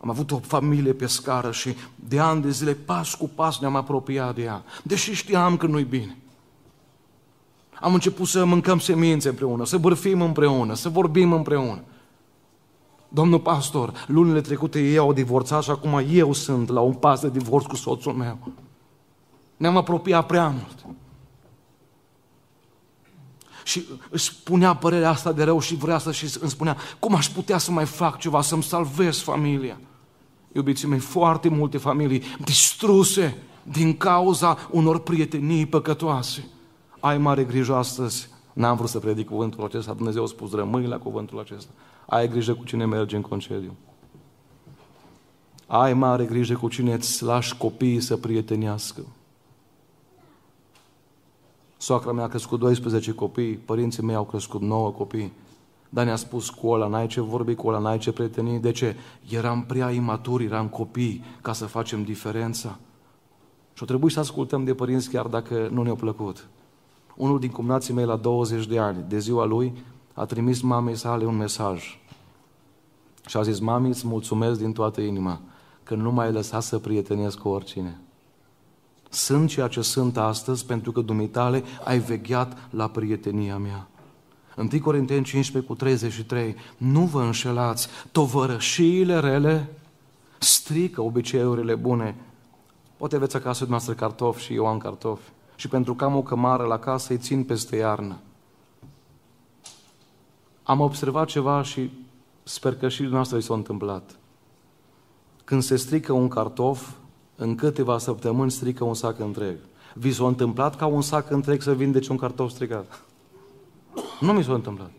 am 0.00 0.10
avut 0.10 0.30
o 0.30 0.38
familie 0.38 0.92
pe 0.92 1.06
scară 1.06 1.50
și 1.50 1.76
de 1.94 2.18
ani 2.18 2.42
de 2.42 2.50
zile, 2.50 2.72
pas 2.72 3.14
cu 3.14 3.30
pas, 3.34 3.58
ne-am 3.58 3.76
apropiat 3.76 4.34
de 4.34 4.42
ea, 4.42 4.64
deși 4.82 5.14
știam 5.14 5.56
că 5.56 5.66
nu-i 5.66 5.84
bine. 5.84 6.16
Am 7.80 7.94
început 7.94 8.26
să 8.26 8.44
mâncăm 8.44 8.78
semințe 8.78 9.28
împreună, 9.28 9.64
să 9.64 9.78
bârfim 9.78 10.22
împreună, 10.22 10.74
să 10.74 10.88
vorbim 10.88 11.32
împreună. 11.32 11.82
Domnul 13.08 13.40
pastor, 13.40 14.04
lunile 14.06 14.40
trecute 14.40 14.80
ei 14.80 14.96
au 14.96 15.12
divorțat 15.12 15.62
și 15.62 15.70
acum 15.70 16.04
eu 16.10 16.32
sunt 16.32 16.68
la 16.68 16.80
un 16.80 16.92
pas 16.92 17.20
de 17.20 17.30
divorț 17.30 17.64
cu 17.64 17.76
soțul 17.76 18.12
meu. 18.12 18.38
Ne-am 19.56 19.76
apropiat 19.76 20.26
prea 20.26 20.48
mult. 20.48 20.96
Și 23.64 23.84
își 24.10 24.24
spunea 24.24 24.74
părerea 24.74 25.10
asta 25.10 25.32
de 25.32 25.42
rău 25.42 25.60
și 25.60 25.74
vrea 25.74 25.98
să 25.98 26.12
și 26.12 26.28
îmi 26.40 26.50
spunea 26.50 26.76
cum 26.98 27.14
aș 27.14 27.28
putea 27.28 27.58
să 27.58 27.70
mai 27.70 27.84
fac 27.84 28.18
ceva, 28.18 28.42
să-mi 28.42 28.62
salvez 28.62 29.18
familia. 29.18 29.80
Iubiții 30.52 30.88
mei, 30.88 30.98
foarte 30.98 31.48
multe 31.48 31.78
familii 31.78 32.22
distruse 32.44 33.36
din 33.62 33.96
cauza 33.96 34.58
unor 34.70 34.98
prietenii 34.98 35.66
păcătoase. 35.66 36.48
Ai 37.00 37.18
mare 37.18 37.44
grijă 37.44 37.74
astăzi. 37.74 38.28
N-am 38.52 38.76
vrut 38.76 38.88
să 38.88 38.98
predic 38.98 39.28
cuvântul 39.28 39.64
acesta, 39.64 39.92
Dumnezeu 39.92 40.22
a 40.22 40.26
spus, 40.26 40.52
rămâi 40.52 40.86
la 40.86 40.98
cuvântul 40.98 41.38
acesta. 41.38 41.70
Ai 42.06 42.28
grijă 42.28 42.54
cu 42.54 42.64
cine 42.64 42.86
merge 42.86 43.16
în 43.16 43.22
concediu. 43.22 43.74
Ai 45.66 45.94
mare 45.94 46.24
grijă 46.24 46.54
cu 46.54 46.68
cine 46.68 46.92
îți 46.92 47.22
lași 47.22 47.56
copiii 47.56 48.00
să 48.00 48.16
prietenească. 48.16 49.00
Soacra 51.76 52.12
mea 52.12 52.24
a 52.24 52.28
crescut 52.28 52.58
12 52.58 53.12
copii, 53.12 53.54
părinții 53.54 54.02
mei 54.02 54.14
au 54.14 54.24
crescut 54.24 54.60
9 54.60 54.90
copii. 54.90 55.32
Dar 55.88 56.04
ne-a 56.04 56.16
spus 56.16 56.50
cu 56.50 56.68
ăla, 56.68 56.86
n-ai 56.86 57.06
ce 57.06 57.20
vorbi 57.20 57.54
cu 57.54 57.68
ăla, 57.68 57.78
n-ai 57.78 57.98
ce 57.98 58.12
prieteni. 58.12 58.60
De 58.60 58.70
ce? 58.70 58.96
Eram 59.28 59.64
prea 59.64 59.90
imaturi, 59.90 60.44
eram 60.44 60.68
copii 60.68 61.24
ca 61.42 61.52
să 61.52 61.66
facem 61.66 62.02
diferența. 62.02 62.78
Și 63.72 63.82
o 63.82 63.86
trebuie 63.86 64.10
să 64.10 64.20
ascultăm 64.20 64.64
de 64.64 64.74
părinți 64.74 65.10
chiar 65.10 65.26
dacă 65.26 65.68
nu 65.72 65.82
ne-au 65.82 65.96
plăcut. 65.96 66.48
Unul 67.20 67.38
din 67.38 67.50
cumnații 67.50 67.94
mei 67.94 68.04
la 68.04 68.16
20 68.16 68.66
de 68.66 68.78
ani, 68.78 69.04
de 69.08 69.18
ziua 69.18 69.44
lui, 69.44 69.72
a 70.14 70.24
trimis 70.24 70.60
mamei 70.60 70.96
sale 70.96 71.24
un 71.24 71.36
mesaj. 71.36 71.98
Și 73.26 73.36
a 73.36 73.42
zis, 73.42 73.58
mami, 73.58 73.88
îți 73.88 74.06
mulțumesc 74.06 74.58
din 74.58 74.72
toată 74.72 75.00
inima 75.00 75.40
că 75.82 75.94
nu 75.94 76.12
m-ai 76.12 76.32
lăsat 76.32 76.62
să 76.62 76.78
prietenesc 76.78 77.38
cu 77.38 77.48
oricine. 77.48 78.00
Sunt 79.08 79.48
ceea 79.48 79.68
ce 79.68 79.80
sunt 79.80 80.16
astăzi 80.16 80.66
pentru 80.66 80.92
că 80.92 81.00
dumitale 81.00 81.62
ai 81.84 81.98
vegheat 81.98 82.56
la 82.70 82.88
prietenia 82.88 83.58
mea. 83.58 83.88
1 84.56 84.68
Corinteni 84.82 85.24
15 85.24 85.72
cu 85.72 85.76
33. 85.76 86.56
Nu 86.76 87.00
vă 87.00 87.22
înșelați, 87.22 87.88
tovărășiile 88.12 89.18
rele 89.18 89.72
strică 90.38 91.02
obiceiurile 91.02 91.74
bune. 91.74 92.16
Poate 92.96 93.16
aveți 93.16 93.36
acasă 93.36 93.58
dumneavoastră 93.58 94.06
cartofi 94.06 94.42
și 94.42 94.54
eu 94.54 94.66
am 94.66 94.78
cartofi. 94.78 95.30
Și 95.60 95.68
pentru 95.68 95.94
că 95.94 96.04
am 96.04 96.16
o 96.16 96.22
cămară 96.22 96.64
la 96.64 96.78
casă, 96.78 97.12
îi 97.12 97.18
țin 97.18 97.44
peste 97.44 97.76
iarnă. 97.76 98.18
Am 100.62 100.80
observat 100.80 101.28
ceva 101.28 101.62
și 101.62 101.90
sper 102.42 102.76
că 102.76 102.88
și 102.88 102.96
dumneavoastră 102.96 103.38
i 103.38 103.42
s-a 103.42 103.54
întâmplat. 103.54 104.18
Când 105.44 105.62
se 105.62 105.76
strică 105.76 106.12
un 106.12 106.28
cartof, 106.28 106.90
în 107.36 107.54
câteva 107.54 107.98
săptămâni 107.98 108.50
strică 108.50 108.84
un 108.84 108.94
sac 108.94 109.18
întreg. 109.18 109.56
Vi 109.94 110.12
s-a 110.12 110.26
întâmplat 110.26 110.76
ca 110.76 110.86
un 110.86 111.02
sac 111.02 111.30
întreg 111.30 111.62
să 111.62 111.74
vindeci 111.74 112.08
un 112.08 112.16
cartof 112.16 112.50
stricat? 112.50 113.02
Nu 114.20 114.32
mi 114.32 114.44
s-a 114.44 114.54
întâmplat. 114.54 114.90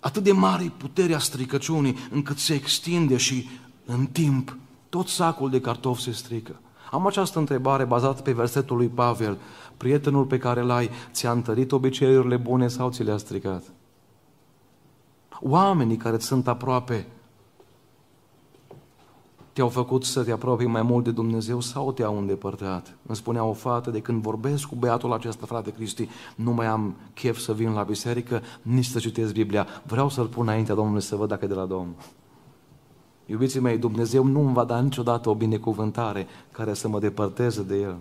Atât 0.00 0.22
de 0.22 0.32
mare 0.32 0.64
e 0.64 0.72
puterea 0.76 1.18
stricăciunii 1.18 1.96
încât 2.10 2.38
se 2.38 2.54
extinde 2.54 3.16
și 3.16 3.48
în 3.84 4.06
timp 4.06 4.56
tot 4.88 5.08
sacul 5.08 5.50
de 5.50 5.60
cartofi 5.60 6.02
se 6.02 6.12
strică. 6.12 6.60
Am 6.90 7.06
această 7.06 7.38
întrebare 7.38 7.84
bazată 7.84 8.22
pe 8.22 8.32
versetul 8.32 8.76
lui 8.76 8.88
Pavel. 8.88 9.38
Prietenul 9.76 10.24
pe 10.24 10.38
care 10.38 10.60
l-ai, 10.60 10.90
ți-a 11.12 11.30
întărit 11.30 11.72
obiceiurile 11.72 12.36
bune 12.36 12.68
sau 12.68 12.90
ți 12.90 13.02
le-a 13.02 13.16
stricat? 13.16 13.62
Oamenii 15.40 15.96
care 15.96 16.14
îți 16.14 16.26
sunt 16.26 16.48
aproape 16.48 17.06
te-au 19.58 19.70
făcut 19.70 20.04
să 20.04 20.22
te 20.24 20.32
apropii 20.32 20.66
mai 20.66 20.82
mult 20.82 21.04
de 21.04 21.10
Dumnezeu 21.10 21.60
sau 21.60 21.92
te-au 21.92 22.18
îndepărtat? 22.18 22.96
Îmi 23.06 23.16
spunea 23.16 23.44
o 23.44 23.52
fată, 23.52 23.90
de 23.90 24.00
când 24.00 24.22
vorbesc 24.22 24.66
cu 24.66 24.74
beatul 24.74 25.12
acesta, 25.12 25.46
frate 25.46 25.70
Cristi, 25.70 26.08
nu 26.34 26.52
mai 26.52 26.66
am 26.66 26.94
chef 27.14 27.38
să 27.38 27.52
vin 27.52 27.72
la 27.72 27.82
biserică, 27.82 28.42
nici 28.62 28.84
să 28.84 28.98
citesc 28.98 29.32
Biblia. 29.32 29.66
Vreau 29.86 30.08
să-L 30.08 30.26
pun 30.26 30.42
înaintea 30.48 30.74
Domnului 30.74 31.02
să 31.02 31.16
văd 31.16 31.28
dacă 31.28 31.44
e 31.44 31.48
de 31.48 31.54
la 31.54 31.64
Domnul. 31.64 31.94
Iubiții 33.30 33.60
mei, 33.60 33.78
Dumnezeu 33.78 34.24
nu 34.24 34.40
îmi 34.40 34.52
va 34.52 34.64
da 34.64 34.80
niciodată 34.80 35.28
o 35.28 35.34
binecuvântare 35.34 36.26
care 36.52 36.74
să 36.74 36.88
mă 36.88 36.98
depărteze 36.98 37.62
de 37.62 37.76
El. 37.76 37.96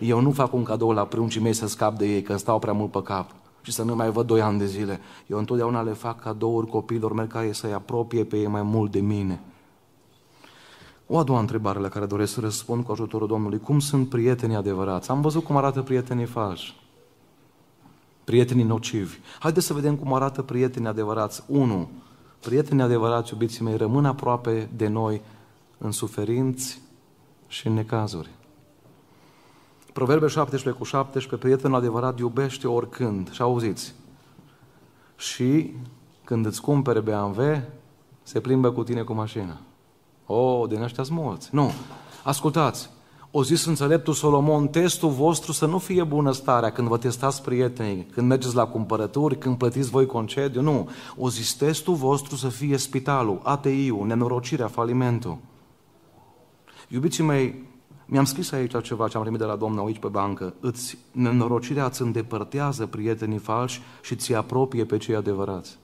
Eu 0.00 0.20
nu 0.20 0.30
fac 0.30 0.52
un 0.52 0.62
cadou 0.62 0.90
la 0.90 1.06
pruncii 1.06 1.40
mei 1.40 1.52
să 1.52 1.66
scap 1.66 1.96
de 1.98 2.06
ei, 2.06 2.22
că 2.22 2.36
stau 2.36 2.58
prea 2.58 2.72
mult 2.72 2.90
pe 2.90 3.02
cap 3.02 3.30
și 3.62 3.72
să 3.72 3.82
nu 3.82 3.94
mai 3.94 4.10
văd 4.10 4.26
doi 4.26 4.40
ani 4.40 4.58
de 4.58 4.66
zile. 4.66 5.00
Eu 5.26 5.38
întotdeauna 5.38 5.82
le 5.82 5.92
fac 5.92 6.20
cadouri 6.20 6.66
copiilor 6.66 7.12
mei 7.12 7.26
care 7.26 7.52
să-i 7.52 7.72
apropie 7.72 8.24
pe 8.24 8.36
ei 8.36 8.46
mai 8.46 8.62
mult 8.62 8.90
de 8.90 9.00
mine. 9.00 9.40
O 11.06 11.18
a 11.18 11.22
doua 11.22 11.40
întrebare 11.40 11.78
la 11.78 11.88
care 11.88 12.06
doresc 12.06 12.32
să 12.32 12.40
răspund 12.40 12.84
cu 12.84 12.92
ajutorul 12.92 13.26
Domnului. 13.26 13.58
Cum 13.58 13.78
sunt 13.78 14.08
prietenii 14.08 14.56
adevărați? 14.56 15.10
Am 15.10 15.20
văzut 15.20 15.44
cum 15.44 15.56
arată 15.56 15.82
prietenii 15.82 16.24
falși. 16.24 16.74
Prietenii 18.24 18.64
nocivi. 18.64 19.18
Haideți 19.38 19.66
să 19.66 19.74
vedem 19.74 19.96
cum 19.96 20.14
arată 20.14 20.42
prietenii 20.42 20.88
adevărați. 20.88 21.42
1. 21.46 21.88
Prietenii 22.40 22.82
adevărați, 22.82 23.32
iubiții 23.32 23.64
mei, 23.64 23.76
rămân 23.76 24.04
aproape 24.04 24.68
de 24.76 24.88
noi 24.88 25.20
în 25.78 25.90
suferinți 25.90 26.80
și 27.46 27.66
în 27.66 27.72
necazuri. 27.72 28.28
Proverbe 29.92 30.26
17 30.26 30.80
cu 30.80 30.84
17, 30.84 31.46
prietenul 31.46 31.76
adevărat 31.76 32.18
iubește 32.18 32.68
oricând. 32.68 33.30
Și 33.30 33.42
auziți. 33.42 33.94
Și 35.16 35.74
când 36.24 36.46
îți 36.46 36.60
cumpere 36.60 37.00
BMW, 37.00 37.62
se 38.22 38.40
plimbă 38.40 38.72
cu 38.72 38.82
tine 38.82 39.02
cu 39.02 39.12
mașina. 39.12 39.56
Oh, 40.26 40.68
din 40.68 40.82
ăștia 40.82 41.04
mulți. 41.10 41.48
Nu. 41.52 41.70
Ascultați. 42.24 42.90
O 43.38 43.42
zis 43.42 43.64
înțeleptul 43.64 44.14
Solomon, 44.14 44.68
testul 44.68 45.10
vostru 45.10 45.52
să 45.52 45.66
nu 45.66 45.78
fie 45.78 46.04
bună 46.04 46.32
starea 46.32 46.72
când 46.72 46.88
vă 46.88 46.98
testați 46.98 47.42
prietenii, 47.42 48.06
când 48.12 48.28
mergeți 48.28 48.54
la 48.54 48.66
cumpărături, 48.66 49.38
când 49.38 49.56
plătiți 49.56 49.90
voi 49.90 50.06
concediu, 50.06 50.60
nu. 50.60 50.88
O 51.16 51.28
zis 51.28 51.54
testul 51.54 51.94
vostru 51.94 52.36
să 52.36 52.48
fie 52.48 52.76
spitalul, 52.76 53.40
ATI-ul, 53.42 54.06
nenorocirea, 54.06 54.66
falimentul. 54.66 55.38
Iubiții 56.88 57.24
mei, 57.24 57.68
mi-am 58.06 58.24
scris 58.24 58.52
aici 58.52 58.82
ceva 58.82 59.08
ce 59.08 59.16
am 59.16 59.22
primit 59.22 59.40
de 59.40 59.46
la 59.46 59.56
Domnul 59.56 59.86
aici 59.86 59.98
pe 59.98 60.08
bancă. 60.08 60.54
Îți, 60.60 60.98
nenorocirea 61.12 61.84
îți 61.84 62.02
îndepărtează 62.02 62.86
prietenii 62.86 63.38
falși 63.38 63.82
și 64.02 64.16
ți 64.16 64.34
apropie 64.34 64.84
pe 64.84 64.96
cei 64.96 65.14
adevărați. 65.14 65.78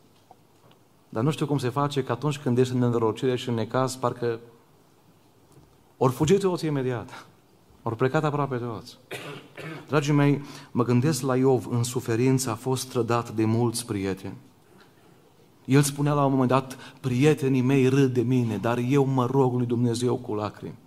Dar 1.08 1.22
nu 1.22 1.30
știu 1.30 1.46
cum 1.46 1.58
se 1.58 1.68
face 1.68 2.04
că 2.04 2.12
atunci 2.12 2.38
când 2.38 2.58
ești 2.58 2.74
în 2.74 2.78
nenorocire 2.78 3.36
și 3.36 3.48
în 3.48 3.54
necaz, 3.54 3.96
parcă 3.96 4.38
ori 5.96 6.12
fugit 6.12 6.40
toți 6.40 6.66
imediat. 6.66 7.26
Ori 7.82 7.96
plecat 7.96 8.24
aproape 8.24 8.56
toți. 8.56 8.98
Dragii 9.88 10.12
mei, 10.12 10.42
mă 10.70 10.84
gândesc 10.84 11.22
la 11.22 11.36
Iov, 11.36 11.66
în 11.70 11.82
suferință 11.82 12.50
a 12.50 12.54
fost 12.54 12.88
trădat 12.88 13.30
de 13.30 13.44
mulți 13.44 13.86
prieteni. 13.86 14.36
El 15.64 15.82
spunea 15.82 16.12
la 16.12 16.24
un 16.24 16.30
moment 16.30 16.48
dat, 16.48 16.76
prietenii 17.00 17.60
mei 17.60 17.88
râd 17.88 18.12
de 18.12 18.20
mine, 18.20 18.56
dar 18.56 18.78
eu 18.78 19.04
mă 19.04 19.26
rog 19.26 19.54
lui 19.54 19.66
Dumnezeu 19.66 20.16
cu 20.16 20.34
lacrimi. 20.34 20.78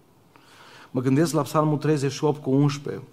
Mă 0.92 1.02
gândesc 1.02 1.34
la 1.34 1.42
Psalmul 1.42 1.78
38 1.78 2.42
cu 2.42 2.50
11. 2.50 3.04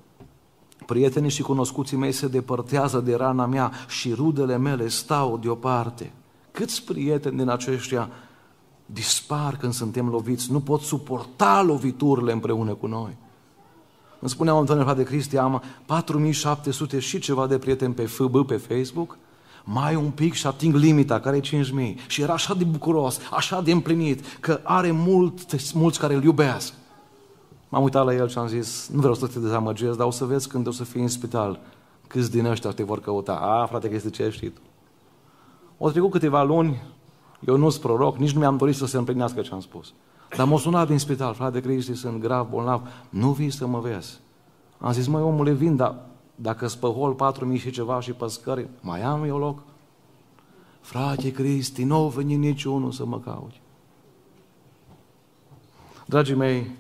Prietenii 0.87 1.31
și 1.31 1.43
cunoscuții 1.43 1.97
mei 1.97 2.13
se 2.13 2.29
depărtează 2.29 3.01
de 3.01 3.15
rana 3.15 3.47
mea 3.47 3.73
și 3.89 4.13
rudele 4.13 4.57
mele 4.57 4.89
stau 4.89 5.39
deoparte. 5.39 6.13
Câți 6.51 6.85
prieteni 6.85 7.37
din 7.37 7.49
aceștia 7.49 8.11
dispar 8.87 9.57
când 9.57 9.73
suntem 9.73 10.09
loviți, 10.09 10.53
nu 10.53 10.61
pot 10.61 10.81
suporta 10.81 11.63
loviturile 11.63 12.33
împreună 12.33 12.75
cu 12.75 12.87
noi. 12.87 13.17
Îmi 14.23 14.31
spunea 14.31 14.55
un 14.55 14.65
tânăr 14.65 14.95
de 14.95 15.03
Cristi, 15.03 15.37
am 15.37 15.63
4700 15.87 16.99
și 16.99 17.19
ceva 17.19 17.47
de 17.47 17.59
prieteni 17.59 17.95
pe 17.95 18.07
FB, 18.07 18.47
pe 18.47 18.57
Facebook, 18.57 19.19
mai 19.65 19.95
un 19.95 20.11
pic 20.11 20.33
și 20.33 20.47
ating 20.47 20.75
limita, 20.75 21.21
care 21.21 21.37
e 21.37 21.41
5000. 21.41 21.99
Și 22.07 22.23
era 22.23 22.33
așa 22.33 22.55
de 22.55 22.65
bucuros, 22.65 23.21
așa 23.31 23.61
de 23.61 23.73
împlinit, 23.73 24.39
că 24.41 24.61
are 24.63 24.91
mult, 24.91 25.73
mulți 25.75 25.99
care 25.99 26.15
îl 26.15 26.23
iubesc. 26.23 26.73
M-am 27.69 27.83
uitat 27.83 28.05
la 28.05 28.15
el 28.15 28.29
și 28.29 28.39
am 28.39 28.47
zis, 28.47 28.89
nu 28.93 28.99
vreau 28.99 29.15
să 29.15 29.27
te 29.27 29.39
dezamăgesc, 29.39 29.97
dar 29.97 30.07
o 30.07 30.11
să 30.11 30.25
vezi 30.25 30.49
când 30.49 30.67
o 30.67 30.71
să 30.71 30.85
fii 30.85 31.01
în 31.01 31.09
spital, 31.09 31.61
câți 32.07 32.31
din 32.31 32.45
ăștia 32.45 32.71
te 32.71 32.83
vor 32.83 33.01
căuta. 33.01 33.33
A, 33.33 33.67
frate, 33.67 33.89
că 33.89 33.95
este 33.95 34.11
ce 34.11 34.31
știi 34.31 34.49
tu. 34.49 34.61
O 35.79 35.91
trecut 35.91 36.11
câteva 36.11 36.43
luni, 36.43 36.83
eu 37.47 37.57
nu 37.57 37.71
sunt 37.71 37.83
proroc, 37.83 38.17
nici 38.17 38.33
nu 38.33 38.39
mi-am 38.39 38.57
dorit 38.57 38.77
să 38.77 38.87
se 38.87 38.97
împlinească 38.97 39.41
ce 39.41 39.51
am 39.53 39.61
spus. 39.61 39.93
Dar 40.37 40.47
m-a 40.47 40.59
sunat 40.59 40.87
din 40.87 40.99
spital, 40.99 41.35
frate 41.35 41.61
Cristi, 41.61 41.95
sunt 41.95 42.21
grav, 42.21 42.49
bolnav, 42.49 42.89
nu 43.09 43.31
vii 43.31 43.51
să 43.51 43.67
mă 43.67 43.81
vezi. 43.81 44.21
Am 44.79 44.93
zis, 44.93 45.07
măi 45.07 45.23
omule, 45.23 45.53
vin, 45.53 45.77
dar 45.77 45.95
dacă 46.35 46.67
spăhol 46.67 47.13
patru 47.13 47.47
mii 47.47 47.59
și 47.59 47.71
ceva 47.71 48.01
și 48.01 48.13
păscări, 48.13 48.69
mai 48.81 49.03
am 49.03 49.25
eu 49.25 49.39
loc? 49.39 49.63
Frate 50.81 51.31
Cristi, 51.31 51.85
nu 51.85 51.95
au 51.95 52.09
venit 52.09 52.39
niciunul 52.39 52.93
să 52.93 53.05
mă 53.05 53.19
cauți. 53.19 53.61
Dragii 56.07 56.35
mei, 56.35 56.71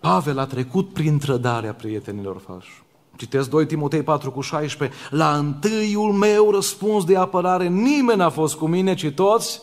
Pavel 0.00 0.38
a 0.38 0.46
trecut 0.46 0.92
prin 0.92 1.18
trădarea 1.18 1.74
prietenilor 1.74 2.38
falși. 2.38 2.82
Citesc 3.16 3.50
2 3.50 3.66
Timotei 3.66 4.02
4 4.02 4.30
cu 4.30 4.40
16. 4.40 4.98
La 5.10 5.36
întâiul 5.36 6.12
meu 6.12 6.50
răspuns 6.50 7.04
de 7.04 7.16
apărare 7.16 7.68
nimeni 7.68 8.18
n-a 8.18 8.28
fost 8.28 8.56
cu 8.56 8.66
mine, 8.66 8.94
ci 8.94 9.10
toți. 9.10 9.62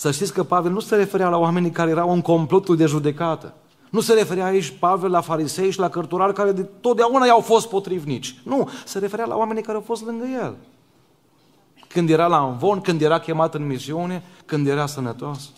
Să 0.00 0.10
știți 0.10 0.32
că 0.32 0.44
Pavel 0.44 0.72
nu 0.72 0.80
se 0.80 0.96
referea 0.96 1.28
la 1.28 1.38
oamenii 1.38 1.70
care 1.70 1.90
erau 1.90 2.12
în 2.12 2.20
complotul 2.20 2.76
de 2.76 2.86
judecată. 2.86 3.54
Nu 3.90 4.00
se 4.00 4.12
referea 4.14 4.44
aici 4.44 4.78
Pavel 4.78 5.10
la 5.10 5.20
farisei 5.20 5.70
și 5.70 5.78
la 5.78 5.88
cărturari 5.88 6.34
care 6.34 6.52
de 6.52 6.62
totdeauna 6.62 7.26
i-au 7.26 7.40
fost 7.40 7.68
potrivnici. 7.68 8.40
Nu, 8.44 8.68
se 8.84 8.98
referea 8.98 9.24
la 9.24 9.36
oamenii 9.36 9.62
care 9.62 9.76
au 9.76 9.82
fost 9.82 10.04
lângă 10.04 10.24
el. 10.26 10.56
Când 11.88 12.10
era 12.10 12.26
la 12.26 12.46
învon, 12.46 12.80
când 12.80 13.02
era 13.02 13.18
chemat 13.18 13.54
în 13.54 13.66
misiune, 13.66 14.22
când 14.46 14.66
era 14.66 14.86
sănătos. 14.86 15.50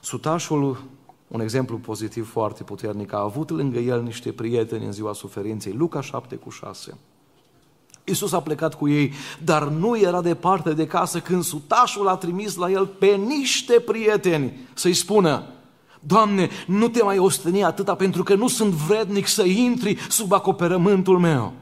Sutașul, 0.00 0.82
un 1.28 1.40
exemplu 1.40 1.78
pozitiv 1.78 2.30
foarte 2.30 2.62
puternic, 2.62 3.12
a 3.12 3.20
avut 3.20 3.50
lângă 3.50 3.78
el 3.78 4.02
niște 4.02 4.32
prieteni 4.32 4.84
în 4.84 4.92
ziua 4.92 5.12
suferinței. 5.12 5.72
Luca 5.72 6.00
7 6.00 6.36
cu 6.36 6.50
6. 6.50 6.98
Iisus 8.04 8.32
a 8.32 8.40
plecat 8.40 8.74
cu 8.74 8.88
ei, 8.88 9.12
dar 9.44 9.68
nu 9.68 9.98
era 9.98 10.22
departe 10.22 10.72
de 10.72 10.86
casă 10.86 11.20
când 11.20 11.42
sutașul 11.42 12.08
a 12.08 12.16
trimis 12.16 12.56
la 12.56 12.70
el 12.70 12.86
pe 12.86 13.06
niște 13.06 13.80
prieteni 13.80 14.68
să-i 14.74 14.94
spună, 14.94 15.46
Doamne, 16.04 16.48
nu 16.66 16.88
te 16.88 17.02
mai 17.02 17.18
osteni 17.18 17.64
atâta 17.64 17.94
pentru 17.94 18.22
că 18.22 18.34
nu 18.34 18.48
sunt 18.48 18.72
vrednic 18.72 19.26
să 19.26 19.42
intri 19.42 19.96
sub 20.08 20.32
acoperământul 20.32 21.18
meu. 21.18 21.52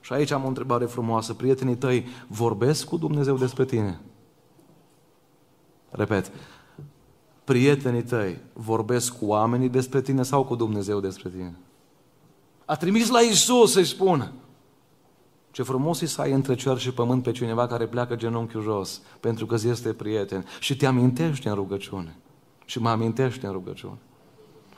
Și 0.00 0.12
aici 0.12 0.30
am 0.30 0.44
o 0.44 0.48
întrebare 0.48 0.84
frumoasă. 0.84 1.34
Prietenii 1.34 1.76
tăi 1.76 2.06
vorbesc 2.26 2.84
cu 2.84 2.96
Dumnezeu 2.96 3.36
despre 3.36 3.64
tine? 3.64 4.00
Repet, 5.90 6.32
prietenii 7.44 8.02
tăi 8.02 8.38
vorbesc 8.52 9.18
cu 9.18 9.26
oamenii 9.26 9.68
despre 9.68 10.00
tine 10.00 10.22
sau 10.22 10.44
cu 10.44 10.54
Dumnezeu 10.54 11.00
despre 11.00 11.28
tine? 11.28 11.56
A 12.64 12.76
trimis 12.76 13.08
la 13.08 13.20
Isus 13.20 13.72
să-i 13.72 13.84
spună. 13.84 14.32
Ce 15.50 15.62
frumos 15.62 16.00
e 16.00 16.06
să 16.06 16.20
ai 16.20 16.32
între 16.32 16.54
cer 16.54 16.78
și 16.78 16.92
pământ 16.92 17.22
pe 17.22 17.30
cineva 17.30 17.66
care 17.66 17.86
pleacă 17.86 18.16
genunchiul 18.16 18.62
jos, 18.62 19.02
pentru 19.20 19.46
că 19.46 19.56
ți 19.56 19.68
este 19.68 19.92
prieten 19.92 20.44
și 20.60 20.76
te 20.76 20.86
amintește 20.86 21.48
în 21.48 21.54
rugăciune. 21.54 22.16
Și 22.64 22.80
mă 22.80 22.88
amintește 22.88 23.46
în 23.46 23.52
rugăciune. 23.52 23.98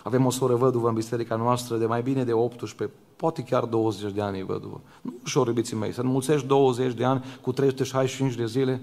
Avem 0.03 0.27
o 0.27 0.31
soră 0.31 0.55
văduvă 0.55 0.89
în 0.89 0.95
biserica 0.95 1.37
noastră 1.37 1.77
de 1.77 1.87
mai 1.87 2.03
bine 2.03 2.25
de 2.25 2.33
18, 2.33 2.97
poate 3.17 3.43
chiar 3.43 3.65
20 3.65 4.13
de 4.13 4.21
ani 4.21 4.39
e 4.39 4.45
văduvă. 4.45 4.81
Nu 5.03 5.15
ușor, 5.25 5.47
iubiții 5.47 5.77
mei, 5.77 5.93
să 5.93 6.01
înmulțești 6.01 6.47
20 6.47 6.95
de 6.95 7.05
ani 7.05 7.25
cu 7.41 7.53
365 7.53 8.35
de 8.35 8.47
zile. 8.47 8.81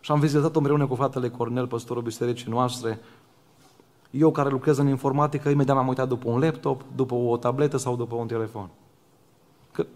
Și 0.00 0.12
am 0.12 0.20
vizitat-o 0.20 0.58
împreună 0.58 0.86
cu 0.86 0.94
fratele 0.94 1.28
Cornel, 1.28 1.66
păstorul 1.66 2.02
bisericii 2.02 2.50
noastre. 2.50 3.00
Eu 4.10 4.30
care 4.30 4.48
lucrez 4.48 4.78
în 4.78 4.88
informatică, 4.88 5.48
imediat 5.48 5.76
m-am 5.76 5.88
uitat 5.88 6.08
după 6.08 6.30
un 6.30 6.40
laptop, 6.40 6.84
după 6.94 7.14
o 7.14 7.36
tabletă 7.36 7.76
sau 7.76 7.96
după 7.96 8.14
un 8.14 8.26
telefon. 8.26 8.68
Că 9.72 9.86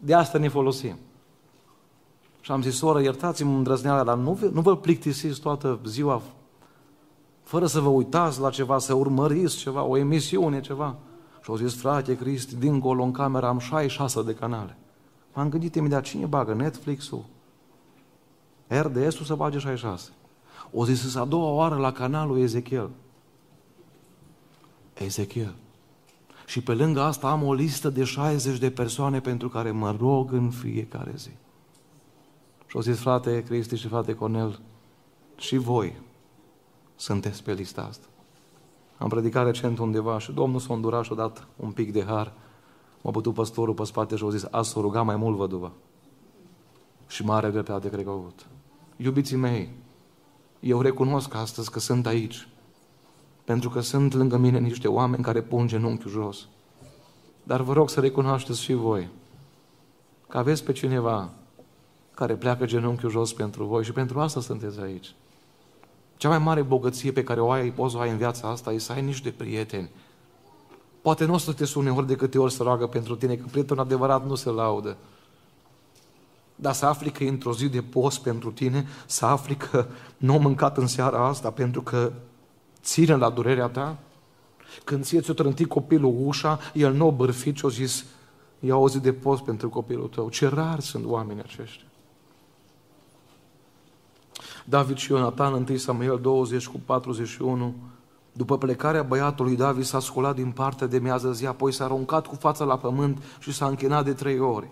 de 0.00 0.14
asta 0.14 0.38
ne 0.38 0.48
folosim. 0.48 0.96
Și 2.40 2.52
am 2.52 2.62
zis, 2.62 2.76
soră, 2.76 3.02
iertați-mi 3.02 3.54
îndrăzneala, 3.54 4.04
dar 4.04 4.16
nu, 4.16 4.38
nu 4.52 4.60
vă 4.60 4.76
plictisiți 4.76 5.40
toată 5.40 5.78
ziua 5.84 6.22
fără 7.50 7.66
să 7.66 7.80
vă 7.80 7.88
uitați 7.88 8.40
la 8.40 8.50
ceva, 8.50 8.78
să 8.78 8.94
urmăriți 8.94 9.56
ceva, 9.56 9.82
o 9.82 9.96
emisiune, 9.96 10.60
ceva. 10.60 10.96
Și 11.42 11.50
au 11.50 11.56
zis, 11.56 11.74
frate 11.74 12.16
Cristi, 12.16 12.56
dincolo 12.56 13.02
în 13.02 13.12
camera 13.12 13.48
am 13.48 13.58
66 13.58 14.22
de 14.22 14.34
canale. 14.34 14.76
M-am 15.34 15.48
gândit 15.48 15.74
imediat, 15.74 16.02
cine 16.02 16.26
bagă 16.26 16.54
Netflix-ul? 16.54 17.24
RDS-ul 18.66 19.24
să 19.24 19.34
bage 19.34 19.58
66. 19.58 20.10
O 20.72 20.84
zis 20.84 21.14
a 21.14 21.24
doua 21.24 21.50
oară 21.50 21.76
la 21.76 21.92
canalul 21.92 22.38
Ezechiel. 22.38 22.90
Ezechiel. 24.94 25.54
Și 26.50 26.60
pe 26.60 26.74
lângă 26.74 27.00
asta 27.00 27.30
am 27.30 27.42
o 27.42 27.52
listă 27.52 27.90
de 27.90 28.04
60 28.04 28.58
de 28.58 28.70
persoane 28.70 29.20
pentru 29.20 29.48
care 29.48 29.70
mă 29.70 29.96
rog 29.98 30.32
în 30.32 30.50
fiecare 30.50 31.12
zi. 31.16 31.30
Și 32.66 32.76
au 32.76 32.80
zis, 32.80 32.98
frate 32.98 33.42
Cristi 33.42 33.76
și 33.76 33.88
frate 33.88 34.14
Cornel, 34.14 34.60
și 35.36 35.56
voi 35.56 36.00
sunteți 36.96 37.42
pe 37.42 37.52
lista 37.52 37.82
asta. 37.82 38.06
Am 38.98 39.08
predicat 39.08 39.44
recent 39.44 39.78
undeva 39.78 40.18
și 40.18 40.32
Domnul 40.32 40.60
s-a 40.60 40.74
îndurat 40.74 41.04
și 41.04 41.12
a 41.12 41.14
dat 41.14 41.46
un 41.56 41.70
pic 41.70 41.92
de 41.92 42.04
har. 42.04 42.32
M-a 43.02 43.10
bătut 43.10 43.34
păstorul 43.34 43.74
pe 43.74 43.84
spate 43.84 44.16
și 44.16 44.24
a 44.24 44.30
zis, 44.30 44.46
azi 44.50 44.70
s-a 44.70 44.80
rugat 44.80 45.04
mai 45.04 45.16
mult 45.16 45.36
văduva. 45.36 45.72
Și 47.06 47.24
mare 47.24 47.50
dreptate 47.50 47.88
cred 47.88 48.04
că 48.04 48.10
a 48.10 48.12
avut. 48.12 48.46
Iubiții 48.96 49.36
mei, 49.36 49.70
eu 50.60 50.80
recunosc 50.80 51.34
astăzi 51.34 51.70
că 51.70 51.78
sunt 51.78 52.06
aici. 52.06 52.48
Pentru 53.50 53.70
că 53.70 53.80
sunt 53.80 54.14
lângă 54.14 54.36
mine 54.36 54.58
niște 54.58 54.88
oameni 54.88 55.22
care 55.22 55.40
pun 55.40 55.66
genunchiul 55.66 56.10
jos. 56.10 56.48
Dar 57.42 57.60
vă 57.60 57.72
rog 57.72 57.90
să 57.90 58.00
recunoașteți 58.00 58.62
și 58.62 58.72
voi 58.72 59.08
că 60.28 60.38
aveți 60.38 60.64
pe 60.64 60.72
cineva 60.72 61.30
care 62.14 62.34
pleacă 62.34 62.64
genunchiul 62.64 63.10
jos 63.10 63.32
pentru 63.32 63.64
voi 63.64 63.84
și 63.84 63.92
pentru 63.92 64.20
asta 64.20 64.40
sunteți 64.40 64.80
aici. 64.80 65.14
Cea 66.16 66.28
mai 66.28 66.38
mare 66.38 66.62
bogăție 66.62 67.12
pe 67.12 67.22
care 67.22 67.40
o 67.40 67.50
ai, 67.50 67.70
poți 67.70 67.92
să 67.92 67.98
o 67.98 68.00
ai 68.00 68.10
în 68.10 68.16
viața 68.16 68.48
asta 68.48 68.72
e 68.72 68.78
să 68.78 68.92
ai 68.92 69.02
niște 69.02 69.30
prieteni. 69.30 69.90
Poate 71.02 71.24
nu 71.24 71.34
o 71.34 71.38
să 71.38 71.52
te 71.52 71.64
sune 71.64 71.90
ori 71.90 72.06
de 72.06 72.16
câte 72.16 72.38
ori 72.38 72.52
să 72.52 72.62
roagă 72.62 72.86
pentru 72.86 73.16
tine, 73.16 73.36
că 73.36 73.46
prietenul 73.50 73.82
adevărat 73.82 74.26
nu 74.26 74.34
se 74.34 74.50
laudă. 74.50 74.96
Dar 76.54 76.72
să 76.72 76.86
afli 76.86 77.10
că 77.10 77.24
e 77.24 77.28
într-o 77.28 77.52
zi 77.52 77.68
de 77.68 77.82
post 77.82 78.20
pentru 78.22 78.50
tine, 78.50 78.86
să 79.06 79.26
afli 79.26 79.56
că 79.56 79.86
nu 80.16 80.34
am 80.34 80.42
mâncat 80.42 80.76
în 80.76 80.86
seara 80.86 81.26
asta 81.26 81.50
pentru 81.50 81.82
că 81.82 82.12
ține 82.82 83.14
la 83.14 83.30
durerea 83.30 83.66
ta, 83.66 83.96
când 84.84 85.04
ție 85.04 85.20
ți-o 85.20 85.34
trântit 85.34 85.68
copilul 85.68 86.14
ușa, 86.24 86.58
el 86.74 86.92
nu 86.92 87.06
o 87.06 87.12
bărfit 87.12 87.56
și 87.56 87.64
o 87.64 87.70
zis, 87.70 88.04
ia 88.60 88.76
o 88.76 88.88
zi 88.88 89.00
de 89.00 89.12
post 89.12 89.42
pentru 89.42 89.68
copilul 89.68 90.08
tău. 90.08 90.28
Ce 90.28 90.48
rar 90.48 90.80
sunt 90.80 91.04
oamenii 91.06 91.42
aceștia. 91.42 91.84
David 94.64 94.96
și 94.96 95.12
Ionatan, 95.12 95.52
1 95.52 95.76
Samuel 95.76 96.18
20 96.20 96.66
cu 96.66 96.80
41, 96.84 97.74
după 98.32 98.58
plecarea 98.58 99.02
băiatului, 99.02 99.56
David 99.56 99.84
s-a 99.84 100.00
sculat 100.00 100.34
din 100.34 100.50
partea 100.50 100.86
de 100.86 100.98
miază 100.98 101.32
zi, 101.32 101.46
apoi 101.46 101.72
s-a 101.72 101.84
aruncat 101.84 102.26
cu 102.26 102.34
fața 102.34 102.64
la 102.64 102.78
pământ 102.78 103.22
și 103.38 103.52
s-a 103.52 103.66
închinat 103.66 104.04
de 104.04 104.12
trei 104.12 104.38
ori. 104.38 104.68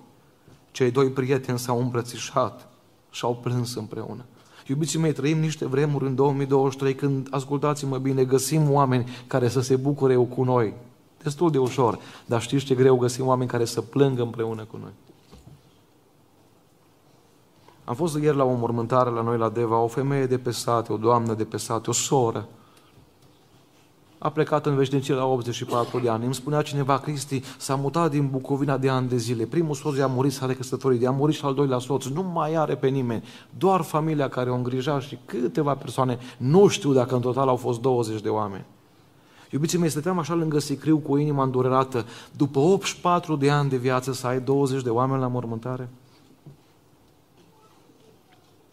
Cei 0.70 0.90
doi 0.90 1.10
prieteni 1.10 1.58
s-au 1.58 1.80
îmbrățișat 1.80 2.68
și 3.10 3.24
au 3.24 3.36
plâns 3.36 3.74
împreună. 3.74 4.24
Iubiții 4.68 4.98
mei, 4.98 5.12
trăim 5.12 5.38
niște 5.38 5.66
vremuri 5.66 6.06
în 6.06 6.14
2023 6.14 6.94
când, 6.94 7.26
ascultați-mă 7.30 7.98
bine, 7.98 8.24
găsim 8.24 8.70
oameni 8.70 9.10
care 9.26 9.48
să 9.48 9.60
se 9.60 9.76
bucure 9.76 10.14
cu 10.14 10.44
noi. 10.44 10.74
Destul 11.22 11.50
de 11.50 11.58
ușor, 11.58 11.98
dar 12.26 12.40
știți 12.40 12.64
ce 12.64 12.74
greu 12.74 12.96
găsim 12.96 13.26
oameni 13.26 13.50
care 13.50 13.64
să 13.64 13.80
plângă 13.80 14.22
împreună 14.22 14.64
cu 14.64 14.76
noi. 14.76 14.90
Am 17.84 17.94
fost 17.94 18.18
ieri 18.18 18.36
la 18.36 18.44
o 18.44 18.54
mormântare 18.54 19.10
la 19.10 19.22
noi 19.22 19.38
la 19.38 19.48
Deva, 19.48 19.78
o 19.78 19.86
femeie 19.86 20.26
de 20.26 20.38
pe 20.38 20.50
sate, 20.50 20.92
o 20.92 20.96
doamnă 20.96 21.34
de 21.34 21.44
pe 21.44 21.56
sate, 21.56 21.90
o 21.90 21.92
soră. 21.92 22.48
A 24.18 24.30
plecat 24.30 24.66
în 24.66 24.76
veșnicie 24.76 25.14
la 25.14 25.26
84 25.26 25.98
de 25.98 26.08
ani. 26.08 26.24
Îmi 26.24 26.34
spunea 26.34 26.62
cineva, 26.62 26.98
Cristi, 26.98 27.42
s-a 27.58 27.74
mutat 27.74 28.10
din 28.10 28.28
Bucovina 28.30 28.76
de 28.76 28.88
ani 28.88 29.08
de 29.08 29.16
zile. 29.16 29.44
Primul 29.44 29.74
soț 29.74 29.98
a 29.98 30.06
murit, 30.06 30.32
s-a 30.32 30.46
recăsătorit, 30.46 31.06
a 31.06 31.10
murit 31.10 31.36
și 31.36 31.44
al 31.44 31.54
doilea 31.54 31.78
soț. 31.78 32.04
Nu 32.04 32.22
mai 32.22 32.54
are 32.54 32.74
pe 32.74 32.88
nimeni. 32.88 33.24
Doar 33.58 33.80
familia 33.80 34.28
care 34.28 34.50
o 34.50 34.54
îngrija 34.54 35.00
și 35.00 35.18
câteva 35.24 35.74
persoane. 35.74 36.18
Nu 36.36 36.68
știu 36.68 36.92
dacă 36.92 37.14
în 37.14 37.20
total 37.20 37.48
au 37.48 37.56
fost 37.56 37.80
20 37.80 38.20
de 38.20 38.28
oameni. 38.28 38.64
Iubiții 39.50 39.78
mei, 39.78 39.90
stăteam 39.90 40.18
așa 40.18 40.34
lângă 40.34 40.58
sicriu 40.58 40.98
cu 40.98 41.16
inima 41.16 41.42
îndurerată. 41.42 42.04
După 42.36 42.58
84 42.58 43.36
de 43.36 43.50
ani 43.50 43.70
de 43.70 43.76
viață 43.76 44.12
să 44.12 44.26
ai 44.26 44.40
20 44.40 44.82
de 44.82 44.90
oameni 44.90 45.20
la 45.20 45.26
mormântare? 45.26 45.88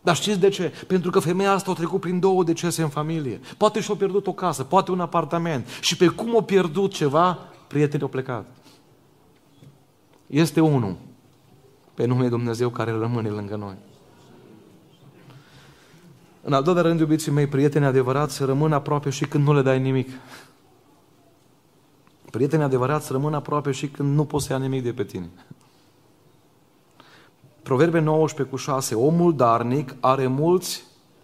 Dar 0.05 0.15
știți 0.15 0.39
de 0.39 0.49
ce? 0.49 0.73
Pentru 0.87 1.11
că 1.11 1.19
femeia 1.19 1.51
asta 1.51 1.71
a 1.71 1.73
trecut 1.73 1.99
prin 1.99 2.19
două 2.19 2.43
decese 2.43 2.81
în 2.81 2.89
familie. 2.89 3.39
Poate 3.57 3.79
și-a 3.81 3.95
pierdut 3.95 4.27
o 4.27 4.33
casă, 4.33 4.63
poate 4.63 4.91
un 4.91 4.99
apartament. 4.99 5.67
Și 5.81 5.97
pe 5.97 6.07
cum 6.07 6.37
a 6.37 6.41
pierdut 6.41 6.93
ceva, 6.93 7.39
prietenii 7.67 8.01
au 8.01 8.07
plecat. 8.09 8.45
Este 10.27 10.61
unul 10.61 10.95
pe 11.93 12.05
numele 12.05 12.29
Dumnezeu 12.29 12.69
care 12.69 12.91
rămâne 12.91 13.29
lângă 13.29 13.55
noi. 13.55 13.75
În 16.41 16.53
al 16.53 16.63
doilea 16.63 16.83
rând, 16.83 16.99
iubiții 16.99 17.31
mei, 17.31 17.47
prieteni 17.47 17.85
adevărați 17.85 18.35
să 18.35 18.45
rămână 18.45 18.75
aproape 18.75 19.09
și 19.09 19.25
când 19.25 19.43
nu 19.43 19.53
le 19.53 19.61
dai 19.61 19.79
nimic. 19.79 20.09
Prieteni 22.31 22.63
adevărați 22.63 23.05
să 23.05 23.11
rămână 23.11 23.35
aproape 23.35 23.71
și 23.71 23.87
când 23.87 24.15
nu 24.15 24.25
poți 24.25 24.45
să 24.45 24.53
ia 24.53 24.59
nimic 24.59 24.83
de 24.83 24.93
pe 24.93 25.03
tine. 25.03 25.29
Proverbe 27.65 27.99
19 27.99 28.55
cu 28.55 28.61
6. 28.61 28.95
Omul 28.95 29.35
darnic 29.35 29.95
are 29.99 30.27
mulți 30.27 30.83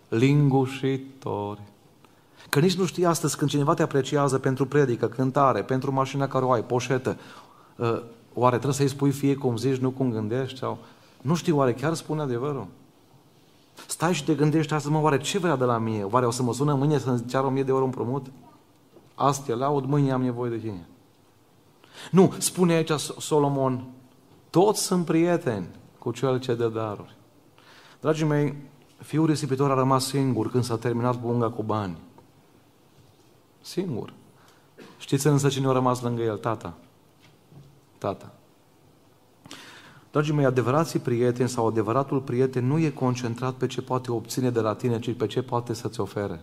lingușitori. 0.09 1.61
Că 2.49 2.59
nici 2.59 2.75
nu 2.75 2.85
știi 2.85 3.05
astăzi 3.05 3.37
când 3.37 3.49
cineva 3.49 3.73
te 3.73 3.81
apreciază 3.81 4.39
pentru 4.39 4.65
predică, 4.65 5.07
cântare, 5.07 5.63
pentru 5.63 5.91
mașina 5.91 6.27
care 6.27 6.45
o 6.45 6.51
ai, 6.51 6.63
poșetă, 6.63 7.17
ă, 7.79 8.03
oare 8.33 8.55
trebuie 8.55 8.75
să-i 8.75 8.87
spui 8.87 9.11
fie 9.11 9.35
cum 9.35 9.57
zici, 9.57 9.77
nu 9.77 9.89
cum 9.89 10.11
gândești? 10.11 10.57
Sau... 10.57 10.77
Nu 11.21 11.35
știu, 11.35 11.57
oare 11.57 11.73
chiar 11.73 11.93
spune 11.93 12.21
adevărul? 12.21 12.67
Stai 13.87 14.13
și 14.13 14.23
te 14.23 14.33
gândești 14.33 14.73
astăzi, 14.73 14.93
mă, 14.93 15.01
oare 15.01 15.17
ce 15.17 15.37
vrea 15.37 15.55
de 15.55 15.63
la 15.63 15.77
mine? 15.77 16.03
Oare 16.03 16.25
o 16.25 16.31
să 16.31 16.43
mă 16.43 16.53
sună 16.53 16.73
mâine 16.73 16.97
să-mi 16.97 17.25
ceară 17.25 17.45
o 17.45 17.49
mie 17.49 17.63
de 17.63 17.71
ori 17.71 17.83
împrumut? 17.83 18.25
Astea 19.15 19.55
laud, 19.55 19.85
mâine 19.85 20.11
am 20.11 20.21
nevoie 20.21 20.49
de 20.49 20.57
tine. 20.57 20.87
Nu, 22.11 22.33
spune 22.37 22.73
aici 22.73 22.91
Solomon, 23.17 23.83
toți 24.49 24.81
sunt 24.81 25.05
prieteni, 25.05 25.67
cu 26.01 26.11
cel 26.11 26.39
ce 26.39 26.55
dă 26.55 26.67
daruri. 26.67 27.15
Dragii 27.99 28.25
mei, 28.25 28.55
fiul 28.97 29.25
risipitor 29.25 29.71
a 29.71 29.73
rămas 29.73 30.05
singur 30.05 30.51
când 30.51 30.63
s-a 30.63 30.77
terminat 30.77 31.15
punga 31.15 31.49
cu 31.49 31.63
bani. 31.63 31.97
Singur. 33.61 34.13
Știți 34.97 35.27
însă 35.27 35.49
cine 35.49 35.67
a 35.67 35.71
rămas 35.71 36.01
lângă 36.01 36.21
el? 36.21 36.37
Tata. 36.37 36.73
Tata. 37.97 38.33
Dragii 40.11 40.33
mei, 40.33 40.45
adevărații 40.45 40.99
prieteni 40.99 41.49
sau 41.49 41.67
adevăratul 41.67 42.21
prieten 42.21 42.65
nu 42.65 42.79
e 42.79 42.89
concentrat 42.89 43.53
pe 43.53 43.67
ce 43.67 43.81
poate 43.81 44.11
obține 44.11 44.49
de 44.49 44.59
la 44.59 44.75
tine, 44.75 44.99
ci 44.99 45.13
pe 45.13 45.27
ce 45.27 45.41
poate 45.41 45.73
să-ți 45.73 45.99
ofere. 45.99 46.41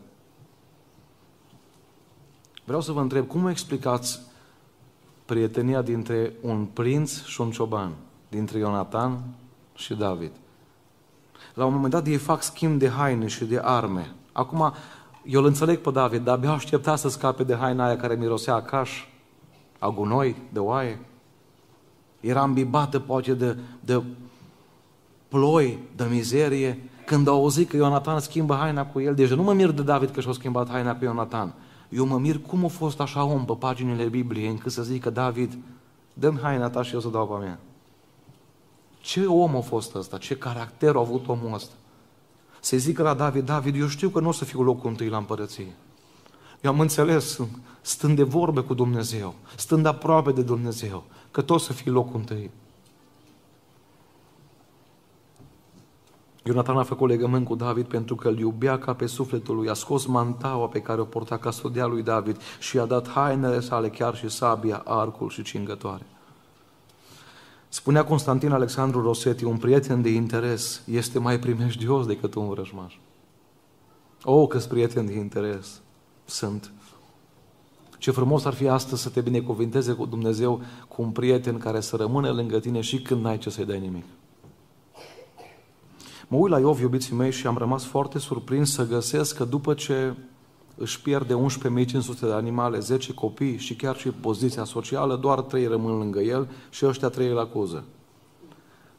Vreau 2.65 2.81
să 2.81 2.93
vă 2.93 3.01
întreb, 3.01 3.27
cum 3.27 3.47
explicați 3.47 4.21
prietenia 5.25 5.83
dintre 5.83 6.33
un 6.41 6.65
prinț 6.65 7.23
și 7.23 7.41
un 7.41 7.51
cioban, 7.51 7.93
dintre 8.29 8.59
Ionatan 8.59 9.23
și 9.79 9.95
David? 9.95 10.31
La 11.55 11.65
un 11.65 11.73
moment 11.73 11.93
dat 11.93 12.07
ei 12.07 12.17
fac 12.17 12.43
schimb 12.43 12.79
de 12.79 12.89
haine 12.89 13.27
și 13.27 13.45
de 13.45 13.61
arme. 13.63 14.15
Acum, 14.33 14.73
eu 15.25 15.41
îl 15.41 15.47
înțeleg 15.47 15.79
pe 15.79 15.91
David, 15.91 16.25
dar 16.25 16.35
abia 16.35 16.51
aștepta 16.51 16.97
să 16.97 17.09
scape 17.09 17.45
de 17.45 17.55
haina 17.55 17.87
aia 17.87 17.97
care 17.97 18.15
mirosea 18.15 18.55
a 18.55 18.63
caș, 18.63 19.07
a 19.79 19.89
gunoi, 19.89 20.37
de 20.53 20.59
oaie. 20.59 21.01
Era 22.21 22.43
îmbibată 22.43 22.99
poate 22.99 23.35
de, 23.35 23.59
de 23.81 24.03
ploi, 25.29 25.79
de 25.97 26.07
mizerie. 26.11 26.91
Când 27.07 27.29
au 27.29 27.35
auzit 27.35 27.69
că 27.69 27.77
Ionatan 27.77 28.21
schimbă 28.21 28.55
haina 28.55 28.87
cu 28.87 29.01
el, 29.01 29.15
deja 29.15 29.35
nu 29.35 29.43
mă 29.43 29.53
mir 29.53 29.71
de 29.71 29.83
David 29.83 30.11
că 30.11 30.21
și-a 30.21 30.33
schimbat 30.33 30.71
haina 30.71 30.97
cu 30.97 31.05
Ionatan. 31.05 31.55
Eu 31.89 32.07
mă 32.07 32.19
mir 32.19 32.39
cum 32.39 32.65
a 32.65 32.69
fost 32.69 33.01
așa 33.01 33.25
om 33.25 33.45
pe 33.45 33.55
paginile 33.59 34.05
Bibliei 34.05 34.49
încât 34.49 34.73
să 34.73 34.83
zică 34.83 35.11
David, 35.11 35.59
dăm 36.13 36.39
haina 36.43 36.71
ta 36.71 36.83
și 36.83 36.95
eu 36.95 37.01
să 37.01 37.09
dau 37.09 37.27
pe 37.27 37.45
mea. 37.45 37.59
Ce 39.09 39.27
om 39.27 39.57
a 39.57 39.61
fost 39.61 39.95
ăsta? 39.95 40.19
Ce 40.19 40.37
caracter 40.37 40.97
a 40.97 40.99
avut 40.99 41.29
omul 41.29 41.55
ăsta? 41.55 41.75
Să 42.61 42.77
zică 42.77 43.03
la 43.03 43.15
David, 43.15 43.45
David, 43.45 43.81
eu 43.81 43.87
știu 43.87 44.09
că 44.09 44.21
nu 44.21 44.29
o 44.29 44.33
să 44.33 44.45
fiu 44.45 44.63
locul 44.63 44.91
întâi 44.91 45.09
la 45.09 45.17
împărăție. 45.17 45.77
Eu 46.61 46.71
am 46.71 46.81
înțeles, 46.81 47.41
stând 47.81 48.17
de 48.17 48.23
vorbe 48.23 48.61
cu 48.61 48.75
Dumnezeu, 48.75 49.35
stând 49.57 49.87
aproape 49.87 50.33
de 50.33 50.43
Dumnezeu, 50.43 51.05
că 51.31 51.43
tot 51.43 51.61
să 51.61 51.73
fii 51.73 51.91
locul 51.91 52.19
întâi. 52.19 52.51
Ionatan 56.45 56.79
a 56.79 56.83
făcut 56.83 57.09
legământ 57.09 57.47
cu 57.47 57.55
David 57.55 57.87
pentru 57.87 58.15
că 58.15 58.29
îl 58.29 58.39
iubea 58.39 58.79
ca 58.79 58.95
pe 58.95 59.07
sufletul 59.07 59.57
lui, 59.57 59.69
a 59.69 59.75
scos 59.75 60.07
mantaua 60.07 60.67
pe 60.67 60.81
care 60.81 61.01
o 61.01 61.05
porta 61.05 61.37
ca 61.37 61.51
sodia 61.51 61.87
lui 61.87 62.03
David 62.03 62.41
și 62.59 62.77
i-a 62.77 62.85
dat 62.85 63.09
hainele 63.09 63.61
sale, 63.61 63.89
chiar 63.89 64.17
și 64.17 64.29
sabia, 64.29 64.83
arcul 64.85 65.29
și 65.29 65.43
cingătoare. 65.43 66.07
Spunea 67.69 68.05
Constantin 68.05 68.53
Alexandru 68.53 69.03
Rosetti, 69.03 69.45
un 69.45 69.57
prieten 69.57 70.03
de 70.03 70.09
interes 70.09 70.83
este 70.87 71.19
mai 71.19 71.39
primejdios 71.39 72.07
decât 72.07 72.35
un 72.35 72.49
vrăjmaș. 72.49 72.95
O, 74.23 74.47
câți 74.47 74.69
prieteni 74.69 75.07
de 75.07 75.15
interes 75.15 75.81
sunt. 76.25 76.73
Ce 77.99 78.11
frumos 78.11 78.45
ar 78.45 78.53
fi 78.53 78.69
astăzi 78.69 79.03
să 79.03 79.09
te 79.09 79.21
binecuvinteze 79.21 79.93
cu 79.93 80.07
Dumnezeu 80.07 80.61
cu 80.89 81.03
un 81.03 81.11
prieten 81.11 81.59
care 81.59 81.81
să 81.81 81.97
rămână 81.97 82.31
lângă 82.31 82.59
tine 82.59 82.81
și 82.81 83.03
când 83.03 83.23
n-ai 83.23 83.39
ce 83.39 83.51
să-i 83.51 83.65
dai 83.65 83.81
nimic. 83.81 84.05
Mă 86.29 86.37
uit 86.37 86.51
la 86.51 86.59
Iov, 86.59 86.81
iubiții 86.81 87.15
mei, 87.15 87.33
și 87.33 87.47
am 87.47 87.57
rămas 87.57 87.85
foarte 87.85 88.19
surprins 88.19 88.73
să 88.73 88.87
găsesc 88.87 89.37
că 89.37 89.45
după 89.45 89.75
ce 89.75 90.15
își 90.79 91.01
pierde 91.01 91.35
11.500 91.35 92.21
de 92.21 92.33
animale, 92.33 92.79
10 92.79 93.13
copii 93.13 93.57
și 93.57 93.75
chiar 93.75 93.97
și 93.97 94.09
poziția 94.09 94.65
socială, 94.65 95.17
doar 95.17 95.41
trei 95.41 95.67
rămân 95.67 95.99
lângă 95.99 96.21
el 96.21 96.49
și 96.71 96.87
ăștia 96.87 97.09
trei 97.09 97.29
îl 97.29 97.39
acuză. 97.39 97.85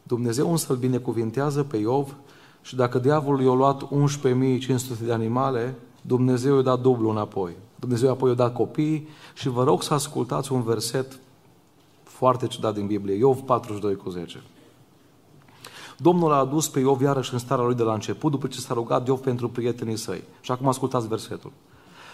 Dumnezeu 0.02 0.50
însă 0.50 0.72
îl 0.72 0.78
binecuvintează 0.78 1.62
pe 1.62 1.76
Iov 1.76 2.16
și 2.62 2.76
dacă 2.76 2.98
diavolul 2.98 3.42
i-a 3.42 3.52
luat 3.52 3.82
11.500 3.84 5.04
de 5.04 5.12
animale, 5.12 5.74
Dumnezeu 6.02 6.56
i-a 6.56 6.62
dat 6.62 6.80
dublu 6.80 7.10
înapoi. 7.10 7.52
Dumnezeu 7.76 8.10
apoi 8.10 8.28
i-a 8.28 8.36
dat 8.36 8.52
copii 8.52 9.08
și 9.34 9.48
vă 9.48 9.64
rog 9.64 9.82
să 9.82 9.94
ascultați 9.94 10.52
un 10.52 10.62
verset 10.62 11.18
foarte 12.02 12.46
ciudat 12.46 12.74
din 12.74 12.86
Biblie, 12.86 13.16
Iov 13.16 13.40
42 13.40 13.96
cu 13.96 14.10
10. 14.10 14.42
Domnul 15.98 16.32
a 16.32 16.36
adus 16.36 16.68
pe 16.68 16.80
Iov 16.80 17.00
iarăși 17.00 17.32
în 17.32 17.38
starea 17.38 17.64
lui 17.64 17.74
de 17.74 17.82
la 17.82 17.92
început, 17.92 18.30
după 18.30 18.46
ce 18.46 18.60
s-a 18.60 18.74
rugat 18.74 19.06
Iov 19.06 19.20
pentru 19.20 19.48
prietenii 19.48 19.96
săi. 19.96 20.22
Și 20.40 20.50
acum 20.50 20.68
ascultați 20.68 21.08
versetul. 21.08 21.52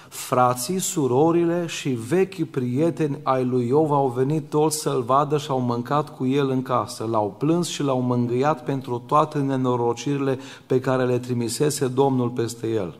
Frații, 0.08 0.78
surorile 0.78 1.66
și 1.66 1.88
vechi 1.88 2.50
prieteni 2.50 3.18
ai 3.22 3.44
lui 3.44 3.66
Iov 3.66 3.92
au 3.92 4.08
venit 4.08 4.48
toți 4.50 4.78
să-l 4.78 5.02
vadă 5.02 5.38
și 5.38 5.50
au 5.50 5.60
mâncat 5.60 6.16
cu 6.16 6.26
el 6.26 6.50
în 6.50 6.62
casă. 6.62 7.04
L-au 7.10 7.34
plâns 7.38 7.68
și 7.68 7.82
l-au 7.82 8.00
mângâiat 8.00 8.64
pentru 8.64 9.02
toate 9.06 9.38
nenorocirile 9.38 10.38
pe 10.66 10.80
care 10.80 11.04
le 11.04 11.18
trimisese 11.18 11.86
Domnul 11.88 12.28
peste 12.28 12.66
el. 12.66 12.98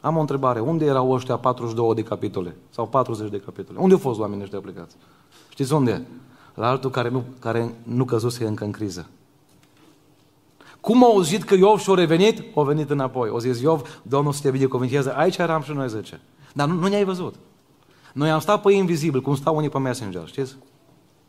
Am 0.00 0.16
o 0.16 0.20
întrebare. 0.20 0.60
Unde 0.60 0.84
erau 0.84 1.10
ăștia 1.10 1.36
42 1.36 1.94
de 1.94 2.02
capitole? 2.02 2.56
Sau 2.70 2.86
40 2.86 3.30
de 3.30 3.40
capitole? 3.44 3.78
Unde 3.78 3.94
au 3.94 4.00
fost 4.00 4.18
oamenii 4.18 4.42
ăștia 4.42 4.60
plecați? 4.60 4.96
Știți 5.48 5.72
unde? 5.72 6.06
La 6.54 6.68
altul 6.68 6.90
care 6.90 7.10
nu, 7.10 7.24
care 7.38 7.74
nu 7.82 8.04
căzuse 8.04 8.46
încă 8.46 8.64
în 8.64 8.70
criză. 8.70 9.06
Cum 10.84 11.04
au 11.04 11.10
auzit 11.10 11.42
că 11.42 11.54
Iov 11.54 11.78
și-a 11.78 11.94
revenit? 11.94 12.42
Au 12.54 12.64
venit 12.64 12.90
înapoi. 12.90 13.28
O 13.28 13.38
zis 13.38 13.60
Iov, 13.60 14.00
Domnul 14.02 14.32
să 14.32 14.40
te 14.42 14.50
binecuvânteze, 14.50 15.12
aici 15.16 15.36
eram 15.36 15.62
și 15.62 15.72
noi 15.72 15.88
zece. 15.88 16.20
Dar 16.52 16.68
nu, 16.68 16.74
nu 16.74 16.86
ne-ai 16.86 17.04
văzut. 17.04 17.34
Noi 18.12 18.30
am 18.30 18.40
stat 18.40 18.62
pe 18.62 18.72
invizibil, 18.72 19.20
cum 19.20 19.34
stau 19.34 19.56
unii 19.56 19.68
pe 19.68 19.78
Messenger, 19.78 20.26
știți? 20.26 20.56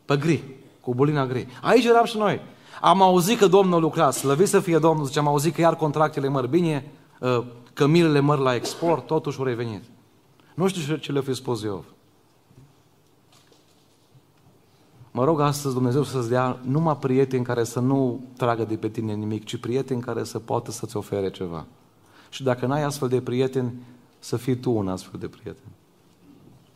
Pe 0.06 0.18
gri, 0.18 0.44
cu 0.82 0.96
bulina 0.96 1.26
gri. 1.26 1.48
Aici 1.62 1.86
eram 1.86 2.06
și 2.06 2.18
noi. 2.18 2.41
Am 2.82 3.02
auzit 3.02 3.38
că 3.38 3.48
Domnul 3.48 3.82
lucra, 3.82 4.12
slăvit 4.12 4.48
să 4.48 4.60
fie 4.60 4.78
Domnul, 4.78 5.06
zice, 5.06 5.20
am 5.20 5.28
auzit 5.28 5.54
că 5.54 5.62
iar 5.62 5.76
contractele 5.76 6.28
măr 6.28 6.48
bine, 6.48 6.91
ă, 7.22 7.44
că 7.74 7.88
milele 7.88 8.20
măr 8.20 8.38
la 8.38 8.56
export, 8.56 9.06
totuși 9.06 9.39
au 9.39 9.46
revenit. 9.46 9.84
Nu 10.56 10.68
știu 10.68 10.96
ce 10.96 11.12
le-a 11.12 11.22
fi 11.22 11.34
spus 11.34 11.62
Iov. 11.62 11.86
Mă 15.15 15.23
rog 15.23 15.39
astăzi 15.39 15.73
Dumnezeu 15.73 16.04
să-ți 16.04 16.30
dea 16.30 16.60
numai 16.63 16.97
prieteni 16.97 17.43
care 17.43 17.63
să 17.63 17.80
nu 17.80 18.19
tragă 18.38 18.63
de 18.63 18.75
pe 18.75 18.89
tine 18.89 19.13
nimic, 19.13 19.45
ci 19.45 19.58
prieteni 19.58 20.01
care 20.01 20.23
să 20.23 20.39
poată 20.39 20.71
să-ți 20.71 20.97
ofere 20.97 21.32
ceva. 21.32 21.65
Și 22.30 22.43
dacă 22.43 22.65
n-ai 22.65 22.84
astfel 22.84 23.08
de 23.08 23.21
prieteni, 23.21 23.73
să 24.19 24.38
fii 24.38 24.56
tu 24.56 24.71
un 24.71 24.88
astfel 24.88 25.19
de 25.19 25.28
prieten. 25.28 25.63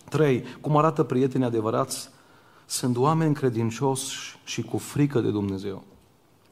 Trei, 0.10 0.44
cum 0.62 0.78
arată 0.78 1.04
prietenii 1.04 1.46
adevărați? 1.46 2.10
Sunt 2.66 2.98
oameni 2.98 3.34
credincioși 3.34 4.40
și 4.44 4.62
cu 4.62 4.78
frică 4.78 5.20
de 5.20 5.30
Dumnezeu. 5.30 5.84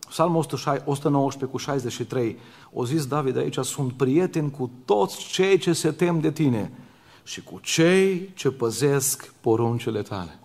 Psalmul 0.09 0.45
119 0.85 1.51
cu 1.51 1.57
63, 1.57 2.37
o 2.73 2.85
zis 2.85 3.05
David 3.05 3.37
aici, 3.37 3.57
sunt 3.57 3.93
prieteni 3.93 4.51
cu 4.51 4.69
toți 4.85 5.17
cei 5.17 5.57
ce 5.57 5.73
se 5.73 5.91
tem 5.91 6.19
de 6.19 6.31
tine 6.31 6.71
și 7.23 7.43
cu 7.43 7.59
cei 7.61 8.31
ce 8.33 8.51
păzesc 8.51 9.33
poruncele 9.41 10.01
tale. 10.01 10.39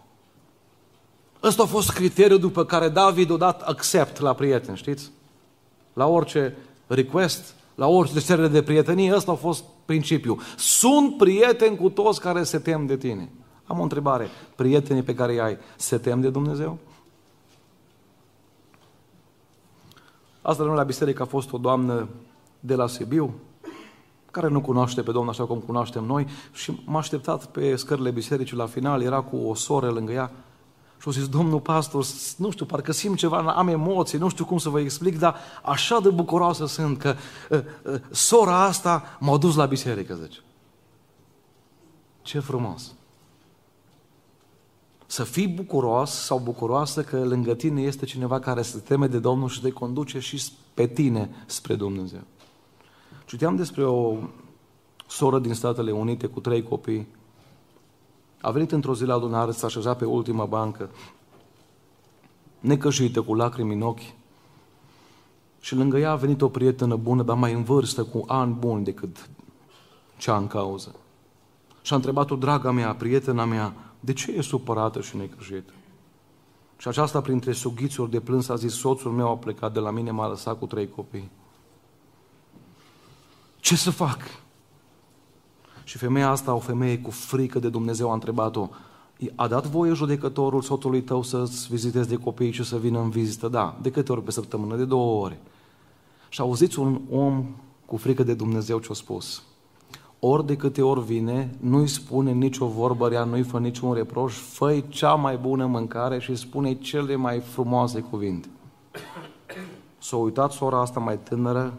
Ăsta 1.42 1.62
a 1.62 1.66
fost 1.66 1.90
criteriul 1.90 2.38
după 2.38 2.64
care 2.64 2.88
David 2.88 3.31
a 3.31 3.37
dat 3.37 3.62
accept 3.62 4.20
la 4.20 4.35
prieteni, 4.35 4.76
știți? 4.76 5.11
La 5.92 6.07
orice 6.07 6.57
request, 6.87 7.55
la 7.74 7.87
orice 7.87 8.20
cerere 8.20 8.48
de 8.48 8.62
prietenie, 8.62 9.14
ăsta 9.14 9.33
a 9.33 9.35
fost 9.35 9.64
principiul. 9.85 10.40
Sunt 10.57 11.16
prieteni 11.16 11.76
cu 11.76 11.88
toți 11.88 12.20
care 12.20 12.42
se 12.42 12.59
tem 12.59 12.87
de 12.87 12.96
tine. 12.96 13.28
Am 13.64 13.78
o 13.78 13.83
întrebare. 13.83 14.28
Prietenii 14.55 15.02
pe 15.02 15.14
care 15.14 15.33
îi 15.33 15.40
ai, 15.40 15.59
se 15.76 15.98
tem 15.98 16.20
de 16.20 16.31
Dumnezeu? 16.31 16.78
Asta 20.42 20.62
la 20.62 20.83
biserică 20.83 21.22
a 21.22 21.26
fost 21.26 21.52
o 21.52 21.59
doamnă 21.59 22.09
de 22.61 22.74
la 22.74 22.87
Sibiu, 22.87 23.35
care 24.31 24.48
nu 24.48 24.61
cunoaște 24.61 25.02
pe 25.02 25.12
Domnul 25.12 25.33
așa 25.33 25.44
cum 25.44 25.59
cunoaștem 25.59 26.05
noi 26.05 26.26
și 26.52 26.83
m-a 26.85 26.98
așteptat 26.98 27.46
pe 27.46 27.76
scările 27.76 28.11
bisericii 28.11 28.57
la 28.57 28.66
final, 28.66 29.02
era 29.02 29.20
cu 29.20 29.37
o 29.37 29.55
soră 29.55 29.90
lângă 29.90 30.12
ea 30.12 30.31
și 31.02 31.08
au 31.08 31.14
zis, 31.14 31.28
domnul 31.28 31.60
pastor, 31.60 32.06
nu 32.36 32.50
știu, 32.50 32.64
parcă 32.64 32.92
simt 32.92 33.16
ceva, 33.16 33.52
am 33.52 33.68
emoții, 33.68 34.18
nu 34.18 34.28
știu 34.28 34.44
cum 34.44 34.58
să 34.58 34.68
vă 34.68 34.80
explic, 34.80 35.18
dar 35.18 35.36
așa 35.62 36.00
de 36.00 36.08
bucuroasă 36.08 36.66
sunt 36.66 36.98
că 36.98 37.14
uh, 37.50 37.60
uh, 37.82 38.00
sora 38.10 38.64
asta 38.64 39.16
m-a 39.20 39.36
dus 39.36 39.54
la 39.54 39.66
biserică, 39.66 40.14
zice. 40.22 40.38
Ce 42.22 42.38
frumos! 42.38 42.94
Să 45.06 45.24
fii 45.24 45.48
bucuros 45.48 46.10
sau 46.10 46.38
bucuroasă 46.38 47.02
că 47.02 47.24
lângă 47.24 47.54
tine 47.54 47.82
este 47.82 48.04
cineva 48.04 48.38
care 48.38 48.62
se 48.62 48.78
teme 48.78 49.06
de 49.06 49.18
Domnul 49.18 49.48
și 49.48 49.60
te 49.60 49.70
conduce 49.70 50.18
și 50.18 50.42
pe 50.74 50.86
tine 50.86 51.30
spre 51.46 51.74
Dumnezeu. 51.74 52.22
Citeam 53.26 53.57
despre 53.57 53.84
o 53.84 54.16
soră 55.07 55.38
din 55.38 55.55
Statele 55.55 55.90
Unite 55.90 56.26
cu 56.26 56.40
trei 56.40 56.62
copii 56.62 57.07
a 58.43 58.51
venit 58.51 58.72
într-o 58.72 58.95
zi 58.95 59.05
la 59.05 59.14
adunare, 59.14 59.51
s-a 59.51 59.66
așezat 59.66 59.99
pe 59.99 60.05
ultima 60.05 60.45
bancă, 60.45 60.90
necășită, 62.61 63.22
cu 63.22 63.34
lacrimi 63.34 63.74
în 63.74 63.82
ochi. 63.82 64.14
Și 65.61 65.74
lângă 65.74 65.99
ea 65.99 66.11
a 66.11 66.16
venit 66.16 66.43
o 66.43 66.49
prietenă 66.49 66.97
bună, 66.97 67.22
dar 67.22 67.36
mai 67.36 67.53
în 67.53 67.62
vârstă, 67.62 68.05
cu 68.05 68.24
ani 68.26 68.53
buni 68.55 68.84
decât 68.84 69.28
cea 70.16 70.36
în 70.36 70.47
cauză. 70.47 70.95
Și 71.82 71.93
a 71.93 71.97
întrebat-o, 71.97 72.36
draga 72.36 72.70
mea, 72.70 72.95
prietena 72.95 73.45
mea, 73.45 73.74
de 74.01 74.12
ce 74.12 74.30
e 74.30 74.40
supărată 74.40 75.01
și 75.01 75.16
necășită? 75.16 75.72
Și 76.76 76.88
aceasta, 76.88 77.20
printre 77.20 77.53
sughițuri 77.53 78.11
de 78.11 78.20
plâns, 78.20 78.49
a 78.49 78.55
zis, 78.55 78.74
soțul 78.74 79.11
meu 79.11 79.30
a 79.30 79.36
plecat 79.36 79.72
de 79.72 79.78
la 79.78 79.90
mine, 79.90 80.11
m-a 80.11 80.28
lăsat 80.28 80.59
cu 80.59 80.66
trei 80.66 80.88
copii. 80.88 81.30
Ce 83.61 83.76
să 83.76 83.90
fac? 83.90 84.41
Și 85.93 85.99
femeia 85.99 86.30
asta, 86.30 86.55
o 86.55 86.59
femeie 86.59 86.99
cu 86.99 87.11
frică 87.11 87.59
de 87.59 87.68
Dumnezeu, 87.68 88.11
a 88.11 88.12
întrebat-o, 88.12 88.68
a 89.34 89.49
dat 89.49 89.66
voie 89.66 89.93
judecătorul 89.93 90.62
soțului 90.62 91.03
tău 91.03 91.22
să-ți 91.22 91.68
vizitezi 91.70 92.09
de 92.09 92.16
copii 92.16 92.51
și 92.51 92.64
să 92.64 92.76
vină 92.76 93.01
în 93.01 93.11
vizită? 93.11 93.49
Da. 93.49 93.76
De 93.82 93.90
câte 93.90 94.12
ori 94.12 94.22
pe 94.22 94.30
săptămână? 94.30 94.76
De 94.76 94.84
două 94.84 95.24
ore. 95.24 95.40
Și 96.28 96.40
auziți 96.40 96.78
un 96.78 97.01
om 97.11 97.45
cu 97.86 97.97
frică 97.97 98.22
de 98.22 98.34
Dumnezeu 98.34 98.78
ce-a 98.78 98.95
spus. 98.95 99.43
ori 100.18 100.47
de 100.47 100.57
câte 100.57 100.82
ori 100.82 101.05
vine, 101.05 101.57
nu-i 101.61 101.88
spune 101.88 102.32
nicio 102.32 102.66
vorbă 102.66 103.09
rea, 103.09 103.24
nu-i 103.24 103.43
fă 103.43 103.59
niciun 103.59 103.93
reproș, 103.93 104.34
fă 104.34 104.82
cea 104.88 105.14
mai 105.14 105.36
bună 105.36 105.66
mâncare 105.66 106.20
și 106.20 106.34
spune 106.34 106.74
cele 106.74 107.16
mai 107.16 107.40
frumoase 107.40 108.01
cuvinte. 108.01 108.49
S-a 109.99 110.16
uitat 110.16 110.53
sora 110.53 110.80
asta 110.80 111.01
mai 111.01 111.18
tânără 111.18 111.74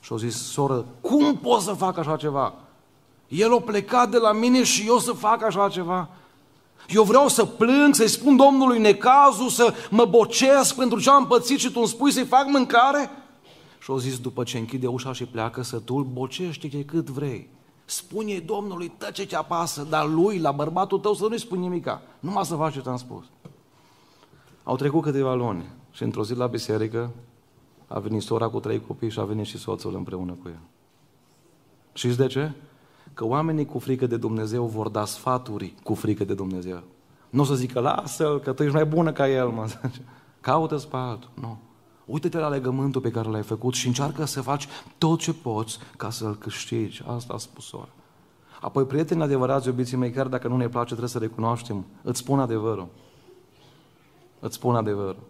și 0.00 0.12
a 0.12 0.16
zis, 0.16 0.36
soră, 0.36 0.84
cum 1.00 1.36
pot 1.36 1.60
să 1.60 1.72
fac 1.72 1.98
așa 1.98 2.16
ceva? 2.16 2.54
El 3.28 3.52
a 3.52 3.60
plecat 3.60 4.10
de 4.10 4.18
la 4.18 4.32
mine 4.32 4.64
și 4.64 4.86
eu 4.86 4.98
să 4.98 5.12
fac 5.12 5.42
așa 5.42 5.68
ceva? 5.68 6.08
Eu 6.88 7.02
vreau 7.02 7.28
să 7.28 7.44
plâng, 7.44 7.94
să-i 7.94 8.08
spun 8.08 8.36
Domnului 8.36 8.78
necazul, 8.78 9.48
să 9.48 9.74
mă 9.90 10.04
bocesc 10.04 10.74
pentru 10.74 11.00
ce 11.00 11.10
am 11.10 11.26
pățit 11.26 11.58
și 11.58 11.70
tu 11.70 11.78
îmi 11.78 11.88
spui 11.88 12.12
să-i 12.12 12.24
fac 12.24 12.46
mâncare? 12.46 13.10
Și 13.78 13.90
au 13.90 13.96
zis, 13.96 14.18
după 14.18 14.42
ce 14.42 14.58
închide 14.58 14.86
ușa 14.86 15.12
și 15.12 15.24
pleacă, 15.24 15.62
să 15.62 15.78
tu 15.78 15.94
îl 15.94 16.02
bocește 16.02 16.84
cât 16.84 17.10
vrei. 17.10 17.48
Spune 17.84 18.38
Domnului, 18.38 18.92
tăce 18.98 19.24
ce 19.24 19.36
apasă, 19.36 19.86
dar 19.90 20.06
lui, 20.08 20.38
la 20.38 20.52
bărbatul 20.52 20.98
tău, 20.98 21.14
să 21.14 21.26
nu-i 21.28 21.38
spui 21.38 21.58
nimica. 21.58 22.02
Numai 22.20 22.44
să 22.44 22.54
faci 22.54 22.72
ce 22.72 22.80
ți-am 22.80 22.96
spus. 22.96 23.24
Au 24.62 24.76
trecut 24.76 25.02
câteva 25.02 25.34
luni 25.34 25.64
și 25.90 26.02
într-o 26.02 26.24
zi 26.24 26.34
la 26.34 26.46
biserică 26.46 27.10
a 27.86 27.98
venit 27.98 28.22
sora 28.22 28.48
cu 28.48 28.60
trei 28.60 28.80
copii 28.80 29.10
și 29.10 29.18
a 29.18 29.24
venit 29.24 29.46
și 29.46 29.58
soțul 29.58 29.94
împreună 29.94 30.32
cu 30.42 30.48
el. 30.48 30.58
Știți 31.92 32.16
de 32.16 32.26
ce? 32.26 32.52
Că 33.14 33.24
oamenii 33.24 33.66
cu 33.66 33.78
frică 33.78 34.06
de 34.06 34.16
Dumnezeu 34.16 34.64
vor 34.64 34.88
da 34.88 35.04
sfaturi 35.04 35.74
cu 35.82 35.94
frică 35.94 36.24
de 36.24 36.34
Dumnezeu. 36.34 36.82
Nu 37.30 37.40
o 37.40 37.44
să 37.44 37.54
zică, 37.54 37.80
lasă-l, 37.80 38.40
că 38.40 38.52
tu 38.52 38.62
ești 38.62 38.74
mai 38.74 38.84
bună 38.84 39.12
ca 39.12 39.28
el, 39.28 39.48
mă. 39.48 39.70
Caută-ți 40.40 40.88
pe 40.88 40.96
altul. 40.96 41.30
Nu. 41.34 41.58
Uită-te 42.04 42.38
la 42.38 42.48
legământul 42.48 43.00
pe 43.00 43.10
care 43.10 43.28
l-ai 43.28 43.42
făcut 43.42 43.74
și 43.74 43.86
încearcă 43.86 44.24
să 44.24 44.40
faci 44.40 44.68
tot 44.98 45.18
ce 45.18 45.32
poți 45.32 45.78
ca 45.96 46.10
să-l 46.10 46.36
câștigi. 46.36 47.02
Asta 47.06 47.34
a 47.34 47.38
spus 47.38 47.72
ora. 47.72 47.88
Apoi, 48.60 48.84
prieteni 48.84 49.22
adevărați, 49.22 49.68
iubiții 49.68 49.96
mei, 49.96 50.10
chiar 50.10 50.26
dacă 50.26 50.48
nu 50.48 50.56
ne 50.56 50.68
place, 50.68 50.86
trebuie 50.86 51.08
să 51.08 51.18
recunoaștem. 51.18 51.84
Îți 52.02 52.18
spun 52.18 52.40
adevărul. 52.40 52.88
Îți 54.40 54.54
spun 54.54 54.74
adevărul. 54.74 55.22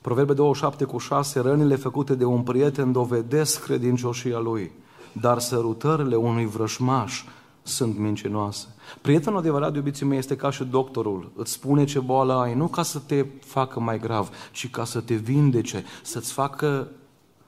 Proverbe 0.00 0.32
27 0.32 0.84
cu 0.84 0.98
6, 0.98 1.40
rănile 1.40 1.74
făcute 1.76 2.14
de 2.14 2.24
un 2.24 2.42
prieten 2.42 2.92
dovedesc 2.92 3.64
credincioșia 3.64 4.38
lui, 4.38 4.72
dar 5.20 5.38
sărutările 5.38 6.16
unui 6.16 6.46
vrășmaș 6.46 7.24
sunt 7.62 7.98
mincinoase. 7.98 8.66
Prietenul 9.00 9.38
adevărat, 9.38 9.74
iubiții 9.74 10.06
mei, 10.06 10.18
este 10.18 10.36
ca 10.36 10.50
și 10.50 10.64
doctorul. 10.64 11.32
Îți 11.36 11.52
spune 11.52 11.84
ce 11.84 12.00
boală 12.00 12.32
ai, 12.32 12.54
nu 12.54 12.66
ca 12.66 12.82
să 12.82 12.98
te 12.98 13.26
facă 13.40 13.80
mai 13.80 13.98
grav, 13.98 14.30
ci 14.52 14.70
ca 14.70 14.84
să 14.84 15.00
te 15.00 15.14
vindece, 15.14 15.84
să-ți 16.02 16.32
facă, 16.32 16.90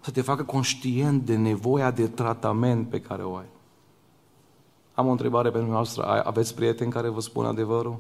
să 0.01 0.11
te 0.11 0.21
facă 0.21 0.43
conștient 0.43 1.23
de 1.23 1.37
nevoia 1.37 1.91
de 1.91 2.07
tratament 2.07 2.89
pe 2.89 3.01
care 3.01 3.23
o 3.23 3.37
ai. 3.37 3.49
Am 4.95 5.07
o 5.07 5.11
întrebare 5.11 5.51
pentru 5.51 5.71
noastră. 5.71 6.05
Aveți 6.25 6.55
prieteni 6.55 6.91
care 6.91 7.09
vă 7.09 7.21
spun 7.21 7.45
adevărul? 7.45 7.99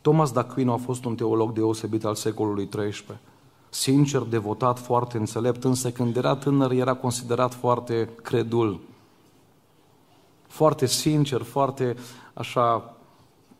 Thomas 0.00 0.32
d'Aquino 0.32 0.72
a 0.72 0.76
fost 0.76 1.04
un 1.04 1.14
teolog 1.14 1.52
deosebit 1.52 2.04
al 2.04 2.14
secolului 2.14 2.68
XIII. 2.68 3.18
Sincer, 3.74 4.20
devotat, 4.20 4.78
foarte 4.78 5.16
înțelept, 5.16 5.64
însă 5.64 5.90
când 5.90 6.16
era 6.16 6.36
tânăr 6.36 6.70
era 6.70 6.94
considerat 6.94 7.54
foarte 7.54 8.08
credul 8.22 8.80
foarte 10.54 10.86
sincer, 10.86 11.42
foarte 11.42 11.96
așa, 12.34 12.94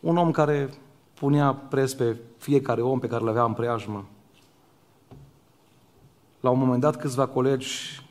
un 0.00 0.16
om 0.16 0.30
care 0.30 0.74
punea 1.14 1.52
pres 1.54 1.94
pe 1.94 2.16
fiecare 2.38 2.80
om 2.80 2.98
pe 2.98 3.06
care 3.06 3.22
îl 3.22 3.28
avea 3.28 3.44
în 3.44 3.52
preajmă. 3.52 4.04
La 6.40 6.50
un 6.50 6.58
moment 6.58 6.80
dat, 6.80 6.96
câțiva 6.96 7.26
colegi, 7.26 8.02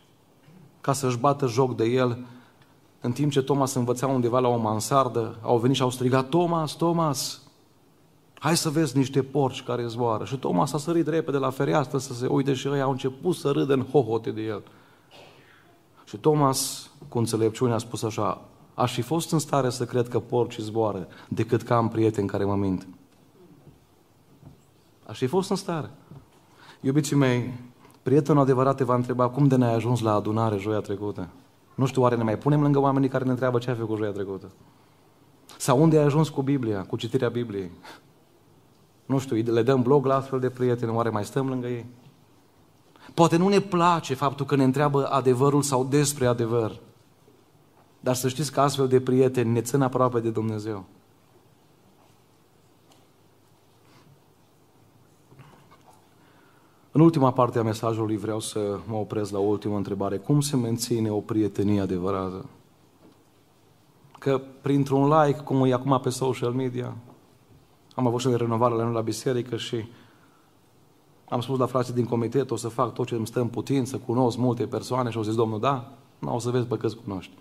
ca 0.82 0.94
să-și 0.94 1.18
bată 1.18 1.48
joc 1.48 1.76
de 1.76 1.84
el, 1.84 2.26
în 3.02 3.12
timp 3.12 3.32
ce 3.32 3.42
Thomas 3.42 3.74
învăța 3.74 4.08
undeva 4.08 4.40
la 4.40 4.48
o 4.48 4.58
mansardă, 4.58 5.38
au 5.42 5.58
venit 5.58 5.76
și 5.76 5.82
au 5.82 5.90
strigat, 5.90 6.30
Thomas, 6.30 6.72
Thomas, 6.72 7.43
hai 8.44 8.58
să 8.58 8.70
vezi 8.70 8.98
niște 8.98 9.22
porci 9.22 9.64
care 9.64 9.88
zboară. 9.88 10.26
Și 10.26 10.38
Thomas 10.38 10.74
a 10.74 10.78
sărit 10.78 11.08
repede 11.08 11.38
la 11.38 11.50
fereastră 11.50 11.98
să 11.98 12.14
se 12.14 12.28
uite 12.28 12.54
și 12.54 12.68
ei 12.68 12.82
au 12.82 12.92
început 12.92 13.36
să 13.36 13.52
râdă 13.52 13.74
în 13.74 13.86
hohote 13.92 14.32
de 14.32 14.42
el. 14.42 14.64
Și 16.06 16.18
Thomas, 16.18 16.90
cu 17.08 17.18
înțelepciune, 17.18 17.74
a 17.74 17.78
spus 17.78 18.04
așa, 18.04 18.42
Aș 18.74 18.94
fi 18.94 19.02
fost 19.02 19.32
în 19.32 19.40
stare 19.40 19.70
să 19.70 19.86
cred 19.86 20.08
că 20.08 20.20
porcii 20.20 20.64
zboară 20.64 21.08
decât 21.28 21.62
că 21.62 21.74
am 21.74 21.90
prieteni 21.90 22.28
care 22.28 22.44
mă 22.44 22.56
mint. 22.56 22.88
Aș 25.06 25.18
fi 25.18 25.26
fost 25.26 25.50
în 25.50 25.56
stare. 25.56 25.90
Iubiții 26.82 27.16
mei, 27.16 27.54
prietenul 28.04 28.42
adevărat 28.42 28.76
te 28.76 28.84
va 28.84 28.96
întreba 28.96 29.30
cum 29.30 29.48
de 29.48 29.56
ne-ai 29.56 29.74
ajuns 29.74 30.02
la 30.02 30.14
adunare 30.14 30.58
joia 30.58 30.80
trecută. 30.80 31.28
Nu 31.76 31.86
știu, 31.86 32.02
oare 32.02 32.16
ne 32.16 32.24
mai 32.24 32.38
punem 32.38 32.62
lângă 32.62 32.80
oamenii 32.80 33.10
care 33.10 33.24
ne 33.24 33.30
întreabă 33.30 33.58
ce 33.58 33.70
ai 33.70 33.76
făcut 33.76 33.98
joia 33.98 34.12
trecută? 34.12 34.52
Sau 35.58 35.82
unde 35.82 35.98
ai 35.98 36.04
ajuns 36.04 36.30
cu 36.30 36.42
Biblia, 36.42 36.86
cu 36.86 36.96
citirea 36.96 37.30
Bibliei? 37.30 37.72
Nu 39.06 39.20
știu, 39.20 39.52
le 39.52 39.62
dăm 39.62 39.82
blog 39.82 40.06
la 40.06 40.16
astfel 40.16 40.40
de 40.40 40.50
prieteni, 40.50 40.92
oare 40.92 41.10
mai 41.10 41.26
stăm 41.26 41.50
lângă 41.50 41.68
ei? 41.68 41.86
Poate 43.14 43.38
nu 43.38 43.48
ne 43.48 43.60
place 43.60 44.14
faptul 44.14 44.46
că 44.46 44.56
ne 44.56 44.64
întreabă 44.64 45.12
adevărul 45.12 45.62
sau 45.62 45.86
despre 45.86 46.26
adevăr. 46.26 46.80
Dar 48.00 48.16
să 48.16 48.28
știți 48.28 48.52
că 48.52 48.62
astfel 48.62 48.88
de 48.88 49.02
prieteni 49.02 49.52
ne 49.52 49.62
țin 49.62 49.82
aproape 49.82 50.20
de 50.20 50.30
Dumnezeu. 50.30 50.86
În 56.92 57.02
ultima 57.02 57.32
parte 57.32 57.60
a 57.60 57.64
mesajului 57.64 58.18
vreau 58.18 58.40
să 58.40 58.80
mă 58.88 58.96
opresc 58.96 59.32
la 59.32 59.40
ultima 59.40 59.78
întrebare. 59.78 60.18
Cum 60.18 60.42
se 60.42 60.56
menține 60.56 61.12
o 61.12 61.20
prietenie 61.20 61.82
adevărată? 61.82 62.46
Că 64.20 64.42
printr-un 64.62 65.08
like, 65.08 65.40
cum 65.40 65.64
e 65.66 65.74
acum 65.74 66.00
pe 66.04 66.10
social 66.10 66.52
media, 66.52 66.96
am 67.96 68.08
avut 68.08 68.20
și 68.20 68.28
de 68.28 68.36
renovare 68.36 68.76
la 68.76 68.84
noi 68.84 68.94
la 68.94 69.02
biserică 69.02 69.58
și 69.58 69.86
am 71.30 71.42
spus 71.42 71.58
la 71.60 71.66
frații 71.66 71.94
din 71.94 72.06
comitet, 72.06 72.52
o 72.52 72.56
să 72.56 72.68
fac 72.68 72.94
tot 72.94 73.08
ce 73.08 73.16
îmi 73.16 73.28
stă 73.28 73.40
în 73.40 73.48
putință, 73.48 73.98
cunosc 73.98 74.38
multe 74.38 74.68
persoane 74.68 75.10
și 75.10 75.18
au 75.18 75.24
zis, 75.24 75.36
Domnul, 75.36 75.60
da, 75.60 75.92
nu 76.20 76.36
o 76.36 76.40
să 76.40 76.50
vezi 76.50 76.66
pe 76.66 76.78
câți 76.78 76.98
cunoști. 76.98 77.32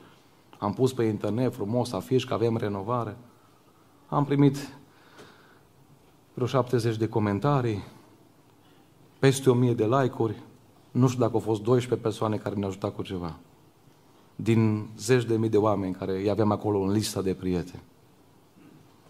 Am 0.59 0.73
pus 0.73 0.93
pe 0.93 1.05
internet 1.05 1.55
frumos 1.55 1.93
afiș 1.93 2.25
că 2.25 2.35
avem 2.35 2.57
renovare. 2.57 3.17
Am 4.09 4.25
primit 4.25 4.77
vreo 6.35 6.47
70 6.47 6.97
de 6.97 7.09
comentarii, 7.09 7.83
peste 9.19 9.51
1000 9.51 9.75
de 9.75 9.87
like-uri. 9.87 10.43
Nu 10.91 11.09
știu 11.09 11.21
dacă 11.21 11.33
au 11.33 11.41
fost 11.41 11.63
12 11.63 12.09
persoane 12.09 12.37
care 12.37 12.55
ne-au 12.55 12.69
ajutat 12.69 12.95
cu 12.95 13.03
ceva. 13.03 13.37
Din 14.37 14.89
zeci 14.99 15.25
de 15.25 15.37
mii 15.37 15.49
de 15.49 15.57
oameni 15.57 15.95
care 15.95 16.21
îi 16.21 16.31
avem 16.31 16.51
acolo 16.51 16.79
în 16.79 16.93
lista 16.93 17.23
de 17.23 17.35
prieteni. 17.35 17.83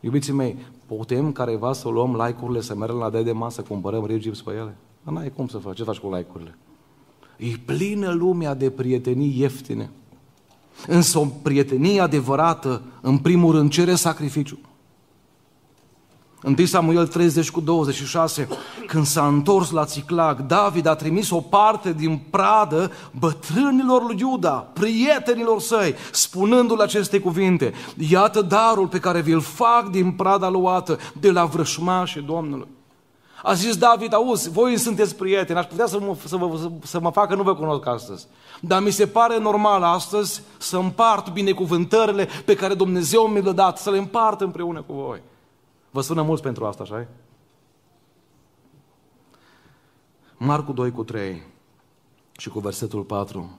Iubiții 0.05 0.33
mei, 0.33 0.57
putem 0.87 1.33
careva 1.33 1.73
să 1.73 1.89
luăm 1.89 2.23
like-urile, 2.27 2.61
să 2.61 2.75
mergem 2.75 2.97
la 2.97 3.11
de 3.11 3.33
masă, 3.33 3.55
să 3.55 3.69
cumpărăm 3.69 4.07
regips 4.07 4.41
pe 4.41 4.51
ele? 4.51 4.77
Dar 5.05 5.15
n-ai 5.15 5.33
cum 5.37 5.47
să 5.49 5.59
faci. 5.59 5.77
Ce 5.77 5.83
faci 5.83 5.97
cu 5.97 6.15
like-urile? 6.15 6.59
E 7.37 7.47
plină 7.65 8.11
lumea 8.11 8.55
de 8.55 8.71
prietenii 8.71 9.39
ieftine. 9.39 9.91
Însă 10.87 11.19
o 11.19 11.27
prietenie 11.43 12.01
adevărată, 12.01 12.83
în 13.01 13.19
primul 13.19 13.55
rând, 13.55 13.71
cere 13.71 13.95
sacrificiu. 13.95 14.59
1 16.43 16.65
Samuel 16.65 17.07
30 17.07 17.51
cu 17.51 17.61
26, 17.61 18.49
când 18.87 19.07
s-a 19.07 19.27
întors 19.27 19.71
la 19.71 19.85
Țiclag, 19.85 20.41
David 20.41 20.87
a 20.87 20.95
trimis 20.95 21.31
o 21.31 21.41
parte 21.41 21.93
din 21.93 22.21
pradă 22.31 22.91
bătrânilor 23.19 24.03
lui 24.07 24.17
Iuda, 24.19 24.53
prietenilor 24.53 25.61
săi, 25.61 25.95
spunându-le 26.13 26.83
aceste 26.83 27.21
cuvinte, 27.21 27.73
iată 28.11 28.41
darul 28.41 28.87
pe 28.87 28.99
care 28.99 29.21
vi-l 29.21 29.41
fac 29.41 29.91
din 29.91 30.13
prada 30.13 30.49
luată 30.49 30.99
de 31.21 31.31
la 31.31 31.45
vrășmașii 31.45 32.23
Domnului. 32.23 32.69
A 33.43 33.53
zis 33.53 33.77
David, 33.77 34.15
auzi, 34.15 34.51
voi 34.51 34.79
sunteți 34.79 35.17
prieteni, 35.17 35.59
aș 35.59 35.67
putea 35.67 35.87
să 35.87 36.01
mă, 36.01 36.17
să, 36.25 36.37
vă, 36.37 36.71
să 36.83 37.01
mă 37.01 37.11
facă, 37.11 37.35
nu 37.35 37.43
vă 37.43 37.55
cunosc 37.55 37.87
astăzi. 37.87 38.27
Dar 38.61 38.83
mi 38.83 38.91
se 38.91 39.07
pare 39.07 39.39
normal 39.39 39.83
astăzi 39.83 40.43
să 40.59 40.77
împart 40.77 41.33
binecuvântările 41.33 42.29
pe 42.45 42.55
care 42.55 42.75
Dumnezeu 42.75 43.23
mi 43.23 43.41
le-a 43.41 43.53
dat, 43.53 43.79
să 43.79 43.91
le 43.91 43.99
împart 43.99 44.41
împreună 44.41 44.85
cu 44.87 44.93
voi. 44.93 45.23
Vă 45.93 46.01
sună 46.01 46.23
mulți 46.23 46.43
pentru 46.43 46.67
asta, 46.67 46.83
așa 46.83 47.07
Marcu 50.37 50.73
2 50.73 50.91
cu 50.91 51.05
3 51.05 51.43
și 52.33 52.49
cu 52.49 52.59
versetul 52.59 53.03
4. 53.03 53.59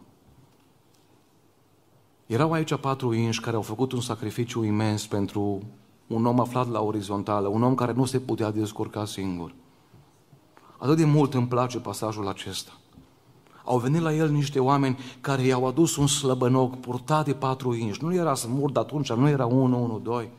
Erau 2.26 2.52
aici 2.52 2.76
patru 2.76 3.14
inși 3.14 3.42
care 3.42 3.56
au 3.56 3.62
făcut 3.62 3.92
un 3.92 4.02
sacrificiu 4.02 4.64
imens 4.64 5.08
pentru 5.08 5.62
un 6.08 6.26
om 6.26 6.40
aflat 6.40 6.70
la 6.70 6.82
orizontală, 6.82 7.48
un 7.48 7.64
om 7.64 7.76
care 7.76 7.92
nu 7.92 8.06
se 8.06 8.20
putea 8.20 8.52
descurca 8.52 9.06
singur. 9.06 9.56
Atât 10.78 10.98
de 10.98 11.06
mult 11.06 11.34
îmi 11.34 11.48
place 11.48 11.80
pasajul 11.80 12.28
acesta. 12.28 12.72
Au 13.64 13.78
venit 13.78 14.02
la 14.02 14.14
el 14.14 14.30
niște 14.30 14.60
oameni 14.60 14.98
care 15.22 15.42
i-au 15.42 15.68
adus 15.68 15.96
un 15.96 16.08
slăbănoc 16.08 16.80
purtat 16.80 17.26
de 17.26 17.34
patru 17.34 17.74
inși. 17.74 18.04
Nu 18.04 18.14
era 18.14 18.34
să 18.34 18.48
murd 18.50 18.78
atunci, 18.78 19.14
nu 19.14 19.30
era 19.30 19.46
unu, 19.46 19.84
unu, 19.84 20.00
doi. 20.00 20.30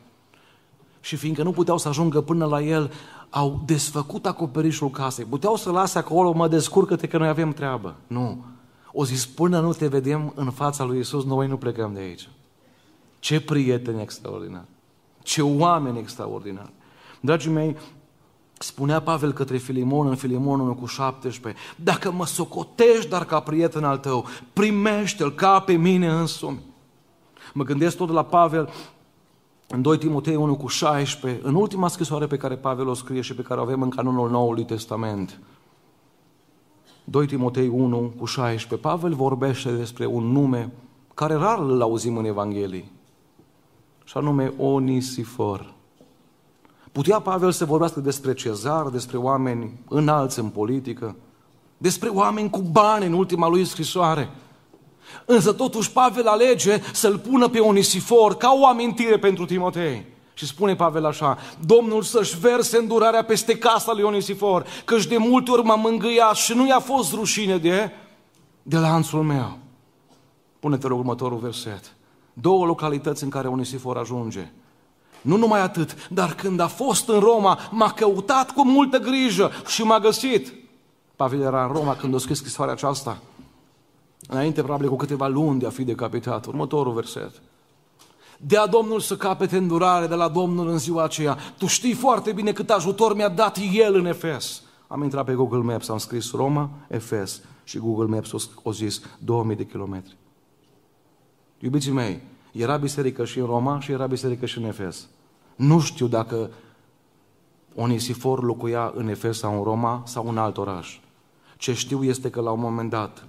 Și 1.05 1.15
fiindcă 1.15 1.43
nu 1.43 1.51
puteau 1.51 1.77
să 1.77 1.87
ajungă 1.87 2.21
până 2.21 2.45
la 2.45 2.61
el, 2.61 2.91
au 3.29 3.61
desfăcut 3.65 4.25
acoperișul 4.25 4.89
casei. 4.89 5.25
Puteau 5.25 5.55
să 5.55 5.71
lase 5.71 5.97
acolo, 5.97 6.31
mă 6.31 6.47
descurcă-te 6.47 7.07
că 7.07 7.17
noi 7.17 7.27
avem 7.27 7.51
treabă. 7.51 7.95
Nu. 8.07 8.43
O 8.91 9.05
zis, 9.05 9.25
până 9.25 9.59
nu 9.59 9.73
te 9.73 9.87
vedem 9.87 10.31
în 10.35 10.51
fața 10.51 10.83
lui 10.83 10.99
Isus, 10.99 11.23
noi 11.23 11.47
nu 11.47 11.57
plecăm 11.57 11.93
de 11.93 11.99
aici. 11.99 12.29
Ce 13.19 13.41
prieteni 13.41 14.01
extraordinari! 14.01 14.65
Ce 15.23 15.41
oameni 15.41 15.99
extraordinari! 15.99 16.71
Dragii 17.19 17.51
mei, 17.51 17.77
spunea 18.59 19.01
Pavel 19.01 19.33
către 19.33 19.57
Filimon 19.57 20.07
în 20.07 20.15
Filimon 20.15 20.59
1 20.59 20.75
cu 20.75 20.85
17, 20.85 21.61
dacă 21.75 22.11
mă 22.11 22.25
socotești 22.25 23.09
dar 23.09 23.25
ca 23.25 23.39
prieten 23.39 23.83
al 23.83 23.97
tău, 23.97 24.25
primește-l 24.53 25.33
ca 25.33 25.59
pe 25.59 25.73
mine 25.73 26.07
însumi. 26.07 26.59
Mă 27.53 27.63
gândesc 27.63 27.97
tot 27.97 28.09
la 28.09 28.23
Pavel 28.23 28.69
în 29.67 29.81
2 29.81 29.97
Timotei 29.97 30.35
1 30.35 30.55
cu 30.55 30.67
16, 30.67 31.41
în 31.43 31.55
ultima 31.55 31.87
scrisoare 31.87 32.27
pe 32.27 32.37
care 32.37 32.55
Pavel 32.55 32.87
o 32.87 32.93
scrie 32.93 33.21
și 33.21 33.35
pe 33.35 33.41
care 33.41 33.59
o 33.59 33.63
avem 33.63 33.81
în 33.81 33.89
canonul 33.89 34.29
Noului 34.29 34.65
Testament. 34.65 35.39
2 37.03 37.25
Timotei 37.25 37.67
1 37.67 38.13
cu 38.17 38.25
16, 38.25 38.87
Pavel 38.87 39.13
vorbește 39.13 39.71
despre 39.71 40.05
un 40.05 40.23
nume 40.23 40.71
care 41.13 41.33
rar 41.33 41.59
îl 41.59 41.81
auzim 41.81 42.17
în 42.17 42.25
Evanghelie, 42.25 42.91
și 44.03 44.17
anume 44.17 44.53
Onisifor. 44.57 45.73
Putea 46.91 47.19
Pavel 47.19 47.51
să 47.51 47.65
vorbească 47.65 47.99
despre 47.99 48.33
cezar, 48.33 48.87
despre 48.87 49.17
oameni 49.17 49.79
înalți 49.89 50.39
în 50.39 50.49
politică, 50.49 51.15
despre 51.77 52.09
oameni 52.09 52.49
cu 52.49 52.59
bani 52.59 53.05
în 53.05 53.13
ultima 53.13 53.47
lui 53.47 53.65
scrisoare. 53.65 54.29
Însă 55.25 55.53
totuși 55.53 55.91
Pavel 55.91 56.27
alege 56.27 56.81
să-l 56.93 57.17
pună 57.17 57.47
pe 57.47 57.59
Onisifor 57.59 58.35
ca 58.35 58.57
o 58.59 58.65
amintire 58.65 59.17
pentru 59.17 59.45
Timotei. 59.45 60.05
Și 60.33 60.47
spune 60.47 60.75
Pavel 60.75 61.05
așa, 61.05 61.37
Domnul 61.65 62.01
să-și 62.01 62.39
verse 62.39 62.77
îndurarea 62.77 63.23
peste 63.23 63.57
casa 63.57 63.93
lui 63.93 64.03
Onisifor, 64.03 64.65
căci 64.85 65.05
de 65.05 65.17
multe 65.17 65.51
ori 65.51 65.63
m-a 65.63 65.75
mângâiat 65.75 66.35
și 66.35 66.53
nu 66.53 66.67
i-a 66.67 66.79
fost 66.79 67.13
rușine 67.13 67.57
de, 67.57 67.91
de 68.63 68.77
lanțul 68.77 69.23
meu. 69.23 69.57
Pune-te 70.59 70.87
rog 70.87 70.99
următorul 70.99 71.37
verset. 71.37 71.93
Două 72.33 72.65
localități 72.65 73.23
în 73.23 73.29
care 73.29 73.47
Onisifor 73.47 73.97
ajunge. 73.97 74.51
Nu 75.21 75.37
numai 75.37 75.61
atât, 75.61 76.09
dar 76.09 76.33
când 76.33 76.59
a 76.59 76.67
fost 76.67 77.09
în 77.09 77.19
Roma, 77.19 77.59
m-a 77.71 77.91
căutat 77.91 78.51
cu 78.51 78.65
multă 78.65 78.97
grijă 78.97 79.51
și 79.67 79.83
m-a 79.83 79.99
găsit. 79.99 80.53
Pavel 81.15 81.41
era 81.41 81.65
în 81.65 81.71
Roma 81.71 81.95
când 81.95 82.15
a 82.15 82.17
scris 82.17 82.37
scrisoarea 82.37 82.73
aceasta. 82.73 83.17
Înainte, 84.27 84.61
probabil, 84.61 84.89
cu 84.89 84.95
câteva 84.95 85.27
luni 85.27 85.59
de 85.59 85.65
a 85.65 85.69
fi 85.69 85.83
decapitat. 85.83 86.45
Următorul 86.45 86.93
verset. 86.93 87.31
Dea 88.37 88.67
Domnul 88.67 88.99
să 88.99 89.15
capete 89.17 89.57
îndurare 89.57 90.07
de 90.07 90.15
la 90.15 90.27
Domnul 90.27 90.67
în 90.67 90.77
ziua 90.77 91.03
aceea. 91.03 91.37
Tu 91.57 91.65
știi 91.65 91.93
foarte 91.93 92.31
bine 92.31 92.51
cât 92.51 92.69
ajutor 92.69 93.15
mi-a 93.15 93.29
dat 93.29 93.59
El 93.73 93.95
în 93.95 94.05
Efes. 94.05 94.61
Am 94.87 95.03
intrat 95.03 95.25
pe 95.25 95.33
Google 95.33 95.59
Maps, 95.59 95.89
am 95.89 95.97
scris 95.97 96.31
Roma, 96.31 96.69
Efes 96.87 97.41
și 97.63 97.77
Google 97.77 98.15
Maps 98.15 98.49
o 98.63 98.71
zis 98.71 99.01
2000 99.19 99.55
de 99.55 99.65
kilometri. 99.65 100.17
Iubiții 101.59 101.91
mei, 101.91 102.21
era 102.51 102.77
biserică 102.77 103.25
și 103.25 103.39
în 103.39 103.45
Roma 103.45 103.79
și 103.79 103.91
era 103.91 104.07
biserică 104.07 104.45
și 104.45 104.57
în 104.57 104.63
Efes. 104.63 105.07
Nu 105.55 105.79
știu 105.79 106.07
dacă 106.07 106.49
Onisifor 107.75 108.43
locuia 108.43 108.93
în 108.95 109.07
Efes 109.07 109.37
sau 109.37 109.57
în 109.57 109.63
Roma 109.63 110.03
sau 110.05 110.29
în 110.29 110.37
alt 110.37 110.57
oraș. 110.57 110.99
Ce 111.57 111.73
știu 111.73 112.03
este 112.03 112.29
că 112.29 112.41
la 112.41 112.51
un 112.51 112.59
moment 112.59 112.89
dat, 112.89 113.27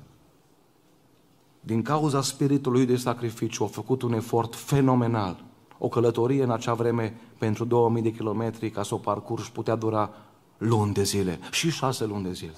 din 1.67 1.83
cauza 1.83 2.23
spiritului 2.23 2.87
de 2.87 2.97
sacrificiu, 2.97 3.65
a 3.65 3.67
făcut 3.67 4.03
un 4.03 4.13
efort 4.13 4.55
fenomenal. 4.55 5.45
O 5.79 5.89
călătorie 5.89 6.43
în 6.43 6.51
acea 6.51 6.75
vreme 6.75 7.21
pentru 7.39 7.65
2000 7.65 8.03
de 8.03 8.11
kilometri 8.11 8.71
ca 8.71 8.83
să 8.83 8.95
o 8.95 8.97
parcurgi 8.97 9.51
putea 9.51 9.75
dura 9.75 10.11
luni 10.59 10.93
de 10.93 11.03
zile 11.03 11.39
și 11.51 11.71
șase 11.71 12.05
luni 12.05 12.23
de 12.23 12.33
zile. 12.33 12.55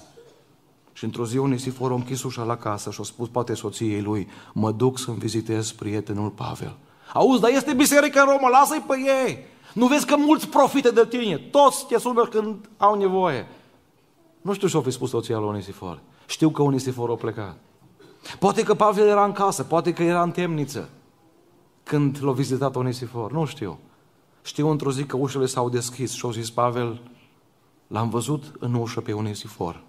Și 0.93 1.03
într-o 1.03 1.25
zi 1.25 1.37
Onisifor 1.37 1.91
a 1.91 1.93
închis 1.93 2.23
ușa 2.23 2.43
la 2.43 2.57
casă 2.57 2.91
și 2.91 2.99
a 3.01 3.03
spus 3.03 3.27
poate 3.27 3.53
soției 3.53 4.01
lui, 4.01 4.27
mă 4.53 4.71
duc 4.71 4.99
să-mi 4.99 5.17
vizitez 5.17 5.71
prietenul 5.71 6.29
Pavel. 6.29 6.75
Auzi, 7.13 7.41
dar 7.41 7.51
este 7.51 7.73
biserică 7.73 8.19
în 8.19 8.25
Roma, 8.25 8.49
lasă-i 8.49 8.83
pe 8.87 8.95
ei! 9.25 9.37
Nu 9.73 9.87
vezi 9.87 10.05
că 10.05 10.15
mulți 10.17 10.47
profite 10.47 10.89
de 10.89 11.05
tine, 11.05 11.37
toți 11.37 11.85
te 11.87 11.99
sună 11.99 12.25
când 12.25 12.69
au 12.77 12.95
nevoie. 12.95 13.47
Nu 14.41 14.53
știu 14.53 14.67
ce-o 14.67 14.81
fi 14.81 14.91
spus 14.91 15.09
soția 15.09 15.37
lui 15.37 15.47
Onisifor. 15.47 15.99
Știu 16.25 16.49
că 16.49 16.61
Onisifor 16.61 17.09
a 17.09 17.15
plecat. 17.15 17.57
Poate 18.39 18.63
că 18.63 18.73
Pavel 18.73 19.07
era 19.07 19.25
în 19.25 19.31
casă, 19.31 19.63
poate 19.63 19.93
că 19.93 20.03
era 20.03 20.21
în 20.21 20.31
temniță 20.31 20.89
când 21.89 22.17
l-a 22.21 22.31
vizitat 22.31 22.75
Onisifor, 22.75 23.31
nu 23.31 23.45
știu. 23.45 23.79
Știu 24.41 24.69
într-o 24.69 24.91
zi 24.91 25.05
că 25.05 25.17
ușile 25.17 25.45
s-au 25.45 25.69
deschis 25.69 26.11
și 26.11 26.25
au 26.25 26.31
zis 26.31 26.49
Pavel, 26.49 27.01
l-am 27.87 28.09
văzut 28.09 28.55
în 28.59 28.73
ușă 28.73 29.01
pe 29.01 29.13
Onisifor. 29.13 29.83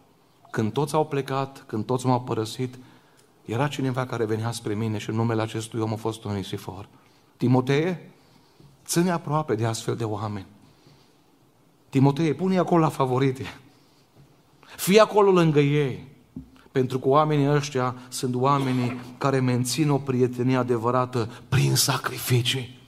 Când 0.50 0.72
toți 0.72 0.94
au 0.94 1.06
plecat, 1.06 1.64
când 1.66 1.84
toți 1.84 2.06
m-au 2.06 2.20
părăsit, 2.20 2.78
era 3.44 3.68
cineva 3.68 4.06
care 4.06 4.24
venea 4.24 4.50
spre 4.50 4.74
mine 4.74 4.98
și 4.98 5.10
numele 5.10 5.42
acestui 5.42 5.80
om 5.80 5.92
a 5.92 5.96
fost 5.96 6.24
Onisifor. 6.24 6.88
Timotee, 7.36 8.12
ține 8.84 9.10
aproape 9.10 9.54
de 9.54 9.66
astfel 9.66 9.96
de 9.96 10.04
oameni. 10.04 10.46
Timotei, 11.88 12.34
pune 12.34 12.58
acolo 12.58 12.80
la 12.80 12.88
favorite. 12.88 13.44
Fii 14.76 14.98
acolo 14.98 15.30
lângă 15.30 15.60
ei. 15.60 16.06
Pentru 16.72 16.98
că 16.98 17.08
oamenii 17.08 17.48
ăștia 17.48 17.94
sunt 18.08 18.34
oamenii 18.34 19.00
care 19.18 19.40
mențin 19.40 19.90
o 19.90 19.96
prietenie 19.96 20.56
adevărată 20.56 21.28
prin 21.48 21.74
sacrificii. 21.74 22.78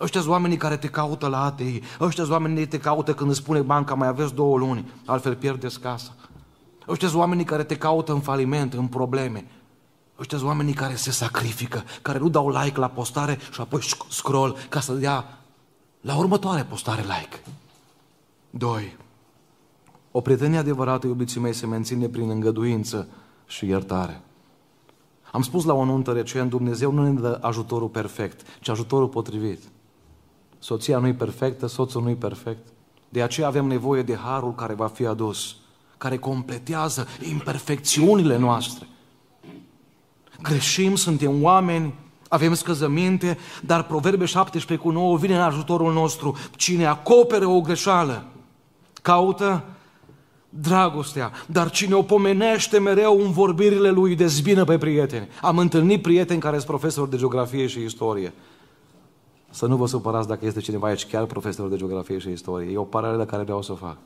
Ăștia 0.00 0.20
sunt 0.20 0.32
oamenii 0.32 0.56
care 0.56 0.76
te 0.76 0.88
caută 0.88 1.26
la 1.26 1.44
ATI. 1.44 1.80
Ăștia 2.00 2.22
sunt 2.22 2.36
oamenii 2.36 2.56
care 2.56 2.68
te 2.68 2.78
caută 2.78 3.14
când 3.14 3.30
îți 3.30 3.38
spune 3.38 3.60
banca 3.60 3.94
mai 3.94 4.08
aveți 4.08 4.34
două 4.34 4.58
luni, 4.58 4.90
altfel 5.04 5.34
pierdeți 5.34 5.80
casa. 5.80 6.14
Ăștia 6.88 7.08
sunt 7.08 7.20
oamenii 7.20 7.44
care 7.44 7.64
te 7.64 7.76
caută 7.76 8.12
în 8.12 8.20
faliment, 8.20 8.74
în 8.74 8.86
probleme. 8.86 9.44
Ăștia 10.18 10.38
sunt 10.38 10.50
oamenii 10.50 10.72
care 10.72 10.94
se 10.94 11.10
sacrifică, 11.10 11.84
care 12.02 12.18
nu 12.18 12.28
dau 12.28 12.48
like 12.50 12.78
la 12.78 12.88
postare 12.88 13.38
și 13.52 13.60
apoi 13.60 13.80
scroll 14.08 14.56
ca 14.68 14.80
să 14.80 14.92
dea 14.92 15.38
la 16.00 16.16
următoare 16.16 16.62
postare 16.62 17.02
like. 17.02 17.42
Doi. 18.50 18.96
O 20.18 20.20
prietenie 20.20 20.58
adevărată, 20.58 21.06
iubiții 21.06 21.40
mei, 21.40 21.52
se 21.52 21.66
menține 21.66 22.08
prin 22.08 22.30
îngăduință 22.30 23.08
și 23.46 23.66
iertare. 23.66 24.20
Am 25.32 25.42
spus 25.42 25.64
la 25.64 25.74
o 25.74 25.84
nuntă 25.84 26.12
recent, 26.12 26.50
Dumnezeu 26.50 26.92
nu 26.92 27.02
ne 27.02 27.20
dă 27.20 27.38
ajutorul 27.40 27.88
perfect, 27.88 28.46
ci 28.60 28.68
ajutorul 28.68 29.08
potrivit. 29.08 29.62
Soția 30.58 30.98
nu 30.98 31.06
e 31.06 31.14
perfectă, 31.14 31.66
soțul 31.66 32.02
nu 32.02 32.08
e 32.08 32.14
perfect. 32.14 32.66
De 33.08 33.22
aceea 33.22 33.46
avem 33.46 33.66
nevoie 33.66 34.02
de 34.02 34.16
harul 34.16 34.54
care 34.54 34.74
va 34.74 34.86
fi 34.86 35.06
adus, 35.06 35.56
care 35.98 36.16
completează 36.16 37.06
imperfecțiunile 37.30 38.36
noastre. 38.36 38.86
Greșim, 40.42 40.94
suntem 40.94 41.42
oameni, 41.42 41.94
avem 42.28 42.54
scăzăminte, 42.54 43.38
dar 43.62 43.86
Proverbe 43.86 44.24
17 44.24 44.86
cu 44.86 44.92
9 44.92 45.16
vine 45.16 45.34
în 45.34 45.42
ajutorul 45.42 45.92
nostru. 45.92 46.36
Cine 46.54 46.86
acoperă 46.86 47.46
o 47.46 47.60
greșeală, 47.60 48.24
caută 49.02 49.64
dragostea, 50.60 51.32
dar 51.46 51.70
cine 51.70 51.94
o 51.94 52.02
pomenește 52.02 52.78
mereu 52.78 53.20
în 53.20 53.30
vorbirile 53.30 53.90
lui 53.90 54.16
dezbină 54.16 54.64
pe 54.64 54.78
prieteni. 54.78 55.28
Am 55.42 55.58
întâlnit 55.58 56.02
prieteni 56.02 56.40
care 56.40 56.56
sunt 56.56 56.68
profesori 56.68 57.10
de 57.10 57.16
geografie 57.16 57.66
și 57.66 57.82
istorie. 57.82 58.32
Să 59.50 59.66
nu 59.66 59.76
vă 59.76 59.86
supărați 59.86 60.28
dacă 60.28 60.46
este 60.46 60.60
cineva 60.60 60.86
aici 60.86 61.06
chiar 61.06 61.24
profesor 61.24 61.68
de 61.68 61.76
geografie 61.76 62.18
și 62.18 62.30
istorie. 62.30 62.72
E 62.72 62.76
o 62.76 62.82
paralelă 62.82 63.24
care 63.24 63.42
vreau 63.42 63.62
să 63.62 63.72
o 63.72 63.74
fac. 63.74 63.96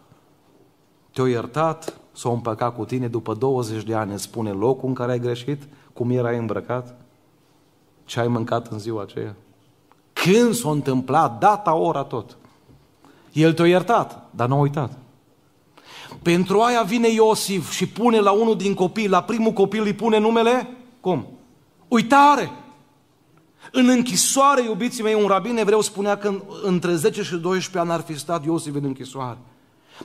Te-o 1.13 1.27
iertat, 1.27 2.01
s-o 2.13 2.31
împăcat 2.31 2.77
cu 2.77 2.85
tine 2.85 3.09
după 3.09 3.35
20 3.35 3.83
de 3.83 3.95
ani, 3.95 4.13
îți 4.13 4.23
spune 4.23 4.51
locul 4.51 4.89
în 4.89 4.95
care 4.95 5.13
ai 5.13 5.19
greșit, 5.19 5.63
cum 5.93 6.11
erai 6.11 6.37
îmbrăcat, 6.37 7.01
ce 8.05 8.21
ai 8.21 8.29
mâncat 8.29 8.67
în 8.67 8.79
ziua 8.79 9.03
aceea. 9.03 9.37
Când 10.13 10.55
s-a 10.55 10.71
întâmplat, 10.71 11.39
data, 11.39 11.75
ora, 11.75 12.03
tot. 12.03 12.37
El 13.33 13.53
te-a 13.53 13.67
iertat, 13.67 14.29
dar 14.31 14.49
nu 14.49 14.55
a 14.55 14.59
uitat. 14.59 14.99
Pentru 16.23 16.61
aia 16.61 16.83
vine 16.83 17.09
Iosif 17.09 17.71
și 17.71 17.87
pune 17.87 18.19
la 18.19 18.31
unul 18.31 18.57
din 18.57 18.75
copii, 18.75 19.09
la 19.09 19.23
primul 19.23 19.53
copil 19.53 19.83
îi 19.83 19.95
pune 19.95 20.19
numele, 20.19 20.69
cum? 21.01 21.27
Uitare! 21.89 22.51
În 23.73 23.89
închisoare, 23.89 24.63
iubiții 24.63 25.03
mei, 25.03 25.15
un 25.15 25.27
rabin 25.27 25.57
evreu 25.57 25.81
spunea 25.81 26.17
că 26.17 26.43
între 26.63 26.95
10 26.95 27.23
și 27.23 27.37
12 27.37 27.79
ani 27.79 27.91
ar 27.91 28.05
fi 28.07 28.19
stat 28.19 28.45
Iosif 28.45 28.75
în 28.75 28.85
închisoare. 28.85 29.39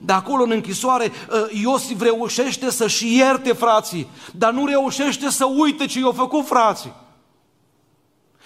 De 0.02 0.14
acolo 0.14 0.44
în 0.44 0.52
închisoare, 0.52 1.12
ă, 1.32 1.48
Iosif 1.62 2.02
reușește 2.02 2.72
să-și 2.72 3.18
ierte 3.18 3.54
frații, 3.54 4.08
dar 4.32 4.54
nu 4.54 4.66
reușește 4.66 5.30
să 5.30 5.46
uite 5.46 5.86
ce 5.86 6.00
i-au 6.00 6.12
făcut 6.12 6.46
frații. 6.46 6.94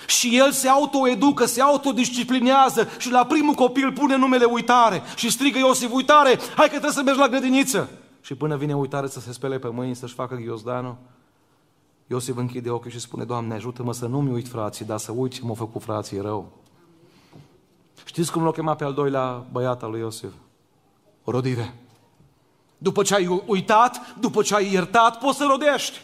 Și 0.09 0.37
el 0.37 0.51
se 0.51 0.67
autoeducă, 0.67 1.45
se 1.45 1.61
autodisciplinează 1.61 2.87
și 2.97 3.11
la 3.11 3.25
primul 3.25 3.53
copil 3.53 3.91
pune 3.91 4.17
numele 4.17 4.45
uitare 4.45 5.01
și 5.15 5.31
strigă 5.31 5.57
Iosif, 5.57 5.91
uitare, 5.93 6.29
hai 6.29 6.65
că 6.65 6.69
trebuie 6.69 6.91
să 6.91 7.01
mergi 7.01 7.19
la 7.19 7.27
grădiniță. 7.27 7.89
Și 8.21 8.35
până 8.35 8.57
vine 8.57 8.75
uitare 8.75 9.07
să 9.07 9.19
se 9.19 9.33
spele 9.33 9.59
pe 9.59 9.67
mâini, 9.67 9.95
să-și 9.95 10.13
facă 10.13 10.35
ghiozdanul, 10.35 10.95
Iosif 12.07 12.37
închide 12.37 12.69
ochii 12.69 12.91
și 12.91 12.99
spune, 12.99 13.23
Doamne, 13.23 13.53
ajută-mă 13.53 13.93
să 13.93 14.05
nu-mi 14.05 14.31
uit 14.31 14.47
frații, 14.47 14.85
dar 14.85 14.97
să 14.97 15.11
uit 15.11 15.33
ce 15.33 15.39
m-au 15.43 15.53
făcut 15.53 15.83
frații 15.83 16.21
rău. 16.21 16.51
Știți 18.05 18.31
cum 18.31 18.43
l-a 18.43 18.51
chemat 18.51 18.77
pe 18.77 18.83
al 18.83 18.93
doilea 18.93 19.45
băiat 19.51 19.83
al 19.83 19.91
lui 19.91 19.99
Iosif? 19.99 20.31
Rodire. 21.23 21.75
După 22.77 23.03
ce 23.03 23.15
ai 23.15 23.43
uitat, 23.45 24.15
după 24.19 24.41
ce 24.41 24.55
ai 24.55 24.71
iertat, 24.71 25.19
poți 25.19 25.37
să 25.37 25.45
rodești. 25.49 26.01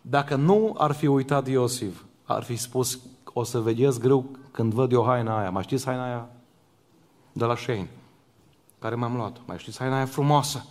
Dacă 0.00 0.34
nu 0.34 0.74
ar 0.78 0.92
fi 0.92 1.06
uitat 1.06 1.48
Iosif, 1.48 2.04
ar 2.26 2.42
fi 2.42 2.56
spus, 2.56 2.98
o 3.32 3.44
să 3.44 3.58
vedeți 3.58 4.00
greu 4.00 4.24
când 4.50 4.72
văd 4.72 4.92
eu 4.92 5.04
haina 5.04 5.38
aia. 5.38 5.50
Mai 5.50 5.62
știți 5.62 5.84
haina 5.84 6.04
aia? 6.04 6.28
De 7.32 7.44
la 7.44 7.56
Shane, 7.56 7.90
care 8.78 8.94
m-am 8.94 9.16
luat. 9.16 9.36
Mai 9.46 9.58
știți 9.58 9.78
haina 9.78 9.96
aia 9.96 10.06
frumoasă? 10.06 10.66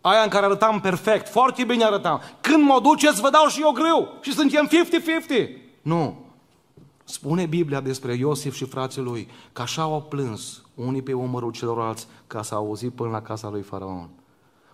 Aia 0.00 0.22
în 0.22 0.28
care 0.28 0.44
arătam 0.44 0.80
perfect, 0.80 1.28
foarte 1.28 1.64
bine 1.64 1.84
arătam. 1.84 2.20
Când 2.40 2.64
mă 2.64 2.80
duceți, 2.82 3.20
vă 3.20 3.30
dau 3.30 3.46
și 3.46 3.60
eu 3.60 3.70
greu. 3.70 4.08
Și 4.20 4.32
suntem 4.32 4.68
50-50. 4.68 4.70
Nu. 5.82 6.14
Spune 7.04 7.46
Biblia 7.46 7.80
despre 7.80 8.14
Iosif 8.14 8.54
și 8.54 8.64
frații 8.64 9.02
lui 9.02 9.28
că 9.52 9.62
așa 9.62 9.82
au 9.82 10.06
plâns 10.08 10.62
unii 10.74 11.02
pe 11.02 11.12
umărul 11.12 11.52
celorlalți 11.52 12.06
ca 12.26 12.42
să 12.42 12.54
auzit 12.54 12.92
până 12.92 13.10
la 13.10 13.22
casa 13.22 13.48
lui 13.48 13.62
Faraon. 13.62 14.08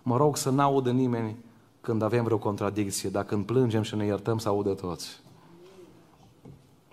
Mă 0.03 0.17
rog 0.17 0.37
să 0.37 0.49
n-audă 0.49 0.91
nimeni 0.91 1.35
când 1.81 2.01
avem 2.01 2.23
vreo 2.23 2.37
contradicție, 2.37 3.09
dar 3.09 3.23
când 3.23 3.45
plângem 3.45 3.81
și 3.81 3.95
ne 3.95 4.05
iertăm 4.05 4.37
să 4.37 4.47
audă 4.47 4.73
toți. 4.73 5.19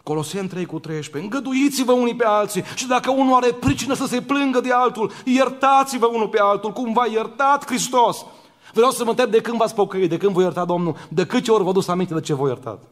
Coloseni 0.05 0.49
3 0.49 0.67
cu 0.67 0.79
13. 0.79 1.33
Îngăduiți-vă 1.33 1.93
unii 1.93 2.15
pe 2.15 2.25
alții 2.25 2.65
și 2.75 2.87
dacă 2.87 3.11
unul 3.11 3.35
are 3.35 3.53
pricină 3.53 3.95
să 3.95 4.07
se 4.07 4.23
plângă 4.23 4.61
de 4.61 4.73
altul, 4.73 5.11
iertați-vă 5.25 6.07
unul 6.07 6.29
pe 6.29 6.39
altul, 6.41 6.73
cum 6.73 6.93
v-a 6.93 7.07
iertat 7.07 7.67
Hristos. 7.67 8.25
Vreau 8.73 8.91
să 8.91 9.05
mă 9.05 9.11
întreb 9.11 9.31
de 9.31 9.41
când 9.41 9.57
v-ați 9.57 9.75
pocăit, 9.75 10.09
de 10.09 10.17
când 10.17 10.33
vă 10.33 10.41
iertat 10.41 10.67
Domnul, 10.67 10.97
de 11.09 11.27
câte 11.27 11.51
ori 11.51 11.63
vă 11.63 11.73
dus 11.73 11.89
aminte 11.89 12.15
de 12.15 12.21
ce 12.21 12.35
vă 12.35 12.47
iertat. 12.47 12.83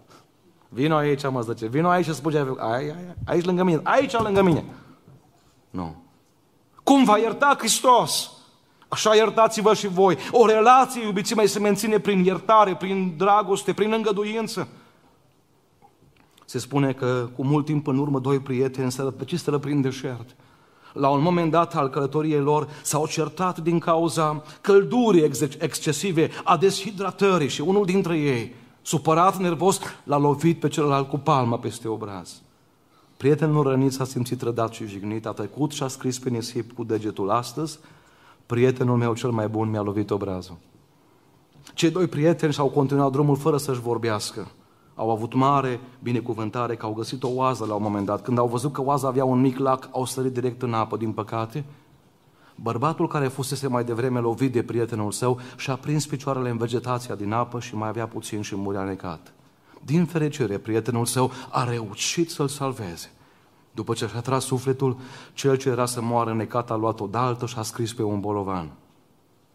Vino 0.68 0.96
aici, 0.96 1.28
mă 1.30 1.40
zice, 1.40 1.66
vino 1.66 1.88
aici 1.88 2.04
și 2.04 2.14
spune, 2.14 2.46
aici, 2.58 2.94
aici 3.26 3.44
lângă 3.44 3.62
mine, 3.62 3.80
aici 3.82 4.18
lângă 4.18 4.42
mine. 4.42 4.64
Nu. 5.70 5.96
Cum 6.82 7.04
v-a 7.04 7.18
iertat 7.18 7.58
Hristos? 7.58 8.30
Așa 8.88 9.14
iertați-vă 9.14 9.74
și 9.74 9.86
voi. 9.86 10.16
O 10.30 10.46
relație, 10.46 11.04
iubiții 11.04 11.36
mei, 11.36 11.46
se 11.46 11.58
menține 11.58 11.98
prin 11.98 12.24
iertare, 12.24 12.76
prin 12.76 13.14
dragoste, 13.16 13.72
prin 13.72 13.92
îngăduință. 13.92 14.68
Se 16.52 16.58
spune 16.58 16.92
că 16.92 17.28
cu 17.36 17.44
mult 17.44 17.64
timp 17.64 17.86
în 17.86 17.98
urmă 17.98 18.18
doi 18.18 18.38
prieteni 18.38 18.92
se 18.92 19.02
răpăciseră 19.02 19.58
prin 19.58 19.80
deșert. 19.80 20.36
La 20.92 21.08
un 21.08 21.22
moment 21.22 21.50
dat 21.50 21.74
al 21.74 21.88
călătoriei 21.88 22.40
lor 22.40 22.68
s-au 22.82 23.06
certat 23.06 23.58
din 23.58 23.78
cauza 23.78 24.42
căldurii 24.60 25.22
ex- 25.22 25.40
excesive, 25.58 26.30
a 26.44 26.56
deshidratării 26.56 27.48
și 27.48 27.60
unul 27.60 27.84
dintre 27.84 28.18
ei, 28.18 28.54
supărat, 28.82 29.36
nervos, 29.36 29.80
l-a 30.04 30.18
lovit 30.18 30.60
pe 30.60 30.68
celălalt 30.68 31.08
cu 31.08 31.18
palma 31.18 31.58
peste 31.58 31.88
obraz. 31.88 32.42
Prietenul 33.16 33.62
rănit 33.62 33.92
s-a 33.92 34.04
simțit 34.04 34.38
trădat 34.38 34.72
și 34.72 34.86
jignit, 34.86 35.26
a 35.26 35.32
tăcut 35.32 35.72
și 35.72 35.82
a 35.82 35.88
scris 35.88 36.18
pe 36.18 36.28
nisip 36.28 36.72
cu 36.72 36.84
degetul 36.84 37.30
astăzi, 37.30 37.78
prietenul 38.46 38.96
meu 38.96 39.14
cel 39.14 39.30
mai 39.30 39.48
bun 39.48 39.70
mi-a 39.70 39.82
lovit 39.82 40.10
obrazul. 40.10 40.56
Cei 41.74 41.90
doi 41.90 42.06
prieteni 42.06 42.52
și-au 42.52 42.68
continuat 42.68 43.12
drumul 43.12 43.36
fără 43.36 43.56
să-și 43.56 43.80
vorbească. 43.80 44.48
Au 44.94 45.10
avut 45.10 45.34
mare 45.34 45.80
binecuvântare 46.02 46.76
că 46.76 46.86
au 46.86 46.92
găsit 46.92 47.22
o 47.22 47.28
oază 47.28 47.64
la 47.64 47.74
un 47.74 47.82
moment 47.82 48.06
dat. 48.06 48.22
Când 48.22 48.38
au 48.38 48.48
văzut 48.48 48.72
că 48.72 48.82
oaza 48.82 49.08
avea 49.08 49.24
un 49.24 49.40
mic 49.40 49.58
lac, 49.58 49.88
au 49.92 50.04
sărit 50.04 50.32
direct 50.32 50.62
în 50.62 50.74
apă, 50.74 50.96
din 50.96 51.12
păcate. 51.12 51.64
Bărbatul 52.54 53.08
care 53.08 53.28
fusese 53.28 53.68
mai 53.68 53.84
devreme 53.84 54.20
lovit 54.20 54.52
de 54.52 54.62
prietenul 54.62 55.12
său 55.12 55.38
și-a 55.56 55.76
prins 55.76 56.06
picioarele 56.06 56.50
în 56.50 56.56
vegetația 56.56 57.14
din 57.14 57.32
apă 57.32 57.60
și 57.60 57.76
mai 57.76 57.88
avea 57.88 58.06
puțin 58.06 58.42
și 58.42 58.56
murea 58.56 58.82
necat. 58.82 59.32
Din 59.84 60.04
fericire, 60.04 60.58
prietenul 60.58 61.06
său 61.06 61.30
a 61.50 61.64
reușit 61.64 62.30
să-l 62.30 62.48
salveze. 62.48 63.10
După 63.74 63.94
ce 63.94 64.06
și-a 64.06 64.20
tras 64.20 64.44
sufletul, 64.44 64.96
cel 65.32 65.56
ce 65.56 65.68
era 65.68 65.86
să 65.86 66.02
moară 66.02 66.32
necat 66.32 66.70
a 66.70 66.74
luat 66.74 67.00
o 67.00 67.06
daltă 67.06 67.46
și 67.46 67.58
a 67.58 67.62
scris 67.62 67.94
pe 67.94 68.02
un 68.02 68.20
bolovan. 68.20 68.70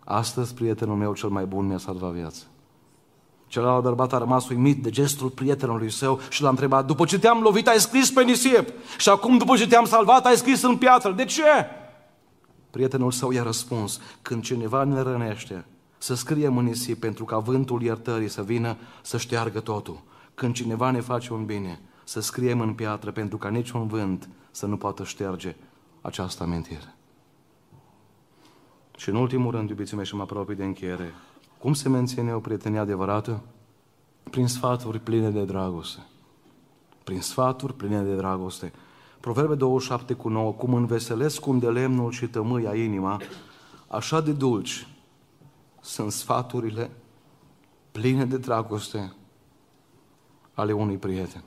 Astăzi, 0.04 0.54
prietenul 0.54 0.96
meu 0.96 1.14
cel 1.14 1.30
mai 1.30 1.46
bun 1.46 1.66
mi-a 1.66 1.78
salvat 1.78 2.12
viața. 2.12 2.44
Celălalt 3.48 3.84
bărbat 3.84 4.14
a 4.14 4.18
rămas 4.18 4.50
uimit 4.50 4.84
de 4.84 4.90
gestul 4.90 5.30
prietenului 5.30 5.92
său 5.92 6.20
și 6.30 6.42
l-a 6.42 6.50
întrebat, 6.50 6.86
după 6.86 7.06
ce 7.06 7.20
te-am 7.20 7.42
lovit, 7.42 7.68
ai 7.68 7.80
scris 7.80 8.12
pe 8.12 8.24
nisip 8.24 8.70
și 8.98 9.10
acum, 9.10 9.38
după 9.38 9.56
ce 9.56 9.68
te-am 9.68 9.86
salvat, 9.86 10.26
ai 10.26 10.36
scris 10.36 10.62
în 10.62 10.78
piatră. 10.78 11.12
De 11.12 11.26
ce? 11.26 11.66
Prietenul 12.70 13.12
său 13.12 13.32
i-a 13.32 13.44
răspuns, 13.44 14.00
când 14.22 14.44
cineva 14.44 14.84
ne 14.84 15.02
rănește, 15.02 15.66
să 15.98 16.16
scriem 16.16 16.58
în 16.58 16.66
nisip 16.66 17.00
pentru 17.00 17.26
ca 17.26 17.38
vântul 17.38 17.82
iertării 17.82 18.30
să 18.30 18.44
vină 18.44 18.78
să 19.02 19.18
șteargă 19.18 19.60
totul. 19.60 20.02
Când 20.34 20.54
cineva 20.54 20.92
ne 20.92 21.00
face 21.00 21.34
un 21.34 21.46
bine, 21.46 21.80
să 22.04 22.20
scriem 22.20 22.60
în 22.60 22.74
piatră 22.74 23.12
pentru 23.12 23.38
ca 23.38 23.50
niciun 23.50 23.88
vânt 23.88 24.30
să 24.52 24.66
nu 24.66 24.78
poată 24.78 25.04
șterge 25.04 25.56
această 26.02 26.44
amintire. 26.44 26.96
Și 28.98 29.10
în 29.10 29.16
ultimul 29.16 29.52
rând, 29.52 29.70
iubiții 29.70 29.96
mei, 29.96 30.06
și 30.06 30.16
mă 30.16 30.22
apropii 30.22 30.56
de 30.56 30.64
încheiere, 30.64 31.14
cum 31.60 31.74
se 31.74 31.90
menține 31.90 32.34
o 32.34 32.40
prietenie 32.40 32.80
adevărată? 32.80 33.42
Prin 34.24 34.48
sfaturi 34.48 35.00
pline 35.00 35.30
de 35.30 35.46
dragoste. 35.46 36.06
Prin 37.04 37.22
sfaturi 37.22 37.74
pline 37.74 38.02
de 38.02 38.16
dragoste. 38.16 38.74
Proverbe 39.20 39.56
27 39.56 40.14
cu 40.14 40.30
9, 40.30 40.52
cum 40.52 40.74
înveselesc 40.74 41.40
cum 41.40 41.60
de 41.60 41.70
lemnul 41.70 42.12
și 42.12 42.28
tămâia 42.28 42.76
inima, 42.76 43.22
așa 43.88 44.22
de 44.22 44.32
dulci 44.32 44.88
sunt 45.82 46.12
sfaturile 46.12 46.92
pline 47.92 48.26
de 48.26 48.38
dragoste 48.38 49.14
ale 50.54 50.72
unui 50.72 50.98
prieten. 50.98 51.44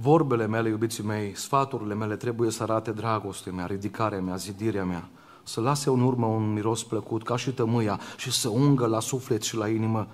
Vorbele 0.00 0.46
mele, 0.46 0.68
iubiții 0.68 1.02
mei, 1.02 1.36
sfaturile 1.36 1.94
mele 1.94 2.16
trebuie 2.16 2.50
să 2.50 2.62
arate 2.62 2.92
dragostea 2.92 3.52
mea, 3.52 3.66
ridicarea 3.66 4.20
mea, 4.20 4.36
zidirea 4.36 4.84
mea, 4.84 5.08
să 5.42 5.60
lase 5.60 5.88
în 5.88 6.00
urmă 6.00 6.26
un 6.26 6.52
miros 6.52 6.84
plăcut 6.84 7.24
ca 7.24 7.36
și 7.36 7.50
tămâia 7.52 8.00
și 8.16 8.32
să 8.32 8.48
ungă 8.48 8.86
la 8.86 9.00
suflet 9.00 9.42
și 9.42 9.56
la 9.56 9.68
inimă 9.68 10.08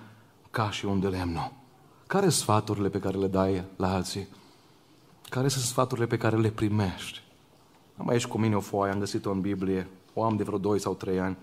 ca 0.51 0.71
și 0.71 0.85
un 0.85 1.01
de 1.01 1.09
lemnă. 1.09 1.53
Care 2.07 2.29
sunt 2.29 2.43
sfaturile 2.43 2.89
pe 2.89 2.99
care 2.99 3.19
le 3.19 3.27
dai 3.27 3.65
la 3.77 3.93
alții? 3.93 4.29
Care 5.29 5.49
sunt 5.49 5.65
sfaturile 5.65 6.07
pe 6.07 6.17
care 6.17 6.37
le 6.37 6.51
primești? 6.51 7.23
Am 7.97 8.09
aici 8.09 8.27
cu 8.27 8.39
mine 8.39 8.57
o 8.57 8.61
foaie, 8.61 8.93
am 8.93 8.99
găsit-o 8.99 9.31
în 9.31 9.41
Biblie, 9.41 9.89
o 10.15 10.25
am 10.25 10.37
de 10.37 10.43
vreo 10.43 10.59
2 10.59 10.79
sau 10.79 10.95
3 10.95 11.21
ani. 11.21 11.37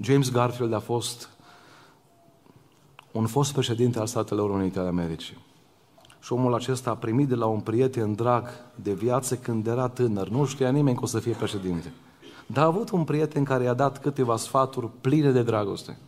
James 0.00 0.30
Garfield 0.30 0.72
a 0.72 0.80
fost 0.80 1.28
un 3.12 3.26
fost 3.26 3.52
președinte 3.52 3.98
al 3.98 4.06
Statelor 4.06 4.50
Unite 4.50 4.78
ale 4.78 4.88
Americii. 4.88 5.48
Și 6.20 6.32
omul 6.32 6.54
acesta 6.54 6.90
a 6.90 6.96
primit 6.96 7.28
de 7.28 7.34
la 7.34 7.46
un 7.46 7.60
prieten 7.60 8.14
drag 8.14 8.48
de 8.74 8.92
viață 8.92 9.36
când 9.36 9.66
era 9.66 9.88
tânăr. 9.88 10.28
Nu 10.28 10.46
știa 10.46 10.70
nimeni 10.70 10.96
că 10.96 11.02
o 11.02 11.06
să 11.06 11.18
fie 11.18 11.32
președinte. 11.32 11.92
Dar 12.46 12.64
a 12.64 12.66
avut 12.66 12.90
un 12.90 13.04
prieten 13.04 13.44
care 13.44 13.64
i-a 13.64 13.74
dat 13.74 14.00
câteva 14.00 14.36
sfaturi 14.36 14.88
pline 15.00 15.30
de 15.30 15.42
dragoste. 15.42 15.98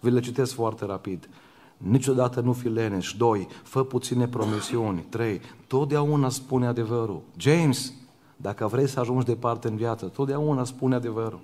Vi 0.00 0.10
le 0.10 0.20
citesc 0.20 0.54
foarte 0.54 0.84
rapid. 0.84 1.28
Niciodată 1.76 2.40
nu 2.40 2.52
fi 2.52 2.68
leneș. 2.68 3.12
Doi, 3.12 3.48
fă 3.62 3.84
puține 3.84 4.28
promisiuni. 4.28 5.04
Trei, 5.08 5.40
totdeauna 5.66 6.28
spune 6.28 6.66
adevărul. 6.66 7.22
James, 7.36 7.92
dacă 8.36 8.66
vrei 8.66 8.88
să 8.88 9.00
ajungi 9.00 9.24
departe 9.24 9.68
în 9.68 9.76
viață, 9.76 10.06
totdeauna 10.06 10.64
spune 10.64 10.94
adevărul. 10.94 11.40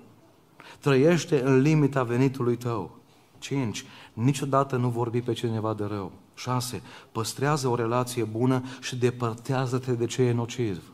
Trăiește 0.79 1.41
în 1.43 1.59
limita 1.59 2.03
venitului 2.03 2.55
tău. 2.55 2.91
5. 3.39 3.85
Niciodată 4.13 4.75
nu 4.75 4.89
vorbi 4.89 5.21
pe 5.21 5.33
cineva 5.33 5.73
de 5.73 5.83
rău. 5.83 6.11
6. 6.41 6.81
Păstrează 7.11 7.67
o 7.67 7.75
relație 7.75 8.23
bună 8.23 8.63
și 8.81 8.95
depărtează-te 8.95 9.93
de 9.93 10.05
ce 10.05 10.21
e 10.21 10.31
nociv. 10.31 10.91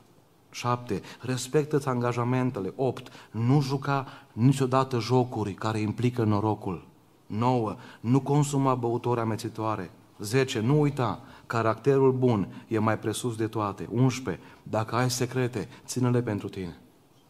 7. 0.51 1.01
Respectă-ți 1.21 1.87
angajamentele. 1.87 2.73
8. 2.75 3.11
Nu 3.31 3.61
juca 3.61 4.05
niciodată 4.33 4.99
jocuri 4.99 5.53
care 5.53 5.79
implică 5.79 6.23
norocul. 6.23 6.87
9. 7.25 7.75
Nu 7.99 8.19
consuma 8.19 8.75
băutori 8.75 9.19
amețitoare. 9.19 9.91
10. 10.19 10.59
Nu 10.59 10.79
uita, 10.79 11.21
caracterul 11.45 12.11
bun 12.11 12.63
e 12.67 12.79
mai 12.79 12.99
presus 12.99 13.35
de 13.35 13.47
toate. 13.47 13.87
11. 13.91 14.43
Dacă 14.63 14.95
ai 14.95 15.09
secrete, 15.09 15.69
ține-le 15.85 16.21
pentru 16.21 16.49
tine. 16.49 16.77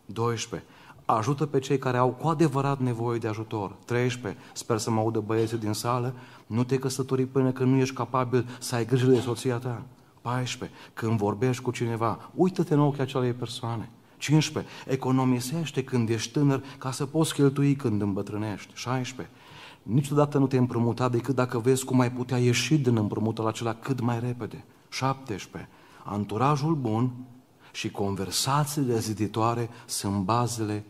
12 0.05 0.63
ajută 1.15 1.45
pe 1.45 1.59
cei 1.59 1.77
care 1.77 1.97
au 1.97 2.09
cu 2.09 2.27
adevărat 2.27 2.79
nevoie 2.79 3.19
de 3.19 3.27
ajutor. 3.27 3.75
13. 3.85 4.41
Sper 4.53 4.77
să 4.77 4.91
mă 4.91 4.99
audă 4.99 5.19
băieții 5.19 5.57
din 5.57 5.73
sală. 5.73 6.13
Nu 6.47 6.63
te 6.63 6.77
căsători 6.77 7.25
până 7.25 7.51
când 7.51 7.71
nu 7.71 7.77
ești 7.77 7.95
capabil 7.95 8.47
să 8.59 8.75
ai 8.75 8.85
grijă 8.85 9.07
de 9.07 9.19
soția 9.19 9.57
ta. 9.57 9.81
14. 10.21 10.77
Când 10.93 11.17
vorbești 11.17 11.63
cu 11.63 11.71
cineva, 11.71 12.29
uită-te 12.35 12.73
în 12.73 12.79
ochii 12.79 13.01
acelei 13.01 13.33
persoane. 13.33 13.89
15. 14.17 14.73
Economisește 14.87 15.83
când 15.83 16.09
ești 16.09 16.31
tânăr 16.31 16.63
ca 16.77 16.91
să 16.91 17.05
poți 17.05 17.33
cheltui 17.33 17.75
când 17.75 18.01
îmbătrânești. 18.01 18.71
16. 18.73 19.35
Niciodată 19.83 20.37
nu 20.37 20.47
te 20.47 20.57
împrumuta 20.57 21.09
decât 21.09 21.35
dacă 21.35 21.59
vezi 21.59 21.85
cum 21.85 21.99
ai 21.99 22.11
putea 22.11 22.37
ieși 22.37 22.77
din 22.77 22.97
împrumutul 22.97 23.47
acela 23.47 23.73
cât 23.73 23.99
mai 23.99 24.19
repede. 24.19 24.65
17. 24.89 25.69
Anturajul 26.03 26.75
bun 26.75 27.11
și 27.71 27.91
conversațiile 27.91 28.99
ziditoare 28.99 29.69
sunt 29.85 30.23
bazele 30.23 30.83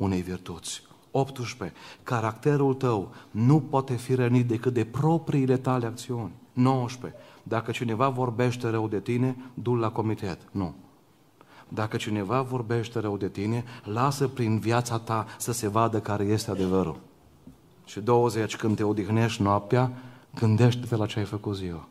unei 0.00 0.20
virtuți. 0.20 0.82
18. 1.10 1.76
Caracterul 2.02 2.74
tău 2.74 3.14
nu 3.30 3.60
poate 3.60 3.94
fi 3.94 4.14
rănit 4.14 4.46
decât 4.46 4.72
de 4.72 4.84
propriile 4.84 5.56
tale 5.56 5.86
acțiuni. 5.86 6.32
19. 6.52 7.20
Dacă 7.42 7.70
cineva 7.70 8.08
vorbește 8.08 8.68
rău 8.68 8.88
de 8.88 9.00
tine, 9.00 9.36
du 9.54 9.74
la 9.74 9.90
comitet. 9.90 10.38
Nu. 10.50 10.74
Dacă 11.68 11.96
cineva 11.96 12.42
vorbește 12.42 12.98
rău 12.98 13.16
de 13.16 13.28
tine, 13.28 13.64
lasă 13.84 14.28
prin 14.28 14.58
viața 14.58 14.98
ta 14.98 15.26
să 15.38 15.52
se 15.52 15.68
vadă 15.68 16.00
care 16.00 16.24
este 16.24 16.50
adevărul. 16.50 17.00
Și 17.84 18.00
20, 18.00 18.56
când 18.56 18.76
te 18.76 18.82
odihnești 18.82 19.42
noaptea, 19.42 19.92
gândește-te 20.34 20.96
la 20.96 21.06
ce 21.06 21.18
ai 21.18 21.24
făcut 21.24 21.56
ziua. 21.56 21.88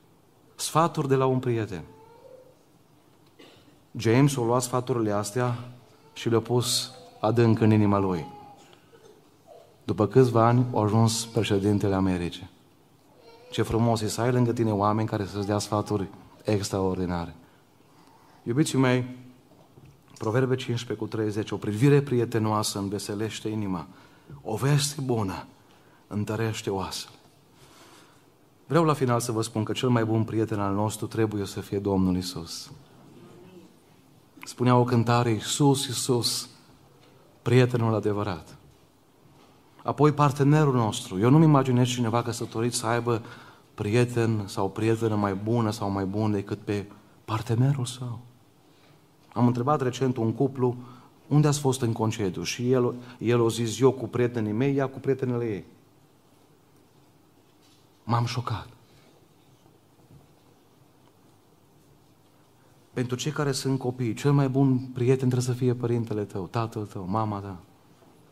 Sfaturi 0.56 1.08
de 1.08 1.16
la 1.16 1.26
un 1.26 1.40
prieten. 1.40 1.84
James 3.96 4.38
a 4.38 4.42
luat 4.42 4.62
sfaturile 4.62 5.12
astea 5.12 5.56
și 6.14 6.30
le-a 6.30 6.40
pus 6.40 6.94
adânc 7.20 7.60
în 7.60 7.72
inima 7.72 7.98
lui. 7.98 8.26
După 9.84 10.08
câțiva 10.08 10.46
ani 10.46 10.66
a 10.74 10.82
ajuns 10.82 11.26
președintele 11.26 11.96
Americii. 11.96 12.50
Ce 13.52 13.62
frumos 13.62 14.02
e 14.02 14.08
să 14.08 14.22
ai 14.22 14.32
lângă 14.32 14.54
tine 14.54 14.72
oameni 14.72 15.08
care 15.08 15.26
să-ți 15.26 15.48
dea 15.48 15.58
sfaturi 15.58 16.08
extraordinare. 16.44 17.36
Iubiții 18.44 18.78
mei, 18.78 19.18
Proverbe 20.18 20.56
15 20.56 21.06
cu 21.06 21.08
30, 21.16 21.52
o 21.52 21.58
privire 21.58 22.02
prietenoasă 22.02 22.80
înveselește 22.80 23.50
inima, 23.50 23.88
o 24.42 24.56
veste 24.56 25.02
bună 25.02 25.46
întărește 26.08 26.70
oasele. 26.70 27.14
Vreau 28.68 28.84
la 28.84 28.94
final 28.94 29.20
să 29.20 29.32
vă 29.32 29.42
spun 29.42 29.64
că 29.64 29.72
cel 29.72 29.90
mai 29.90 30.06
bun 30.06 30.24
prieten 30.24 30.60
al 30.60 30.74
nostru 30.74 31.08
trebuie 31.08 31.46
să 31.46 31.62
fie 31.62 31.80
Domnul 31.80 32.18
Isus. 32.18 32.72
Spunea 34.44 34.76
o 34.76 34.84
cântare, 34.84 35.30
Iisus, 35.30 35.86
Iisus, 35.86 36.50
prietenul 37.42 37.94
adevărat. 37.94 38.58
Apoi 39.84 40.12
partenerul 40.12 40.74
nostru. 40.74 41.20
Eu 41.20 41.30
nu-mi 41.30 41.44
imaginez 41.44 41.88
cineva 41.88 42.22
căsătorit 42.22 42.74
să 42.74 42.86
aibă 42.86 43.22
prieten 43.74 44.44
sau 44.46 44.70
prietenă 44.70 45.16
mai 45.16 45.34
bună 45.34 45.72
sau 45.72 45.90
mai 45.90 46.06
bun 46.06 46.32
decât 46.32 46.60
pe 46.60 46.86
partenerul 47.26 47.86
său. 47.86 48.20
Am 49.34 49.48
întrebat 49.48 49.82
recent 49.82 50.18
un 50.18 50.34
cuplu 50.34 50.76
unde 51.28 51.48
ați 51.48 51.60
fost 51.60 51.82
în 51.82 51.92
concediu 51.92 52.44
și 52.44 52.72
el, 52.72 52.94
el 53.18 53.46
a 53.46 53.48
zis 53.48 53.80
eu 53.80 53.92
cu 53.92 54.08
prietenii 54.08 54.52
mei, 54.52 54.76
ea 54.76 54.88
cu 54.88 55.00
prietenele 55.00 55.46
ei. 55.46 55.66
M-am 58.04 58.26
șocat. 58.26 58.68
Pentru 62.94 63.16
cei 63.16 63.32
care 63.32 63.52
sunt 63.52 63.80
copii, 63.80 64.14
cel 64.14 64.32
mai 64.32 64.50
bun 64.50 64.78
prieten 64.78 65.30
trebuie 65.30 65.42
să 65.42 65.52
fie 65.52 65.74
părintele 65.74 66.24
tău, 66.24 66.48
tatăl 66.48 66.86
tău, 66.86 67.06
mama 67.08 67.40
ta. 67.40 67.58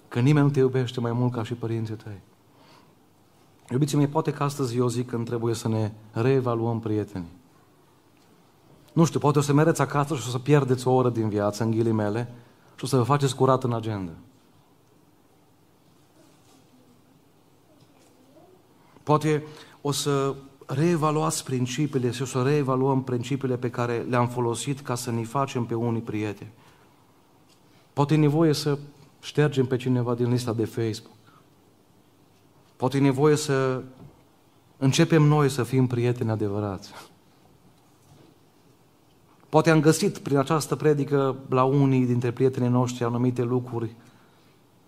Că 0.07 0.19
nimeni 0.19 0.45
nu 0.45 0.51
te 0.51 0.59
iubește 0.59 0.99
mai 0.99 1.11
mult 1.11 1.31
ca 1.31 1.43
și 1.43 1.53
părinții 1.53 1.95
tăi. 1.95 2.21
Iubiții 3.69 3.97
mei, 3.97 4.07
poate 4.07 4.31
că 4.31 4.43
astăzi 4.43 4.77
eu 4.77 4.87
zic 4.87 5.09
că 5.09 5.17
trebuie 5.17 5.53
să 5.53 5.67
ne 5.67 5.91
reevaluăm 6.11 6.79
prietenii. 6.79 7.35
Nu 8.93 9.05
știu, 9.05 9.19
poate 9.19 9.37
o 9.37 9.41
să 9.41 9.53
mereți 9.53 9.81
acasă 9.81 10.15
și 10.15 10.27
o 10.27 10.29
să 10.29 10.39
pierdeți 10.39 10.87
o 10.87 10.91
oră 10.91 11.09
din 11.09 11.29
viață, 11.29 11.63
în 11.63 11.71
ghilimele, 11.71 12.33
și 12.75 12.83
o 12.83 12.87
să 12.87 12.97
vă 12.97 13.03
faceți 13.03 13.35
curat 13.35 13.63
în 13.63 13.73
agenda. 13.73 14.11
Poate 19.03 19.43
o 19.81 19.91
să 19.91 20.35
reevaluați 20.67 21.43
principiile 21.43 22.11
și 22.11 22.21
o 22.21 22.25
să 22.25 22.41
reevaluăm 22.41 23.03
principiile 23.03 23.57
pe 23.57 23.69
care 23.69 24.05
le-am 24.09 24.27
folosit 24.27 24.79
ca 24.79 24.95
să 24.95 25.11
ne 25.11 25.23
facem 25.23 25.65
pe 25.65 25.73
unii 25.73 26.01
prieteni. 26.01 26.51
Poate 27.93 28.13
e 28.13 28.17
nevoie 28.17 28.53
să 28.53 28.77
ștergem 29.21 29.65
pe 29.65 29.75
cineva 29.75 30.13
din 30.13 30.29
lista 30.29 30.53
de 30.53 30.65
Facebook. 30.65 31.15
Poate 32.75 32.97
e 32.97 32.99
nevoie 32.99 33.35
să 33.35 33.83
începem 34.77 35.23
noi 35.23 35.49
să 35.49 35.63
fim 35.63 35.87
prieteni 35.87 36.29
adevărați. 36.29 36.91
Poate 39.49 39.69
am 39.69 39.79
găsit 39.79 40.17
prin 40.17 40.37
această 40.37 40.75
predică 40.75 41.35
la 41.49 41.63
unii 41.63 42.05
dintre 42.05 42.31
prietenii 42.31 42.69
noștri 42.69 43.03
anumite 43.03 43.43
lucruri, 43.43 43.95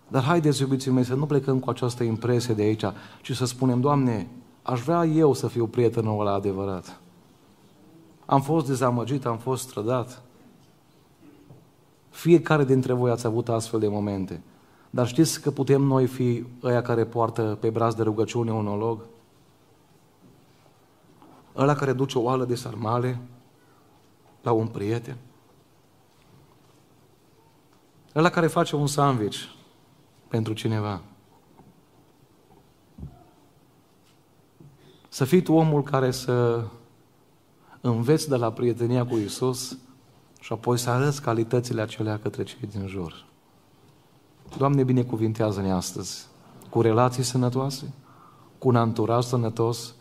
dar 0.07 0.23
haideți, 0.23 0.61
iubiții 0.61 0.91
mei, 0.91 1.03
să 1.03 1.13
nu 1.13 1.25
plecăm 1.25 1.59
cu 1.59 1.69
această 1.69 2.03
impresie 2.03 2.53
de 2.53 2.61
aici, 2.61 2.84
ci 3.21 3.36
să 3.36 3.45
spunem, 3.45 3.82
Doamne, 3.82 4.27
aș 4.70 4.82
vrea 4.82 5.05
eu 5.05 5.34
să 5.34 5.47
fiu 5.47 5.67
prietenul 5.67 6.20
ăla 6.20 6.34
adevărat. 6.34 6.99
Am 8.26 8.41
fost 8.41 8.67
dezamăgit, 8.67 9.26
am 9.26 9.38
fost 9.38 9.67
strădat. 9.67 10.22
Fiecare 12.09 12.65
dintre 12.65 12.93
voi 12.93 13.11
ați 13.11 13.26
avut 13.26 13.49
astfel 13.49 13.80
de 13.80 13.88
momente. 13.88 14.41
Dar 14.89 15.07
știți 15.07 15.41
că 15.41 15.51
putem 15.51 15.82
noi 15.82 16.07
fi 16.07 16.45
ăia 16.63 16.82
care 16.82 17.05
poartă 17.05 17.57
pe 17.59 17.70
braz 17.70 17.93
de 17.93 18.03
rugăciune 18.03 18.51
un 18.51 18.67
olog? 18.67 18.99
Ăla 21.55 21.76
care 21.76 21.93
duce 21.93 22.17
o 22.17 22.22
oală 22.22 22.45
de 22.45 22.55
sarmale 22.55 23.20
la 24.41 24.51
un 24.51 24.67
prieten? 24.67 25.17
Ăla 28.15 28.30
care 28.30 28.47
face 28.47 28.76
un 28.76 28.88
sandwich 28.88 29.38
pentru 30.28 30.53
cineva? 30.53 31.01
Să 35.20 35.26
fii 35.26 35.41
tu 35.41 35.53
omul 35.53 35.84
care 35.84 36.11
să 36.11 36.63
înveți 37.82 38.30
de 38.30 38.36
la 38.36 38.51
prietenia 38.51 39.05
cu 39.05 39.15
Isus 39.15 39.78
și 40.39 40.53
apoi 40.53 40.78
să 40.78 40.89
arăți 40.89 41.22
calitățile 41.22 41.82
acelea 41.82 42.20
către 42.20 42.43
cei 42.43 42.70
din 42.72 42.88
jur. 42.88 43.26
Doamne, 44.57 44.84
binecuvintează-ne 44.84 45.72
astăzi 45.72 46.28
cu 46.70 46.82
relații 46.82 47.24
sănătoase, 47.24 47.93
cu 48.57 48.67
un 48.67 48.76
anturaj 48.76 49.24
sănătos 49.24 49.95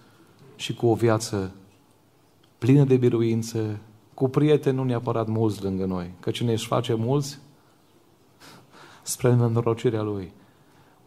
și 0.56 0.74
cu 0.74 0.86
o 0.86 0.94
viață 0.94 1.50
plină 2.58 2.84
de 2.84 2.96
biruință, 2.96 3.78
cu 4.14 4.28
prieteni 4.28 4.76
nu 4.76 4.84
neapărat 4.84 5.26
mulți 5.26 5.62
lângă 5.62 5.84
noi, 5.84 6.14
că 6.20 6.30
cine 6.30 6.52
își 6.52 6.66
face 6.66 6.94
mulți, 6.94 7.38
spre 9.02 9.34
nenorocirea 9.34 10.02
lui. 10.02 10.32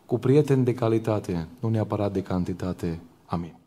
Cu 0.05 0.19
prieteni 0.19 0.63
de 0.63 0.73
calitate, 0.73 1.47
nu 1.59 1.69
neapărat 1.69 2.11
de 2.11 2.21
cantitate. 2.21 2.99
Amin. 3.25 3.59